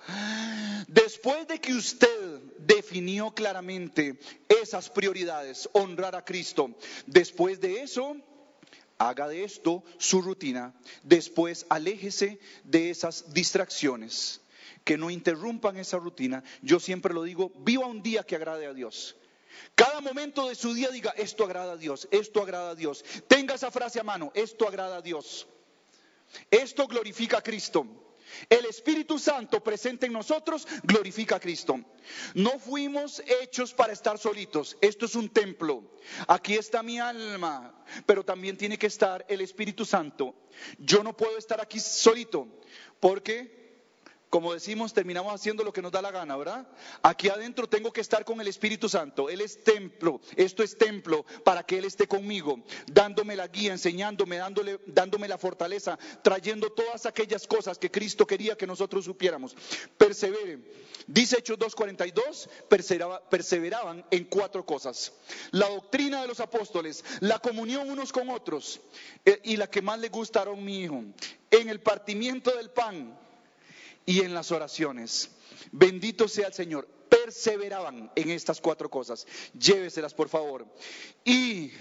Después 0.88 1.47
de 1.47 1.59
que 1.59 1.74
usted 1.74 2.39
definió 2.59 3.32
claramente 3.32 4.20
esas 4.47 4.89
prioridades, 4.89 5.70
honrar 5.74 6.16
a 6.16 6.24
Cristo, 6.24 6.76
después 7.05 7.59
de 7.59 7.82
eso, 7.82 8.18
haga 8.97 9.28
de 9.28 9.43
esto 9.43 9.84
su 9.97 10.22
rutina. 10.22 10.74
Después, 11.03 11.66
aléjese 11.70 12.39
de 12.63 12.89
esas 12.89 13.34
distracciones 13.34 14.41
que 14.84 14.97
no 14.97 15.09
interrumpan 15.09 15.78
esa 15.78 15.97
rutina. 15.97 16.43
Yo 16.61 16.80
siempre 16.80 17.13
lo 17.13 17.24
digo, 17.24 17.51
viva 17.57 17.88
un 17.88 18.03
día 18.03 18.24
que 18.24 18.36
agrade 18.36 18.68
a 18.68 18.74
Dios. 18.74 19.16
Cada 19.74 19.99
momento 20.01 20.47
de 20.47 20.55
su 20.55 20.74
día 20.74 20.89
diga, 20.89 21.11
esto 21.18 21.43
agrada 21.43 21.74
a 21.74 21.78
Dios, 21.78 22.07
esto 22.11 22.41
agrada 22.41 22.72
a 22.72 22.76
Dios. 22.76 23.03
Tenga 23.28 23.55
esa 23.55 23.72
frase 23.72 23.99
a 23.99 24.03
mano, 24.03 24.32
esto 24.36 24.68
agrada 24.68 24.97
a 24.97 25.01
Dios. 25.01 25.47
Esto 26.50 26.88
glorifica 26.88 27.38
a 27.38 27.42
Cristo. 27.42 27.86
El 28.50 28.66
Espíritu 28.66 29.18
Santo 29.20 29.64
presente 29.64 30.08
en 30.08 30.14
nosotros 30.14 30.68
glorifica 30.84 31.36
a 31.38 31.40
Cristo. 31.40 31.80
No 32.34 32.60
fuimos 32.60 33.22
hechos 33.42 33.74
para 33.74 33.94
estar 33.94 34.18
solitos. 34.18 34.78
Esto 34.82 35.06
es 35.06 35.16
un 35.16 35.30
templo. 35.30 35.84
Aquí 36.28 36.56
está 36.56 36.84
mi 36.84 37.00
alma, 37.00 37.84
pero 38.06 38.24
también 38.24 38.58
tiene 38.58 38.78
que 38.78 38.88
estar 38.88 39.26
el 39.30 39.42
Espíritu 39.42 39.86
Santo. 39.86 40.36
Yo 40.78 41.04
no 41.04 41.16
puedo 41.16 41.38
estar 41.38 41.62
aquí 41.62 41.80
solito 41.80 42.48
porque 43.00 43.64
como 44.36 44.54
decimos, 44.54 44.94
terminamos 44.94 45.34
haciendo 45.34 45.64
lo 45.64 45.72
que 45.72 45.82
nos 45.82 45.94
da 45.94 46.02
la 46.02 46.12
gana, 46.12 46.36
¿verdad? 46.36 46.68
Aquí 47.02 47.30
adentro 47.30 47.70
tengo 47.70 47.94
que 47.94 48.02
estar 48.02 48.26
con 48.26 48.42
el 48.42 48.50
Espíritu 48.50 48.90
Santo. 48.90 49.30
Él 49.30 49.40
es 49.40 49.64
templo, 49.64 50.20
esto 50.36 50.62
es 50.62 50.78
templo 50.78 51.26
para 51.46 51.64
que 51.64 51.78
Él 51.78 51.86
esté 51.86 52.06
conmigo, 52.06 52.60
dándome 52.92 53.38
la 53.38 53.48
guía, 53.48 53.72
enseñándome, 53.72 54.36
dándole, 54.36 54.82
dándome 54.88 55.30
la 55.30 55.38
fortaleza, 55.38 55.98
trayendo 56.22 56.70
todas 56.70 57.06
aquellas 57.06 57.48
cosas 57.48 57.78
que 57.78 57.90
Cristo 57.90 58.28
quería 58.28 58.58
que 58.58 58.68
nosotros 58.68 59.06
supiéramos. 59.06 59.56
Persevere. 59.98 60.60
Dice 61.08 61.38
Hechos 61.40 61.58
2.42, 61.58 62.50
perseveraban 63.30 64.06
en 64.12 64.26
cuatro 64.26 64.66
cosas. 64.66 65.14
La 65.52 65.70
doctrina 65.70 66.22
de 66.22 66.28
los 66.28 66.42
apóstoles, 66.42 67.06
la 67.22 67.40
comunión 67.40 67.90
unos 67.90 68.12
con 68.12 68.30
otros 68.30 68.82
eh, 69.24 69.40
y 69.46 69.56
la 69.56 69.70
que 69.70 69.82
más 69.82 69.98
le 69.98 70.10
gustaron 70.10 70.62
mi 70.62 70.82
hijo, 70.82 71.06
en 71.52 71.70
el 71.70 71.80
partimiento 71.80 72.52
del 72.52 72.70
pan 72.70 73.18
y 74.06 74.22
en 74.22 74.34
las 74.34 74.51
oraciones. 74.51 75.32
Bendito 75.72 76.28
sea 76.28 76.47
el 76.47 76.53
Señor. 76.53 76.88
Perseveraban 77.10 78.12
en 78.16 78.30
estas 78.30 78.62
cuatro 78.62 78.89
cosas. 78.89 79.26
Lléveselas, 79.53 80.14
por 80.14 80.30
favor. 80.30 80.66
Y 81.24 81.72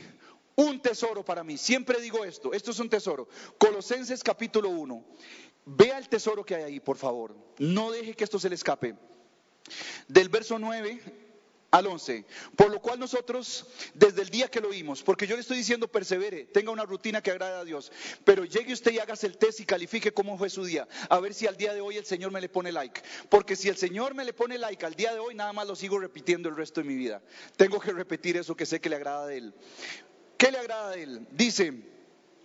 un 0.57 0.81
tesoro 0.81 1.25
para 1.25 1.45
mí. 1.45 1.59
Siempre 1.59 2.01
digo 2.01 2.25
esto. 2.25 2.53
Esto 2.53 2.70
es 2.70 2.79
un 2.79 2.89
tesoro. 2.89 3.29
Colosenses 3.59 4.22
capítulo 4.22 4.68
1. 4.70 5.05
Vea 5.66 5.99
el 5.99 6.09
tesoro 6.09 6.45
que 6.45 6.55
hay 6.55 6.62
ahí, 6.62 6.81
por 6.81 6.97
favor. 6.97 7.35
No 7.59 7.91
deje 7.91 8.14
que 8.14 8.25
esto 8.25 8.39
se 8.39 8.49
le 8.49 8.55
escape. 8.55 8.95
Del 10.09 10.29
verso 10.29 10.59
9 10.59 11.24
al 11.75 11.89
11. 11.89 12.25
Por 12.55 12.70
lo 12.70 12.81
cual 12.81 13.01
nosotros, 13.01 13.66
desde 13.95 14.22
el 14.22 14.29
día 14.29 14.49
que 14.49 14.61
lo 14.61 14.68
oímos, 14.68 15.03
porque 15.03 15.27
yo 15.27 15.35
le 15.35 15.41
estoy 15.41 15.57
diciendo 15.57 15.89
persevere, 15.89 16.45
tenga 16.45 16.70
una 16.70 16.85
rutina 16.85 17.20
que 17.20 17.33
agrade 17.33 17.57
a 17.57 17.64
Dios, 17.64 17.91
pero 18.25 18.45
llegue 18.45 18.72
usted 18.72 18.93
y 18.93 19.01
hágase 19.01 19.27
el 19.27 19.37
test 19.37 19.59
y 19.59 19.64
califique 19.64 20.12
cómo 20.12 20.39
fue 20.39 20.51
su 20.51 20.64
día, 20.64 20.87
a 21.09 21.18
ver 21.18 21.35
si 21.35 21.49
al 21.49 21.57
día 21.57 21.75
de 21.75 21.81
hoy 21.81 21.97
el 21.97 22.05
Señor 22.05 22.31
me 22.31 22.41
le 22.41 22.49
pone 22.49 22.70
like. 22.70 23.03
Porque 23.29 23.57
si 23.57 23.68
el 23.68 23.77
Señor 23.77 24.14
me 24.14 24.25
le 24.25 24.33
pone 24.33 24.57
like 24.57 24.87
al 24.87 24.95
día 24.95 25.12
de 25.12 25.18
hoy, 25.18 25.35
nada 25.35 25.53
más 25.53 25.66
lo 25.66 25.75
sigo 25.75 25.99
repitiendo 25.99 26.49
el 26.49 26.55
resto 26.55 26.81
de 26.81 26.87
mi 26.87 26.95
vida. 26.95 27.20
Tengo 27.57 27.81
que 27.81 27.91
repetir 27.91 28.37
eso 28.37 28.55
que 28.55 28.66
sé 28.66 28.81
que 28.81 28.89
le 28.89 28.95
agrada 28.95 29.27
a 29.27 29.35
Él. 29.35 29.53
¿Qué 30.39 30.53
le 30.53 30.59
agrada 30.59 30.91
a 30.91 30.95
Él? 30.95 31.27
Dice, 31.33 31.72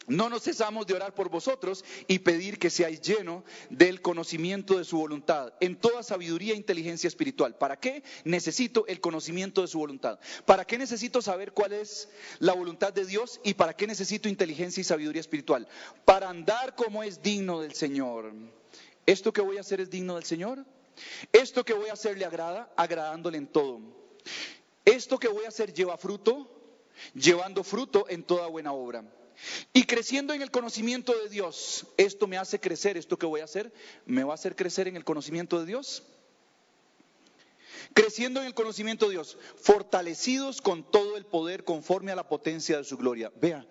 no 0.09 0.29
nos 0.29 0.43
cesamos 0.43 0.85
de 0.87 0.95
orar 0.95 1.13
por 1.13 1.29
vosotros 1.29 1.85
y 2.07 2.19
pedir 2.19 2.59
que 2.59 2.69
seáis 2.69 3.01
llenos 3.01 3.43
del 3.69 4.01
conocimiento 4.01 4.77
de 4.77 4.83
su 4.83 4.97
voluntad, 4.97 5.53
en 5.59 5.75
toda 5.75 6.03
sabiduría 6.03 6.53
e 6.53 6.57
inteligencia 6.57 7.07
espiritual. 7.07 7.55
¿Para 7.55 7.79
qué 7.79 8.03
necesito 8.25 8.85
el 8.87 8.99
conocimiento 8.99 9.61
de 9.61 9.67
su 9.67 9.79
voluntad? 9.79 10.19
¿Para 10.45 10.65
qué 10.65 10.77
necesito 10.77 11.21
saber 11.21 11.53
cuál 11.53 11.73
es 11.73 12.09
la 12.39 12.53
voluntad 12.53 12.91
de 12.91 13.05
Dios 13.05 13.39
y 13.43 13.53
para 13.53 13.75
qué 13.75 13.87
necesito 13.87 14.27
inteligencia 14.27 14.81
y 14.81 14.83
sabiduría 14.83 15.21
espiritual? 15.21 15.67
Para 16.05 16.29
andar 16.29 16.75
como 16.75 17.03
es 17.03 17.21
digno 17.21 17.61
del 17.61 17.73
Señor. 17.73 18.33
¿Esto 19.05 19.31
que 19.31 19.41
voy 19.41 19.57
a 19.57 19.61
hacer 19.61 19.79
es 19.79 19.89
digno 19.89 20.15
del 20.15 20.23
Señor? 20.23 20.65
¿Esto 21.31 21.63
que 21.63 21.73
voy 21.73 21.89
a 21.89 21.93
hacer 21.93 22.17
le 22.17 22.25
agrada? 22.25 22.71
Agradándole 22.75 23.37
en 23.37 23.47
todo. 23.47 23.79
¿Esto 24.85 25.19
que 25.19 25.27
voy 25.27 25.45
a 25.45 25.49
hacer 25.49 25.73
lleva 25.73 25.97
fruto? 25.97 26.49
Llevando 27.13 27.63
fruto 27.63 28.07
en 28.09 28.23
toda 28.23 28.47
buena 28.47 28.73
obra. 28.73 29.03
Y 29.73 29.83
creciendo 29.83 30.33
en 30.33 30.41
el 30.41 30.51
conocimiento 30.51 31.17
de 31.17 31.29
Dios, 31.29 31.87
esto 31.97 32.27
me 32.27 32.37
hace 32.37 32.59
crecer, 32.59 32.97
esto 32.97 33.17
que 33.17 33.25
voy 33.25 33.41
a 33.41 33.45
hacer, 33.45 33.71
me 34.05 34.23
va 34.23 34.33
a 34.33 34.35
hacer 34.35 34.55
crecer 34.55 34.87
en 34.87 34.95
el 34.95 35.03
conocimiento 35.03 35.59
de 35.59 35.65
Dios. 35.65 36.03
Creciendo 37.93 38.39
en 38.41 38.47
el 38.47 38.53
conocimiento 38.53 39.05
de 39.05 39.11
Dios, 39.11 39.37
fortalecidos 39.55 40.61
con 40.61 40.89
todo 40.89 41.17
el 41.17 41.25
poder 41.25 41.63
conforme 41.63 42.11
a 42.11 42.15
la 42.15 42.27
potencia 42.27 42.77
de 42.77 42.83
su 42.83 42.97
gloria. 42.97 43.31
Vea, 43.41 43.65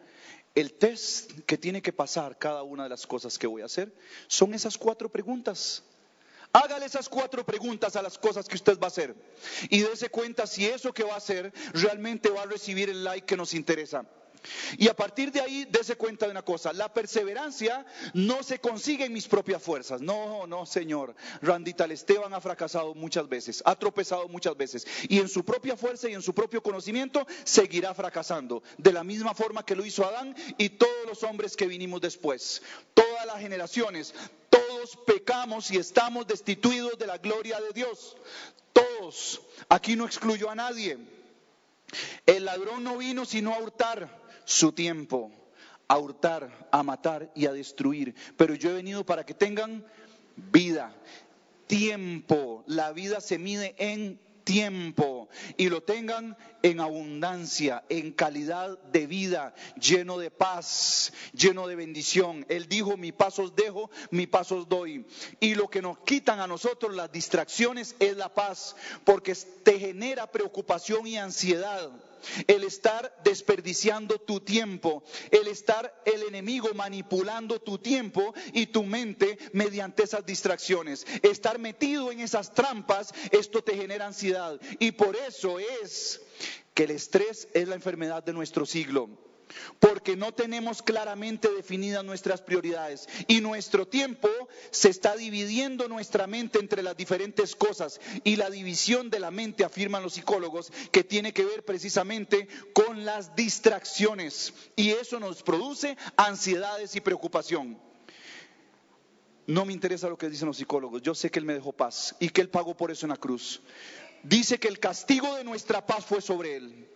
el 0.54 0.74
test 0.74 1.32
que 1.46 1.58
tiene 1.58 1.82
que 1.82 1.92
pasar 1.92 2.38
cada 2.38 2.62
una 2.62 2.84
de 2.84 2.88
las 2.88 3.06
cosas 3.06 3.38
que 3.38 3.46
voy 3.46 3.62
a 3.62 3.66
hacer 3.66 3.94
son 4.26 4.54
esas 4.54 4.76
cuatro 4.78 5.08
preguntas. 5.08 5.84
Hágale 6.52 6.86
esas 6.86 7.08
cuatro 7.08 7.44
preguntas 7.44 7.94
a 7.94 8.02
las 8.02 8.18
cosas 8.18 8.48
que 8.48 8.56
usted 8.56 8.78
va 8.80 8.86
a 8.86 8.88
hacer 8.88 9.14
y 9.68 9.80
dése 9.80 10.08
cuenta 10.08 10.46
si 10.46 10.64
eso 10.64 10.94
que 10.94 11.04
va 11.04 11.14
a 11.14 11.18
hacer 11.18 11.52
realmente 11.74 12.30
va 12.30 12.42
a 12.42 12.46
recibir 12.46 12.88
el 12.88 13.04
like 13.04 13.26
que 13.26 13.36
nos 13.36 13.52
interesa. 13.52 14.06
Y 14.78 14.88
a 14.88 14.94
partir 14.94 15.32
de 15.32 15.40
ahí, 15.40 15.66
dése 15.70 15.96
cuenta 15.96 16.26
de 16.26 16.32
una 16.32 16.42
cosa, 16.42 16.72
la 16.72 16.92
perseverancia 16.92 17.84
no 18.14 18.42
se 18.42 18.60
consigue 18.60 19.04
en 19.04 19.12
mis 19.12 19.26
propias 19.26 19.62
fuerzas. 19.62 20.00
No, 20.00 20.46
no, 20.46 20.66
Señor. 20.66 21.14
Randita 21.42 21.86
Esteban 21.86 22.34
ha 22.34 22.40
fracasado 22.40 22.94
muchas 22.94 23.28
veces, 23.28 23.62
ha 23.64 23.76
tropezado 23.76 24.28
muchas 24.28 24.56
veces. 24.56 24.86
Y 25.08 25.18
en 25.18 25.28
su 25.28 25.44
propia 25.44 25.76
fuerza 25.76 26.08
y 26.08 26.14
en 26.14 26.22
su 26.22 26.34
propio 26.34 26.62
conocimiento 26.62 27.26
seguirá 27.44 27.94
fracasando. 27.94 28.62
De 28.76 28.92
la 28.92 29.04
misma 29.04 29.34
forma 29.34 29.64
que 29.64 29.76
lo 29.76 29.84
hizo 29.84 30.04
Adán 30.06 30.34
y 30.56 30.70
todos 30.70 31.06
los 31.06 31.22
hombres 31.22 31.56
que 31.56 31.66
vinimos 31.66 32.00
después. 32.00 32.62
Todas 32.94 33.26
las 33.26 33.40
generaciones, 33.40 34.14
todos 34.50 34.96
pecamos 35.06 35.70
y 35.70 35.76
estamos 35.76 36.26
destituidos 36.26 36.98
de 36.98 37.06
la 37.06 37.18
gloria 37.18 37.60
de 37.60 37.72
Dios. 37.72 38.16
Todos. 38.72 39.40
Aquí 39.68 39.96
no 39.96 40.06
excluyo 40.06 40.50
a 40.50 40.54
nadie. 40.54 40.98
El 42.26 42.44
ladrón 42.44 42.84
no 42.84 42.98
vino 42.98 43.24
sino 43.24 43.54
a 43.54 43.58
hurtar 43.58 44.27
su 44.48 44.72
tiempo 44.72 45.30
a 45.88 45.98
hurtar, 45.98 46.68
a 46.72 46.82
matar 46.82 47.30
y 47.34 47.44
a 47.44 47.52
destruir. 47.52 48.14
Pero 48.38 48.54
yo 48.54 48.70
he 48.70 48.74
venido 48.74 49.04
para 49.04 49.26
que 49.26 49.34
tengan 49.34 49.84
vida, 50.36 50.96
tiempo. 51.66 52.64
La 52.66 52.92
vida 52.92 53.20
se 53.20 53.38
mide 53.38 53.74
en 53.76 54.18
tiempo 54.44 55.28
y 55.58 55.68
lo 55.68 55.82
tengan 55.82 56.34
en 56.62 56.80
abundancia, 56.80 57.84
en 57.90 58.10
calidad 58.10 58.78
de 58.84 59.06
vida, 59.06 59.54
lleno 59.78 60.16
de 60.16 60.30
paz, 60.30 61.12
lleno 61.34 61.66
de 61.66 61.76
bendición. 61.76 62.46
Él 62.48 62.68
dijo, 62.70 62.96
mi 62.96 63.12
pasos 63.12 63.54
dejo, 63.54 63.90
mi 64.10 64.26
pasos 64.26 64.66
doy. 64.66 65.04
Y 65.40 65.56
lo 65.56 65.68
que 65.68 65.82
nos 65.82 65.98
quitan 65.98 66.40
a 66.40 66.46
nosotros 66.46 66.96
las 66.96 67.12
distracciones 67.12 67.96
es 67.98 68.16
la 68.16 68.32
paz, 68.32 68.76
porque 69.04 69.34
te 69.62 69.78
genera 69.78 70.32
preocupación 70.32 71.06
y 71.06 71.18
ansiedad 71.18 71.90
el 72.46 72.64
estar 72.64 73.16
desperdiciando 73.24 74.18
tu 74.18 74.40
tiempo, 74.40 75.02
el 75.30 75.48
estar 75.48 76.02
el 76.04 76.22
enemigo 76.22 76.68
manipulando 76.74 77.60
tu 77.60 77.78
tiempo 77.78 78.34
y 78.52 78.66
tu 78.66 78.84
mente 78.84 79.38
mediante 79.52 80.04
esas 80.04 80.24
distracciones. 80.24 81.06
Estar 81.22 81.58
metido 81.58 82.12
en 82.12 82.20
esas 82.20 82.54
trampas, 82.54 83.12
esto 83.30 83.62
te 83.62 83.76
genera 83.76 84.06
ansiedad. 84.06 84.60
Y 84.78 84.92
por 84.92 85.16
eso 85.16 85.58
es 85.58 86.20
que 86.74 86.84
el 86.84 86.92
estrés 86.92 87.48
es 87.54 87.68
la 87.68 87.74
enfermedad 87.74 88.22
de 88.22 88.32
nuestro 88.32 88.66
siglo 88.66 89.27
porque 89.80 90.16
no 90.16 90.32
tenemos 90.32 90.82
claramente 90.82 91.48
definidas 91.50 92.04
nuestras 92.04 92.40
prioridades 92.40 93.08
y 93.26 93.40
nuestro 93.40 93.86
tiempo 93.86 94.28
se 94.70 94.88
está 94.88 95.16
dividiendo 95.16 95.88
nuestra 95.88 96.26
mente 96.26 96.58
entre 96.58 96.82
las 96.82 96.96
diferentes 96.96 97.54
cosas 97.56 98.00
y 98.24 98.36
la 98.36 98.50
división 98.50 99.10
de 99.10 99.20
la 99.20 99.30
mente, 99.30 99.64
afirman 99.64 100.02
los 100.02 100.14
psicólogos, 100.14 100.72
que 100.92 101.04
tiene 101.04 101.32
que 101.32 101.44
ver 101.44 101.64
precisamente 101.64 102.48
con 102.72 103.04
las 103.04 103.34
distracciones 103.34 104.52
y 104.76 104.90
eso 104.90 105.20
nos 105.20 105.42
produce 105.42 105.96
ansiedades 106.16 106.94
y 106.96 107.00
preocupación. 107.00 107.78
No 109.46 109.64
me 109.64 109.72
interesa 109.72 110.08
lo 110.08 110.18
que 110.18 110.28
dicen 110.28 110.48
los 110.48 110.58
psicólogos, 110.58 111.00
yo 111.02 111.14
sé 111.14 111.30
que 111.30 111.38
Él 111.38 111.46
me 111.46 111.54
dejó 111.54 111.72
paz 111.72 112.14
y 112.20 112.28
que 112.28 112.42
Él 112.42 112.50
pagó 112.50 112.76
por 112.76 112.90
eso 112.90 113.06
en 113.06 113.10
la 113.10 113.16
cruz. 113.16 113.62
Dice 114.22 114.58
que 114.58 114.68
el 114.68 114.78
castigo 114.78 115.36
de 115.36 115.44
nuestra 115.44 115.86
paz 115.86 116.04
fue 116.04 116.20
sobre 116.20 116.56
Él. 116.56 116.86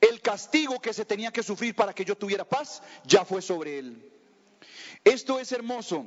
El 0.00 0.20
castigo 0.20 0.80
que 0.80 0.92
se 0.92 1.04
tenía 1.04 1.32
que 1.32 1.42
sufrir 1.42 1.74
para 1.74 1.92
que 1.92 2.04
yo 2.04 2.16
tuviera 2.16 2.44
paz 2.44 2.82
ya 3.04 3.24
fue 3.24 3.42
sobre 3.42 3.78
él. 3.78 4.12
Esto 5.04 5.38
es 5.38 5.52
hermoso. 5.52 6.06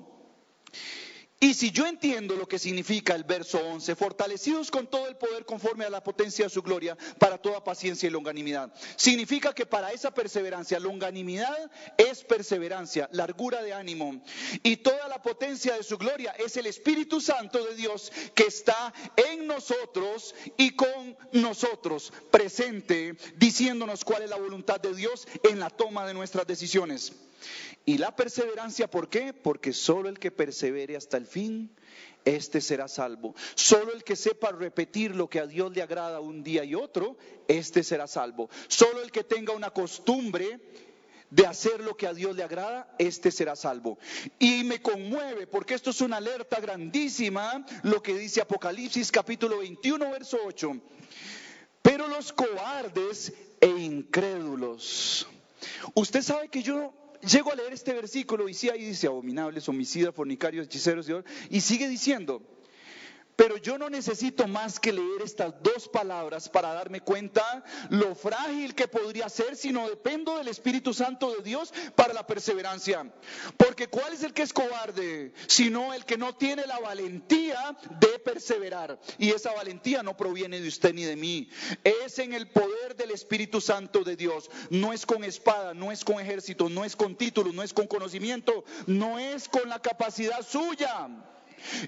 Y 1.44 1.56
si 1.56 1.72
yo 1.72 1.86
entiendo 1.86 2.38
lo 2.38 2.48
que 2.48 2.58
significa 2.58 3.14
el 3.16 3.26
verso 3.26 3.60
11, 3.60 3.98
fortalecidos 3.98 4.72
con 4.72 4.88
todo 4.88 5.10
el 5.10 5.18
poder 5.18 5.44
conforme 5.44 5.84
a 5.84 5.90
la 5.90 6.02
potencia 6.02 6.46
de 6.46 6.50
su 6.50 6.62
gloria, 6.62 6.98
para 7.20 7.38
toda 7.38 7.62
paciencia 7.62 8.08
y 8.08 8.12
longanimidad, 8.12 8.74
significa 8.96 9.54
que 9.54 9.66
para 9.66 9.92
esa 9.92 10.14
perseverancia, 10.14 10.80
longanimidad 10.80 11.70
es 11.98 12.24
perseverancia, 12.24 13.10
largura 13.12 13.62
de 13.62 13.74
ánimo, 13.74 14.24
y 14.64 14.78
toda 14.78 15.10
la 15.10 15.22
potencia 15.22 15.76
de 15.76 15.84
su 15.84 15.98
gloria 15.98 16.32
es 16.40 16.56
el 16.56 16.66
Espíritu 16.66 17.20
Santo 17.20 17.62
de 17.66 17.76
Dios 17.76 18.10
que 18.34 18.44
está 18.44 18.94
en 19.18 19.46
nosotros 19.46 20.34
y 20.56 20.70
con 20.78 21.18
nosotros, 21.34 22.14
presente, 22.32 23.18
diciéndonos 23.36 24.06
cuál 24.06 24.24
es 24.24 24.30
la 24.30 24.38
voluntad 24.38 24.80
de 24.80 24.96
Dios 24.96 25.28
en 25.44 25.60
la 25.60 25.70
toma 25.70 26.08
de 26.08 26.14
nuestras 26.14 26.48
decisiones. 26.48 27.12
Y 27.86 27.98
la 27.98 28.16
perseverancia, 28.16 28.90
¿por 28.90 29.10
qué? 29.10 29.34
Porque 29.34 29.74
solo 29.74 30.08
el 30.08 30.18
que 30.18 30.32
persevere 30.32 30.96
hasta 30.96 31.18
el 31.18 31.28
fin, 31.28 31.76
este 32.24 32.62
será 32.62 32.88
salvo. 32.88 33.36
Solo 33.56 33.94
el 33.94 34.04
que 34.04 34.16
sepa 34.16 34.52
repetir 34.52 35.16
lo 35.16 35.30
que 35.30 35.40
a 35.40 35.48
Dios 35.48 35.76
le 35.76 35.82
agrada 35.82 36.22
un 36.22 36.44
día 36.44 36.64
y 36.64 36.76
otro, 36.76 37.18
este 37.48 37.84
será 37.84 38.08
salvo. 38.08 38.50
Solo 38.68 39.02
el 39.02 39.12
que 39.12 39.24
tenga 39.26 39.54
una 39.54 39.72
costumbre 39.72 40.60
de 41.30 41.46
hacer 41.46 41.82
lo 41.82 41.98
que 41.98 42.08
a 42.08 42.14
Dios 42.14 42.36
le 42.36 42.44
agrada, 42.44 42.94
este 43.00 43.32
será 43.32 43.56
salvo. 43.56 43.98
Y 44.40 44.64
me 44.64 44.82
conmueve 44.82 45.48
porque 45.48 45.74
esto 45.74 45.90
es 45.90 46.00
una 46.00 46.18
alerta 46.18 46.60
grandísima, 46.60 47.66
lo 47.82 48.02
que 48.02 48.16
dice 48.16 48.40
Apocalipsis 48.40 49.12
capítulo 49.12 49.58
21, 49.60 50.12
verso 50.12 50.38
8. 50.46 50.80
Pero 51.82 52.08
los 52.08 52.32
cobardes 52.32 53.34
e 53.60 53.68
incrédulos. 53.68 55.28
Usted 55.96 56.22
sabe 56.22 56.50
que 56.50 56.62
yo 56.62 56.94
llego 57.24 57.52
a 57.52 57.56
leer 57.56 57.74
este 57.74 57.94
versículo 57.94 58.50
y 58.50 58.54
sí 58.54 58.70
ahí 58.70 58.84
dice 58.84 59.08
abominables, 59.08 59.68
homicidas, 59.70 60.14
fornicarios, 60.14 60.66
hechiceros, 60.66 61.08
y 61.50 61.62
sigue 61.62 61.88
diciendo, 61.88 62.42
pero 63.36 63.58
yo 63.58 63.78
no 63.78 63.90
necesito 63.90 64.48
más 64.48 64.80
que 64.80 64.94
leer 64.94 65.22
estas 65.24 65.54
dos 65.62 65.88
palabras 65.88 66.50
para 66.50 66.74
darme 66.74 67.02
cuenta 67.02 67.64
lo 67.90 68.16
frágil 68.16 68.76
que 68.76 68.88
podría 68.88 69.30
ser 69.30 69.56
si 69.56 69.72
no 69.72 69.90
dependo 69.90 70.38
del 70.38 70.48
Espíritu 70.48 70.94
Santo 70.94 71.34
de 71.36 71.44
Dios 71.44 71.74
para 71.96 72.14
la 72.14 72.28
perseverancia. 72.28 73.12
Porque 73.58 73.88
¿cuál 73.88 74.14
es 74.14 74.24
el 74.24 74.34
que 74.34 74.44
es 74.44 74.54
cobarde? 74.54 75.34
Sino 75.48 75.94
el 75.94 76.06
que 76.06 76.18
no 76.18 76.36
tiene 76.36 76.66
la 76.68 76.80
valentía 76.80 77.78
de 78.00 78.20
perseverar. 78.20 79.00
Y 79.18 79.32
esa 79.32 79.54
valentía 79.54 80.04
no 80.04 80.16
proviene 80.16 80.60
de 80.60 80.68
usted 80.68 80.94
ni 80.94 81.04
de 81.04 81.16
mí. 81.16 81.50
Es 81.84 82.20
en 82.20 82.34
el 82.34 82.50
poder 82.50 82.96
del 82.96 83.12
Espíritu 83.12 83.62
Santo 83.62 84.04
de 84.04 84.16
Dios. 84.16 84.50
No 84.70 84.94
es 84.94 85.06
con 85.06 85.24
espada, 85.24 85.74
no 85.74 85.92
es 85.92 86.04
con 86.04 86.20
ejército, 86.20 86.70
no 86.70 86.86
es 86.86 86.96
con 86.96 87.16
título, 87.16 87.52
no 87.54 87.64
es 87.64 87.74
con 87.74 87.88
conocimiento, 87.88 88.64
no 88.88 89.20
es 89.20 89.48
con 89.50 89.70
la 89.70 89.82
capacidad 89.82 90.46
suya. 90.46 91.10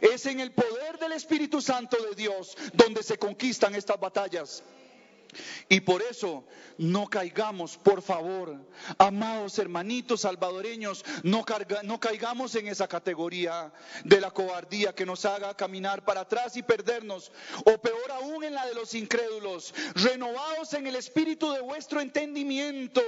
Es 0.02 0.26
en 0.26 0.40
el 0.40 0.52
poder 0.52 0.98
del 1.00 1.12
Espíritu 1.14 1.62
Santo 1.62 1.98
de 1.98 2.16
Dios 2.16 2.56
donde 2.74 3.04
se 3.04 3.18
conquistan 3.18 3.76
estas 3.76 4.00
batallas. 4.00 4.64
Y 5.70 5.82
por 5.82 6.02
eso 6.02 6.46
no 6.78 7.08
caigamos, 7.08 7.78
por 7.78 8.02
favor, 8.02 8.56
amados 8.98 9.58
hermanitos 9.60 10.22
salvadoreños, 10.22 11.04
no, 11.24 11.46
no, 11.84 12.00
caigamos 12.00 12.56
en 12.56 12.68
esa 12.68 12.88
categoría 12.88 13.72
de 14.04 14.22
la 14.22 14.32
cobardía 14.32 14.94
que 14.94 15.06
nos 15.06 15.26
haga 15.26 15.56
caminar 15.56 16.04
para 16.04 16.22
atrás 16.22 16.58
y 16.58 16.64
perdernos, 16.64 17.32
o 17.66 17.78
peor 17.80 18.12
aún 18.12 18.44
en 18.44 18.54
la 18.54 18.66
de 18.66 18.76
los 18.76 18.94
incrédulos, 18.94 19.74
renovados 19.96 20.74
en 20.74 20.88
el 20.88 20.96
espíritu 20.96 21.52
de 21.52 21.62
vuestro 21.62 22.02
entendimiento. 22.02 23.02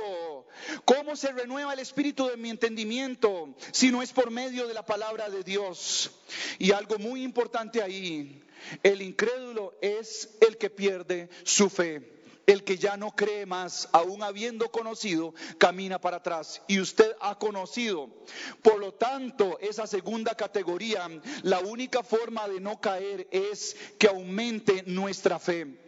¿Cómo 0.86 1.15
se 1.15 1.32
renueva 1.32 1.73
el 1.73 1.80
espíritu 1.80 2.28
de 2.28 2.38
mi 2.38 2.49
entendimiento 2.49 3.55
si 3.71 3.91
no 3.91 4.01
es 4.01 4.13
por 4.13 4.32
medio 4.32 4.67
de 4.67 4.73
la 4.73 4.86
palabra 4.86 5.30
de 5.30 5.43
Dios? 5.43 6.11
Y 6.59 6.71
algo 6.71 6.97
muy 6.97 7.23
importante 7.23 7.82
ahí, 7.82 8.43
el 8.84 9.01
incrédulo 9.01 9.78
es 9.82 10.38
el 10.41 10.57
que 10.57 10.69
pierde 10.69 11.30
su 11.43 11.69
fe. 11.69 12.16
El 12.47 12.63
que 12.63 12.77
ya 12.77 12.97
no 12.97 13.11
cree 13.11 13.45
más, 13.45 13.89
aún 13.91 14.23
habiendo 14.23 14.71
conocido, 14.71 15.35
camina 15.59 16.01
para 16.01 16.17
atrás. 16.17 16.61
Y 16.67 16.79
usted 16.79 17.15
ha 17.19 17.37
conocido. 17.37 18.09
Por 18.63 18.79
lo 18.79 18.93
tanto, 18.93 19.59
esa 19.59 19.85
segunda 19.85 20.33
categoría, 20.33 21.07
la 21.43 21.59
única 21.59 22.01
forma 22.01 22.47
de 22.47 22.59
no 22.59 22.81
caer 22.81 23.27
es 23.31 23.75
que 23.99 24.07
aumente 24.07 24.83
nuestra 24.87 25.37
fe. 25.37 25.86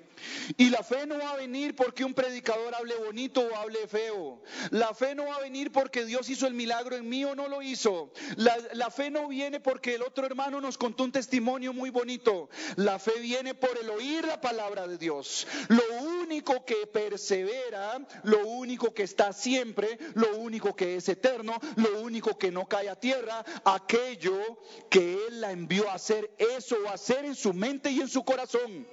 Y 0.58 0.70
la 0.70 0.84
fe 0.84 1.06
no 1.06 1.18
va 1.18 1.32
a 1.32 1.38
venir 1.38 1.76
porque 1.76 2.04
un 2.04 2.14
predicador 2.14 2.74
hable 2.76 2.96
bonito 2.96 3.42
o 3.42 3.56
hable 3.56 3.88
feo. 3.88 4.42
La 4.72 4.94
fe 4.94 5.16
no 5.16 5.26
va 5.26 5.36
a 5.36 5.42
venir 5.42 5.72
porque 5.72 6.06
Dios 6.06 6.30
hizo 6.30 6.48
el 6.48 6.54
milagro 6.54 6.96
en 6.96 7.08
mí 7.08 7.24
o 7.26 7.36
no 7.36 7.48
lo 7.48 7.62
hizo. 7.62 8.12
La, 8.36 8.90
fe 8.90 9.10
no 9.12 9.28
viene 9.28 9.60
porque 9.60 9.96
el 9.96 10.02
otro 10.02 10.26
hermano 10.26 10.60
nos 10.62 10.78
contó 10.78 11.04
un 11.04 11.12
testimonio 11.12 11.74
muy 11.74 11.90
bonito. 11.90 12.50
La 12.76 13.00
fe 13.00 13.20
viene 13.20 13.54
por 13.54 13.78
el 13.78 13.90
oír 13.90 14.26
la 14.26 14.42
palabra 14.42 14.88
de 14.88 14.98
Dios. 14.98 15.48
Lo 15.68 15.84
único 16.22 16.66
que 16.66 16.88
persevera, 16.88 18.00
lo 18.24 18.48
único 18.48 18.94
que 18.94 19.04
está 19.04 19.34
siempre, 19.34 19.98
lo 20.16 20.38
único 20.38 20.76
que 20.76 20.96
es 20.96 21.10
eterno, 21.10 21.60
lo 21.76 22.02
único 22.02 22.38
que 22.38 22.52
no 22.52 22.68
cae 22.68 22.90
a 22.90 23.00
tierra, 23.00 23.46
aquello 23.64 24.60
que 24.90 25.14
Él 25.28 25.42
la 25.42 25.52
envió 25.52 25.90
a 25.90 25.96
hacer, 25.96 26.32
eso 26.38 26.76
a 26.88 26.94
hacer 26.94 27.26
en 27.26 27.36
su 27.36 27.54
mente 27.54 27.92
y 27.92 28.02
en 28.02 28.08
su 28.08 28.24
corazón 28.24 28.88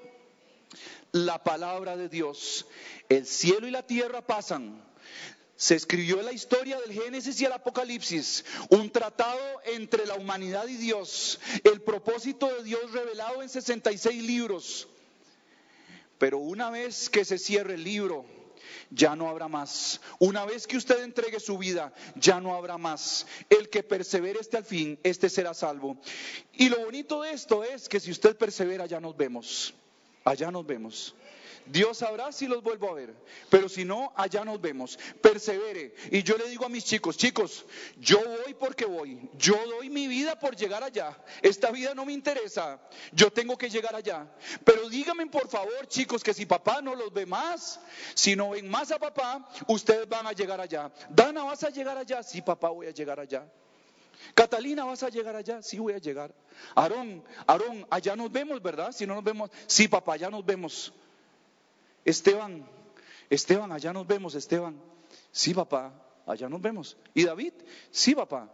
la 1.24 1.42
palabra 1.42 1.96
de 1.96 2.08
Dios. 2.08 2.66
El 3.08 3.26
cielo 3.26 3.66
y 3.66 3.70
la 3.70 3.86
tierra 3.86 4.26
pasan. 4.26 4.84
Se 5.56 5.74
escribió 5.74 6.20
la 6.20 6.32
historia 6.32 6.78
del 6.80 6.92
Génesis 6.92 7.40
y 7.40 7.46
el 7.46 7.52
Apocalipsis, 7.52 8.44
un 8.68 8.90
tratado 8.90 9.40
entre 9.64 10.04
la 10.04 10.14
humanidad 10.14 10.68
y 10.68 10.76
Dios, 10.76 11.40
el 11.64 11.80
propósito 11.80 12.54
de 12.54 12.62
Dios 12.62 12.92
revelado 12.92 13.42
en 13.42 13.48
66 13.48 14.22
libros. 14.22 14.88
Pero 16.18 16.38
una 16.38 16.68
vez 16.68 17.08
que 17.08 17.24
se 17.24 17.38
cierre 17.38 17.74
el 17.74 17.84
libro, 17.84 18.26
ya 18.90 19.16
no 19.16 19.30
habrá 19.30 19.48
más. 19.48 20.02
Una 20.18 20.44
vez 20.44 20.66
que 20.66 20.76
usted 20.76 21.02
entregue 21.02 21.40
su 21.40 21.56
vida, 21.56 21.94
ya 22.16 22.38
no 22.38 22.54
habrá 22.54 22.76
más. 22.76 23.26
El 23.48 23.70
que 23.70 23.82
persevere 23.82 24.40
hasta 24.40 24.58
el 24.58 24.64
fin, 24.64 24.98
este 25.02 25.30
será 25.30 25.54
salvo. 25.54 25.96
Y 26.52 26.68
lo 26.68 26.80
bonito 26.84 27.22
de 27.22 27.32
esto 27.32 27.64
es 27.64 27.88
que 27.88 28.00
si 28.00 28.10
usted 28.10 28.36
persevera, 28.36 28.84
ya 28.84 29.00
nos 29.00 29.16
vemos. 29.16 29.74
Allá 30.26 30.50
nos 30.50 30.66
vemos. 30.66 31.14
Dios 31.66 31.98
sabrá 31.98 32.32
si 32.32 32.48
los 32.48 32.62
vuelvo 32.64 32.90
a 32.90 32.94
ver, 32.94 33.14
pero 33.48 33.68
si 33.68 33.84
no, 33.84 34.12
allá 34.16 34.44
nos 34.44 34.60
vemos. 34.60 34.98
Persevere. 35.20 35.94
Y 36.10 36.24
yo 36.24 36.36
le 36.36 36.48
digo 36.48 36.66
a 36.66 36.68
mis 36.68 36.84
chicos, 36.84 37.16
chicos, 37.16 37.64
yo 37.96 38.18
voy 38.18 38.54
porque 38.54 38.84
voy. 38.84 39.30
Yo 39.38 39.56
doy 39.66 39.88
mi 39.88 40.08
vida 40.08 40.36
por 40.36 40.56
llegar 40.56 40.82
allá. 40.82 41.16
Esta 41.42 41.70
vida 41.70 41.94
no 41.94 42.04
me 42.04 42.12
interesa. 42.12 42.80
Yo 43.12 43.32
tengo 43.32 43.56
que 43.56 43.70
llegar 43.70 43.94
allá. 43.94 44.28
Pero 44.64 44.88
díganme 44.88 45.26
por 45.28 45.48
favor, 45.48 45.86
chicos, 45.86 46.24
que 46.24 46.34
si 46.34 46.44
papá 46.44 46.82
no 46.82 46.96
los 46.96 47.12
ve 47.12 47.24
más, 47.24 47.78
si 48.14 48.34
no 48.34 48.50
ven 48.50 48.68
más 48.68 48.90
a 48.90 48.98
papá, 48.98 49.48
ustedes 49.68 50.08
van 50.08 50.26
a 50.26 50.32
llegar 50.32 50.60
allá. 50.60 50.90
Dana, 51.08 51.44
¿vas 51.44 51.62
a 51.62 51.70
llegar 51.70 51.96
allá? 51.96 52.24
Sí, 52.24 52.42
papá, 52.42 52.68
voy 52.70 52.88
a 52.88 52.90
llegar 52.90 53.20
allá. 53.20 53.46
Catalina, 54.34 54.84
¿vas 54.84 55.02
a 55.02 55.08
llegar 55.08 55.36
allá? 55.36 55.62
Sí, 55.62 55.78
voy 55.78 55.92
a 55.94 55.98
llegar. 55.98 56.34
Aarón, 56.74 57.22
Aarón, 57.46 57.86
allá 57.90 58.16
nos 58.16 58.30
vemos, 58.30 58.62
¿verdad? 58.62 58.92
Si 58.92 59.06
no 59.06 59.14
nos 59.14 59.24
vemos, 59.24 59.50
sí, 59.66 59.88
papá, 59.88 60.14
allá 60.14 60.30
nos 60.30 60.44
vemos. 60.44 60.92
Esteban, 62.04 62.66
Esteban, 63.30 63.72
allá 63.72 63.92
nos 63.92 64.06
vemos, 64.06 64.34
Esteban. 64.34 64.80
Sí, 65.32 65.52
papá, 65.54 65.92
allá 66.26 66.48
nos 66.48 66.60
vemos. 66.60 66.96
¿Y 67.14 67.24
David? 67.24 67.52
Sí, 67.90 68.14
papá. 68.14 68.50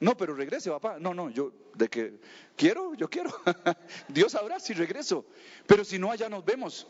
No, 0.00 0.16
pero 0.16 0.34
regrese, 0.34 0.70
papá. 0.70 0.98
No, 0.98 1.14
no, 1.14 1.30
yo 1.30 1.52
de 1.74 1.88
que 1.88 2.18
quiero, 2.56 2.94
yo 2.94 3.08
quiero. 3.08 3.30
Dios 4.08 4.32
sabrá 4.32 4.58
si 4.58 4.72
regreso. 4.74 5.24
Pero 5.66 5.84
si 5.84 5.98
no, 5.98 6.10
allá 6.10 6.28
nos 6.28 6.44
vemos. 6.44 6.86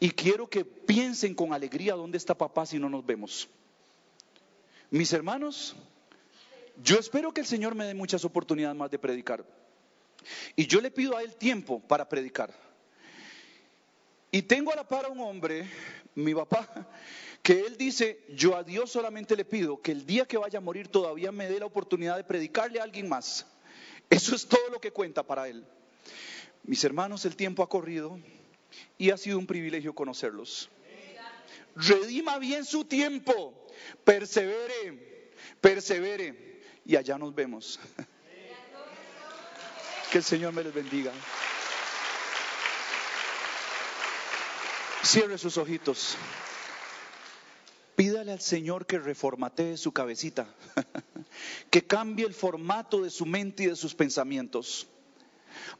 Y 0.00 0.10
quiero 0.10 0.48
que 0.48 0.64
piensen 0.64 1.34
con 1.34 1.52
alegría 1.52 1.94
dónde 1.94 2.18
está 2.18 2.36
papá 2.36 2.66
si 2.66 2.78
no 2.78 2.88
nos 2.90 3.06
vemos. 3.06 3.48
Mis 4.90 5.12
hermanos, 5.12 5.76
yo 6.82 6.98
espero 6.98 7.32
que 7.32 7.40
el 7.40 7.46
Señor 7.46 7.74
me 7.74 7.84
dé 7.84 7.94
muchas 7.94 8.24
oportunidades 8.24 8.76
más 8.76 8.90
de 8.90 8.98
predicar. 8.98 9.44
Y 10.56 10.66
yo 10.66 10.80
le 10.80 10.90
pido 10.90 11.16
a 11.16 11.22
Él 11.22 11.36
tiempo 11.36 11.80
para 11.80 12.08
predicar. 12.08 12.52
Y 14.30 14.42
tengo 14.42 14.72
a 14.72 14.76
la 14.76 14.86
par 14.86 15.06
a 15.06 15.08
un 15.08 15.20
hombre, 15.20 15.68
mi 16.14 16.34
papá, 16.34 16.68
que 17.42 17.60
él 17.60 17.78
dice, 17.78 18.24
yo 18.28 18.56
a 18.56 18.62
Dios 18.62 18.90
solamente 18.90 19.34
le 19.36 19.46
pido 19.46 19.80
que 19.80 19.92
el 19.92 20.04
día 20.04 20.26
que 20.26 20.36
vaya 20.36 20.58
a 20.58 20.62
morir 20.62 20.88
todavía 20.88 21.32
me 21.32 21.48
dé 21.48 21.58
la 21.58 21.66
oportunidad 21.66 22.16
de 22.16 22.24
predicarle 22.24 22.78
a 22.78 22.82
alguien 22.82 23.08
más. 23.08 23.46
Eso 24.10 24.34
es 24.34 24.46
todo 24.46 24.68
lo 24.70 24.80
que 24.80 24.90
cuenta 24.90 25.22
para 25.22 25.48
él. 25.48 25.64
Mis 26.64 26.84
hermanos, 26.84 27.24
el 27.24 27.36
tiempo 27.36 27.62
ha 27.62 27.68
corrido 27.70 28.20
y 28.98 29.10
ha 29.10 29.16
sido 29.16 29.38
un 29.38 29.46
privilegio 29.46 29.94
conocerlos. 29.94 30.68
Redima 31.74 32.38
bien 32.38 32.66
su 32.66 32.84
tiempo, 32.84 33.54
persevere, 34.04 35.32
persevere 35.62 36.57
y 36.88 36.96
allá 36.96 37.18
nos 37.18 37.34
vemos. 37.34 37.78
Que 40.10 40.18
el 40.18 40.24
Señor 40.24 40.54
me 40.54 40.64
les 40.64 40.72
bendiga. 40.72 41.12
Cierre 45.04 45.36
sus 45.36 45.58
ojitos. 45.58 46.16
Pídale 47.94 48.32
al 48.32 48.40
Señor 48.40 48.86
que 48.86 48.98
reformatee 48.98 49.76
su 49.76 49.92
cabecita, 49.92 50.48
que 51.70 51.86
cambie 51.86 52.24
el 52.24 52.32
formato 52.32 53.02
de 53.02 53.10
su 53.10 53.26
mente 53.26 53.64
y 53.64 53.66
de 53.66 53.76
sus 53.76 53.94
pensamientos, 53.94 54.86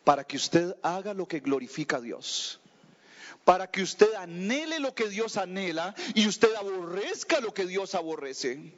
para 0.05 0.25
que 0.25 0.37
usted 0.37 0.77
haga 0.83 1.15
lo 1.15 1.27
que 1.27 1.41
glorifica 1.41 1.97
a 1.97 2.01
Dios, 2.01 2.61
para 3.47 3.71
que 3.71 3.83
usted 3.83 4.13
anhele 4.15 4.79
lo 4.79 4.95
que 4.95 5.09
Dios 5.09 5.39
anhela 5.39 5.95
y 6.15 6.27
usted 6.27 6.55
aborrezca 6.55 7.41
lo 7.41 7.55
que 7.55 7.65
Dios 7.65 7.95
aborrece. 7.95 8.75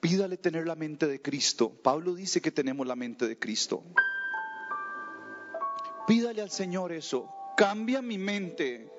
Pídale 0.00 0.38
tener 0.38 0.66
la 0.66 0.74
mente 0.74 1.06
de 1.06 1.20
Cristo. 1.20 1.70
Pablo 1.70 2.14
dice 2.14 2.40
que 2.40 2.50
tenemos 2.50 2.86
la 2.86 2.96
mente 2.96 3.28
de 3.28 3.38
Cristo. 3.38 3.84
Pídale 6.06 6.40
al 6.40 6.50
Señor 6.50 6.92
eso. 6.92 7.28
Cambia 7.56 8.00
mi 8.00 8.16
mente. 8.16 8.90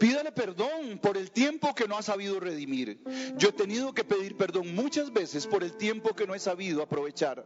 Pídale 0.00 0.32
perdón 0.32 0.98
por 1.02 1.18
el 1.18 1.30
tiempo 1.30 1.74
que 1.74 1.86
no 1.86 1.98
ha 1.98 2.02
sabido 2.02 2.40
redimir. 2.40 2.98
Yo 3.36 3.50
he 3.50 3.52
tenido 3.52 3.92
que 3.92 4.04
pedir 4.04 4.38
perdón 4.38 4.74
muchas 4.74 5.12
veces 5.12 5.46
por 5.46 5.62
el 5.62 5.76
tiempo 5.76 6.14
que 6.14 6.26
no 6.26 6.34
he 6.34 6.38
sabido 6.38 6.82
aprovechar. 6.82 7.44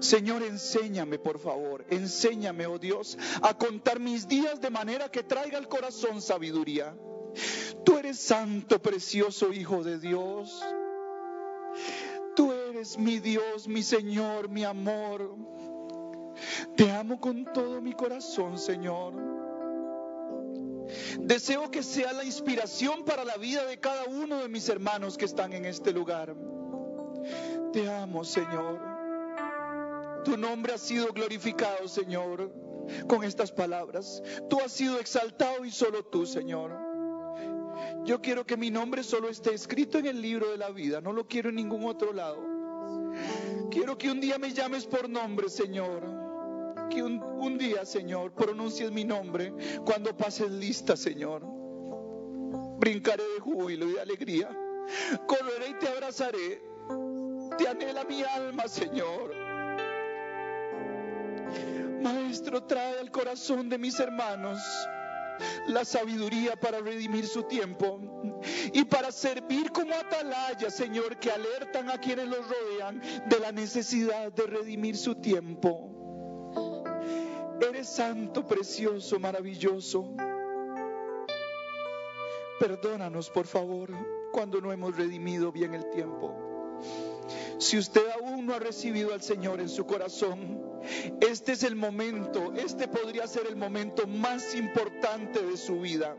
Señor, 0.00 0.42
enséñame, 0.42 1.18
por 1.18 1.38
favor, 1.38 1.86
enséñame, 1.88 2.66
oh 2.66 2.78
Dios, 2.78 3.16
a 3.40 3.56
contar 3.56 3.98
mis 3.98 4.28
días 4.28 4.60
de 4.60 4.68
manera 4.68 5.10
que 5.10 5.22
traiga 5.22 5.56
al 5.56 5.68
corazón 5.68 6.20
sabiduría. 6.20 6.94
Tú 7.84 7.96
eres 7.96 8.18
santo, 8.18 8.80
precioso 8.82 9.52
Hijo 9.52 9.82
de 9.82 9.98
Dios. 9.98 10.62
Tú 12.36 12.52
eres 12.52 12.98
mi 12.98 13.20
Dios, 13.20 13.68
mi 13.68 13.82
Señor, 13.82 14.48
mi 14.48 14.64
amor. 14.64 15.36
Te 16.76 16.90
amo 16.90 17.20
con 17.20 17.44
todo 17.52 17.80
mi 17.80 17.92
corazón, 17.92 18.58
Señor. 18.58 19.14
Deseo 21.20 21.70
que 21.70 21.82
sea 21.82 22.12
la 22.12 22.24
inspiración 22.24 23.04
para 23.04 23.24
la 23.24 23.36
vida 23.36 23.64
de 23.66 23.78
cada 23.78 24.04
uno 24.04 24.38
de 24.38 24.48
mis 24.48 24.68
hermanos 24.68 25.16
que 25.16 25.24
están 25.24 25.52
en 25.52 25.64
este 25.64 25.92
lugar. 25.92 26.34
Te 27.72 27.90
amo, 27.90 28.24
Señor. 28.24 28.80
Tu 30.24 30.36
nombre 30.36 30.74
ha 30.74 30.78
sido 30.78 31.12
glorificado, 31.12 31.86
Señor, 31.88 32.52
con 33.06 33.24
estas 33.24 33.52
palabras. 33.52 34.22
Tú 34.48 34.58
has 34.60 34.72
sido 34.72 34.98
exaltado 34.98 35.64
y 35.64 35.70
solo 35.70 36.04
tú, 36.04 36.26
Señor. 36.26 36.83
Yo 38.04 38.20
quiero 38.20 38.44
que 38.44 38.56
mi 38.56 38.70
nombre 38.70 39.02
solo 39.02 39.28
esté 39.28 39.54
escrito 39.54 39.98
en 39.98 40.06
el 40.06 40.20
libro 40.20 40.50
de 40.50 40.58
la 40.58 40.70
vida, 40.70 41.00
no 41.00 41.12
lo 41.12 41.26
quiero 41.26 41.48
en 41.48 41.56
ningún 41.56 41.84
otro 41.84 42.12
lado. 42.12 42.42
Quiero 43.70 43.96
que 43.96 44.10
un 44.10 44.20
día 44.20 44.38
me 44.38 44.52
llames 44.52 44.86
por 44.86 45.08
nombre, 45.08 45.48
Señor 45.48 46.24
que 46.88 47.02
un, 47.02 47.58
día, 47.58 47.84
Señor, 47.84 48.32
pronuncies 48.32 48.90
mi 48.90 49.04
nombre 49.04 49.52
cuando 49.84 50.16
pases 50.16 50.50
lista, 50.50 50.96
Señor. 50.96 51.42
Brincaré 52.78 53.22
de 53.34 53.40
júbilo 53.40 53.88
y 53.88 53.94
de 53.94 54.00
alegría. 54.00 54.48
Correré 55.26 55.70
y 55.70 55.74
te 55.74 55.88
abrazaré. 55.88 56.62
Te 57.58 57.68
anhela 57.68 58.04
mi 58.04 58.22
alma, 58.22 58.68
Señor. 58.68 59.34
Maestro, 62.02 62.62
trae 62.64 63.00
al 63.00 63.10
corazón 63.10 63.68
de 63.68 63.78
mis 63.78 63.98
hermanos 63.98 64.60
la 65.66 65.84
sabiduría 65.84 66.56
para 66.56 66.80
redimir 66.80 67.26
su 67.26 67.42
tiempo 67.44 68.00
y 68.72 68.84
para 68.84 69.12
servir 69.12 69.70
como 69.72 69.94
atalaya, 69.94 70.70
Señor, 70.70 71.18
que 71.18 71.30
alertan 71.30 71.90
a 71.90 71.98
quienes 71.98 72.28
los 72.28 72.46
rodean 72.48 73.00
de 73.26 73.40
la 73.40 73.52
necesidad 73.52 74.32
de 74.32 74.46
redimir 74.46 74.96
su 74.96 75.14
tiempo. 75.16 75.90
Eres 77.60 77.88
santo, 77.88 78.46
precioso, 78.46 79.18
maravilloso. 79.18 80.14
Perdónanos, 82.60 83.30
por 83.30 83.46
favor, 83.46 83.90
cuando 84.32 84.60
no 84.60 84.72
hemos 84.72 84.96
redimido 84.96 85.50
bien 85.50 85.74
el 85.74 85.88
tiempo. 85.90 86.34
Si 87.58 87.78
usted 87.78 88.02
aún 88.10 88.46
no 88.46 88.54
ha 88.54 88.58
recibido 88.58 89.14
al 89.14 89.22
Señor 89.22 89.60
en 89.60 89.68
su 89.68 89.86
corazón, 89.86 90.62
este 91.20 91.52
es 91.52 91.62
el 91.62 91.76
momento, 91.76 92.52
este 92.54 92.88
podría 92.88 93.26
ser 93.26 93.46
el 93.46 93.56
momento 93.56 94.06
más 94.06 94.54
importante 94.54 95.42
de 95.42 95.56
su 95.56 95.80
vida. 95.80 96.16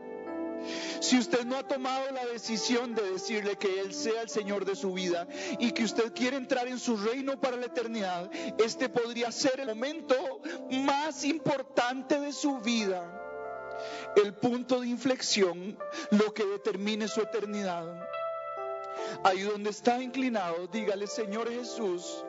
Si 1.00 1.18
usted 1.18 1.44
no 1.44 1.56
ha 1.56 1.68
tomado 1.68 2.10
la 2.12 2.26
decisión 2.26 2.94
de 2.94 3.10
decirle 3.10 3.56
que 3.56 3.80
Él 3.80 3.94
sea 3.94 4.22
el 4.22 4.28
Señor 4.28 4.64
de 4.64 4.74
su 4.74 4.92
vida 4.92 5.28
y 5.58 5.72
que 5.72 5.84
usted 5.84 6.12
quiere 6.12 6.36
entrar 6.36 6.66
en 6.66 6.78
su 6.78 6.96
reino 6.96 7.40
para 7.40 7.56
la 7.56 7.66
eternidad, 7.66 8.30
este 8.58 8.88
podría 8.88 9.30
ser 9.30 9.60
el 9.60 9.68
momento 9.68 10.14
más 10.70 11.24
importante 11.24 12.18
de 12.18 12.32
su 12.32 12.58
vida. 12.60 13.22
El 14.16 14.34
punto 14.34 14.80
de 14.80 14.88
inflexión, 14.88 15.78
lo 16.10 16.32
que 16.32 16.44
determine 16.44 17.08
su 17.08 17.20
eternidad. 17.20 18.08
Ahí 19.24 19.42
donde 19.42 19.70
está 19.70 20.02
inclinado, 20.02 20.66
dígale, 20.68 21.06
Señor 21.06 21.50
Jesús, 21.50 22.24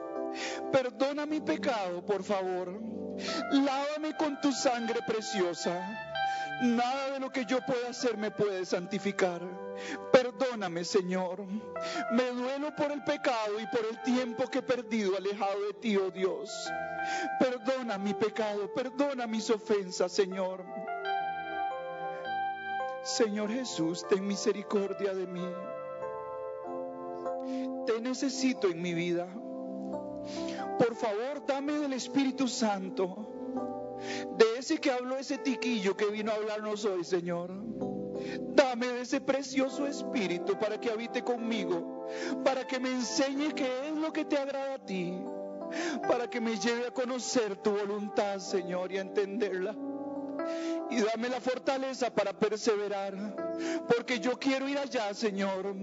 perdona 0.71 1.25
mi 1.25 1.41
pecado, 1.41 2.05
por 2.05 2.23
favor. 2.23 2.79
Lávame 3.51 4.15
con 4.17 4.39
tu 4.41 4.51
sangre 4.51 4.99
preciosa. 5.05 6.07
Nada 6.61 7.11
de 7.11 7.19
lo 7.19 7.31
que 7.31 7.45
yo 7.45 7.59
pueda 7.65 7.89
hacer 7.89 8.17
me 8.17 8.31
puede 8.31 8.65
santificar. 8.65 9.41
Perdóname, 10.11 10.83
Señor. 10.83 11.45
Me 12.11 12.31
duelo 12.31 12.75
por 12.75 12.91
el 12.91 13.03
pecado 13.03 13.59
y 13.59 13.67
por 13.67 13.85
el 13.85 14.01
tiempo 14.01 14.49
que 14.49 14.59
he 14.59 14.63
perdido 14.63 15.15
alejado 15.15 15.67
de 15.67 15.73
ti, 15.73 15.97
oh 15.97 16.09
Dios. 16.09 16.71
Perdona 17.39 17.97
mi 17.97 18.13
pecado, 18.13 18.73
perdona 18.73 19.27
mis 19.27 19.49
ofensas, 19.49 20.11
Señor. 20.11 20.65
Señor 23.03 23.51
Jesús, 23.51 24.05
ten 24.07 24.25
misericordia 24.25 25.13
de 25.13 25.27
mí. 25.27 25.47
Te 27.87 27.99
necesito 28.01 28.67
en 28.67 28.81
mi 28.81 28.93
vida. 28.93 29.27
Por 30.77 30.95
favor, 30.95 31.43
dame 31.47 31.73
del 31.73 31.93
Espíritu 31.93 32.47
Santo 32.47 33.33
de 34.37 34.59
ese 34.59 34.77
que 34.77 34.91
habló 34.91 35.17
ese 35.17 35.37
tiquillo 35.37 35.95
que 35.97 36.05
vino 36.07 36.31
a 36.31 36.35
hablarnos 36.35 36.85
hoy, 36.85 37.03
Señor. 37.03 37.51
Dame 38.55 38.87
de 38.87 39.01
ese 39.01 39.21
precioso 39.21 39.87
espíritu 39.87 40.57
para 40.59 40.79
que 40.79 40.91
habite 40.91 41.23
conmigo, 41.23 42.05
para 42.43 42.65
que 42.65 42.79
me 42.79 42.89
enseñe 42.89 43.53
qué 43.53 43.87
es 43.87 43.95
lo 43.95 44.11
que 44.11 44.25
te 44.25 44.37
agrada 44.37 44.75
a 44.75 44.85
ti, 44.85 45.19
para 46.07 46.29
que 46.29 46.41
me 46.41 46.57
lleve 46.57 46.87
a 46.87 46.91
conocer 46.91 47.57
tu 47.57 47.71
voluntad, 47.71 48.39
Señor, 48.39 48.91
y 48.91 48.97
a 48.97 49.01
entenderla. 49.01 49.75
Y 50.89 51.01
dame 51.01 51.29
la 51.29 51.41
fortaleza 51.41 52.13
para 52.13 52.33
perseverar, 52.33 53.35
porque 53.87 54.19
yo 54.19 54.37
quiero 54.39 54.67
ir 54.67 54.77
allá, 54.77 55.13
Señor, 55.13 55.75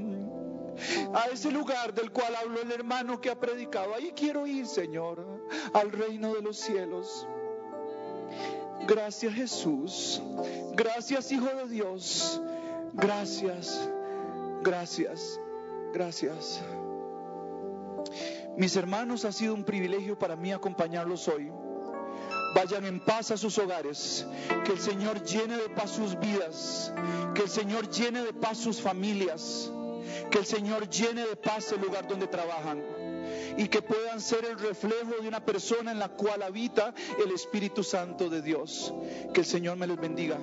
a 1.15 1.27
ese 1.33 1.51
lugar 1.51 1.95
del 1.95 2.11
cual 2.11 2.35
habló 2.37 2.63
el 2.63 2.73
hermano 2.73 3.21
que 3.21 3.31
ha 3.31 3.39
predicado. 3.39 3.95
Ahí 3.95 4.13
quiero 4.15 4.47
ir, 4.47 4.67
Señor, 4.67 5.25
al 5.73 5.93
reino 5.93 6.35
de 6.35 6.43
los 6.43 6.59
cielos. 6.59 7.27
Gracias 8.87 9.33
Jesús. 9.35 10.23
Gracias 10.75 11.33
Hijo 11.33 11.47
de 11.47 11.69
Dios. 11.69 12.41
Gracias. 12.93 13.89
Gracias. 14.63 15.41
Gracias. 15.93 16.63
Mis 18.57 18.77
hermanos, 18.77 19.25
ha 19.25 19.33
sido 19.33 19.55
un 19.55 19.65
privilegio 19.65 20.19
para 20.19 20.37
mí 20.37 20.53
acompañarlos 20.53 21.27
hoy. 21.29 21.51
Vayan 22.55 22.85
en 22.85 23.01
paz 23.01 23.33
a 23.33 23.37
sus 23.37 23.59
hogares. 23.59 24.27
Que 24.65 24.73
el 24.73 24.81
Señor 24.81 25.23
llene 25.25 25.57
de 25.57 25.69
paz 25.71 25.91
sus 25.91 26.19
vidas. 26.19 26.93
Que 27.35 27.43
el 27.43 27.49
Señor 27.49 27.91
llene 27.91 28.23
de 28.23 28.33
paz 28.33 28.59
sus 28.59 28.81
familias. 28.81 29.73
Que 30.31 30.39
el 30.39 30.47
Señor 30.47 30.89
llene 30.89 31.27
de 31.27 31.37
paz 31.37 31.73
el 31.73 31.81
lugar 31.81 32.07
donde 32.09 32.27
trabajan 32.27 32.83
y 33.57 33.69
que 33.69 33.83
puedan 33.83 34.21
ser 34.21 34.45
el 34.45 34.59
reflejo 34.59 35.13
de 35.21 35.29
una 35.29 35.45
persona 35.45 35.93
en 35.93 35.99
la 35.99 36.09
cual 36.09 36.43
habita 36.43 36.95
el 37.25 37.33
Espíritu 37.33 37.83
Santo 37.83 38.29
de 38.29 38.43
Dios. 38.43 38.93
Que 39.33 39.41
el 39.41 39.47
Señor 39.47 39.77
me 39.77 39.87
les 39.87 40.01
bendiga. 40.01 40.39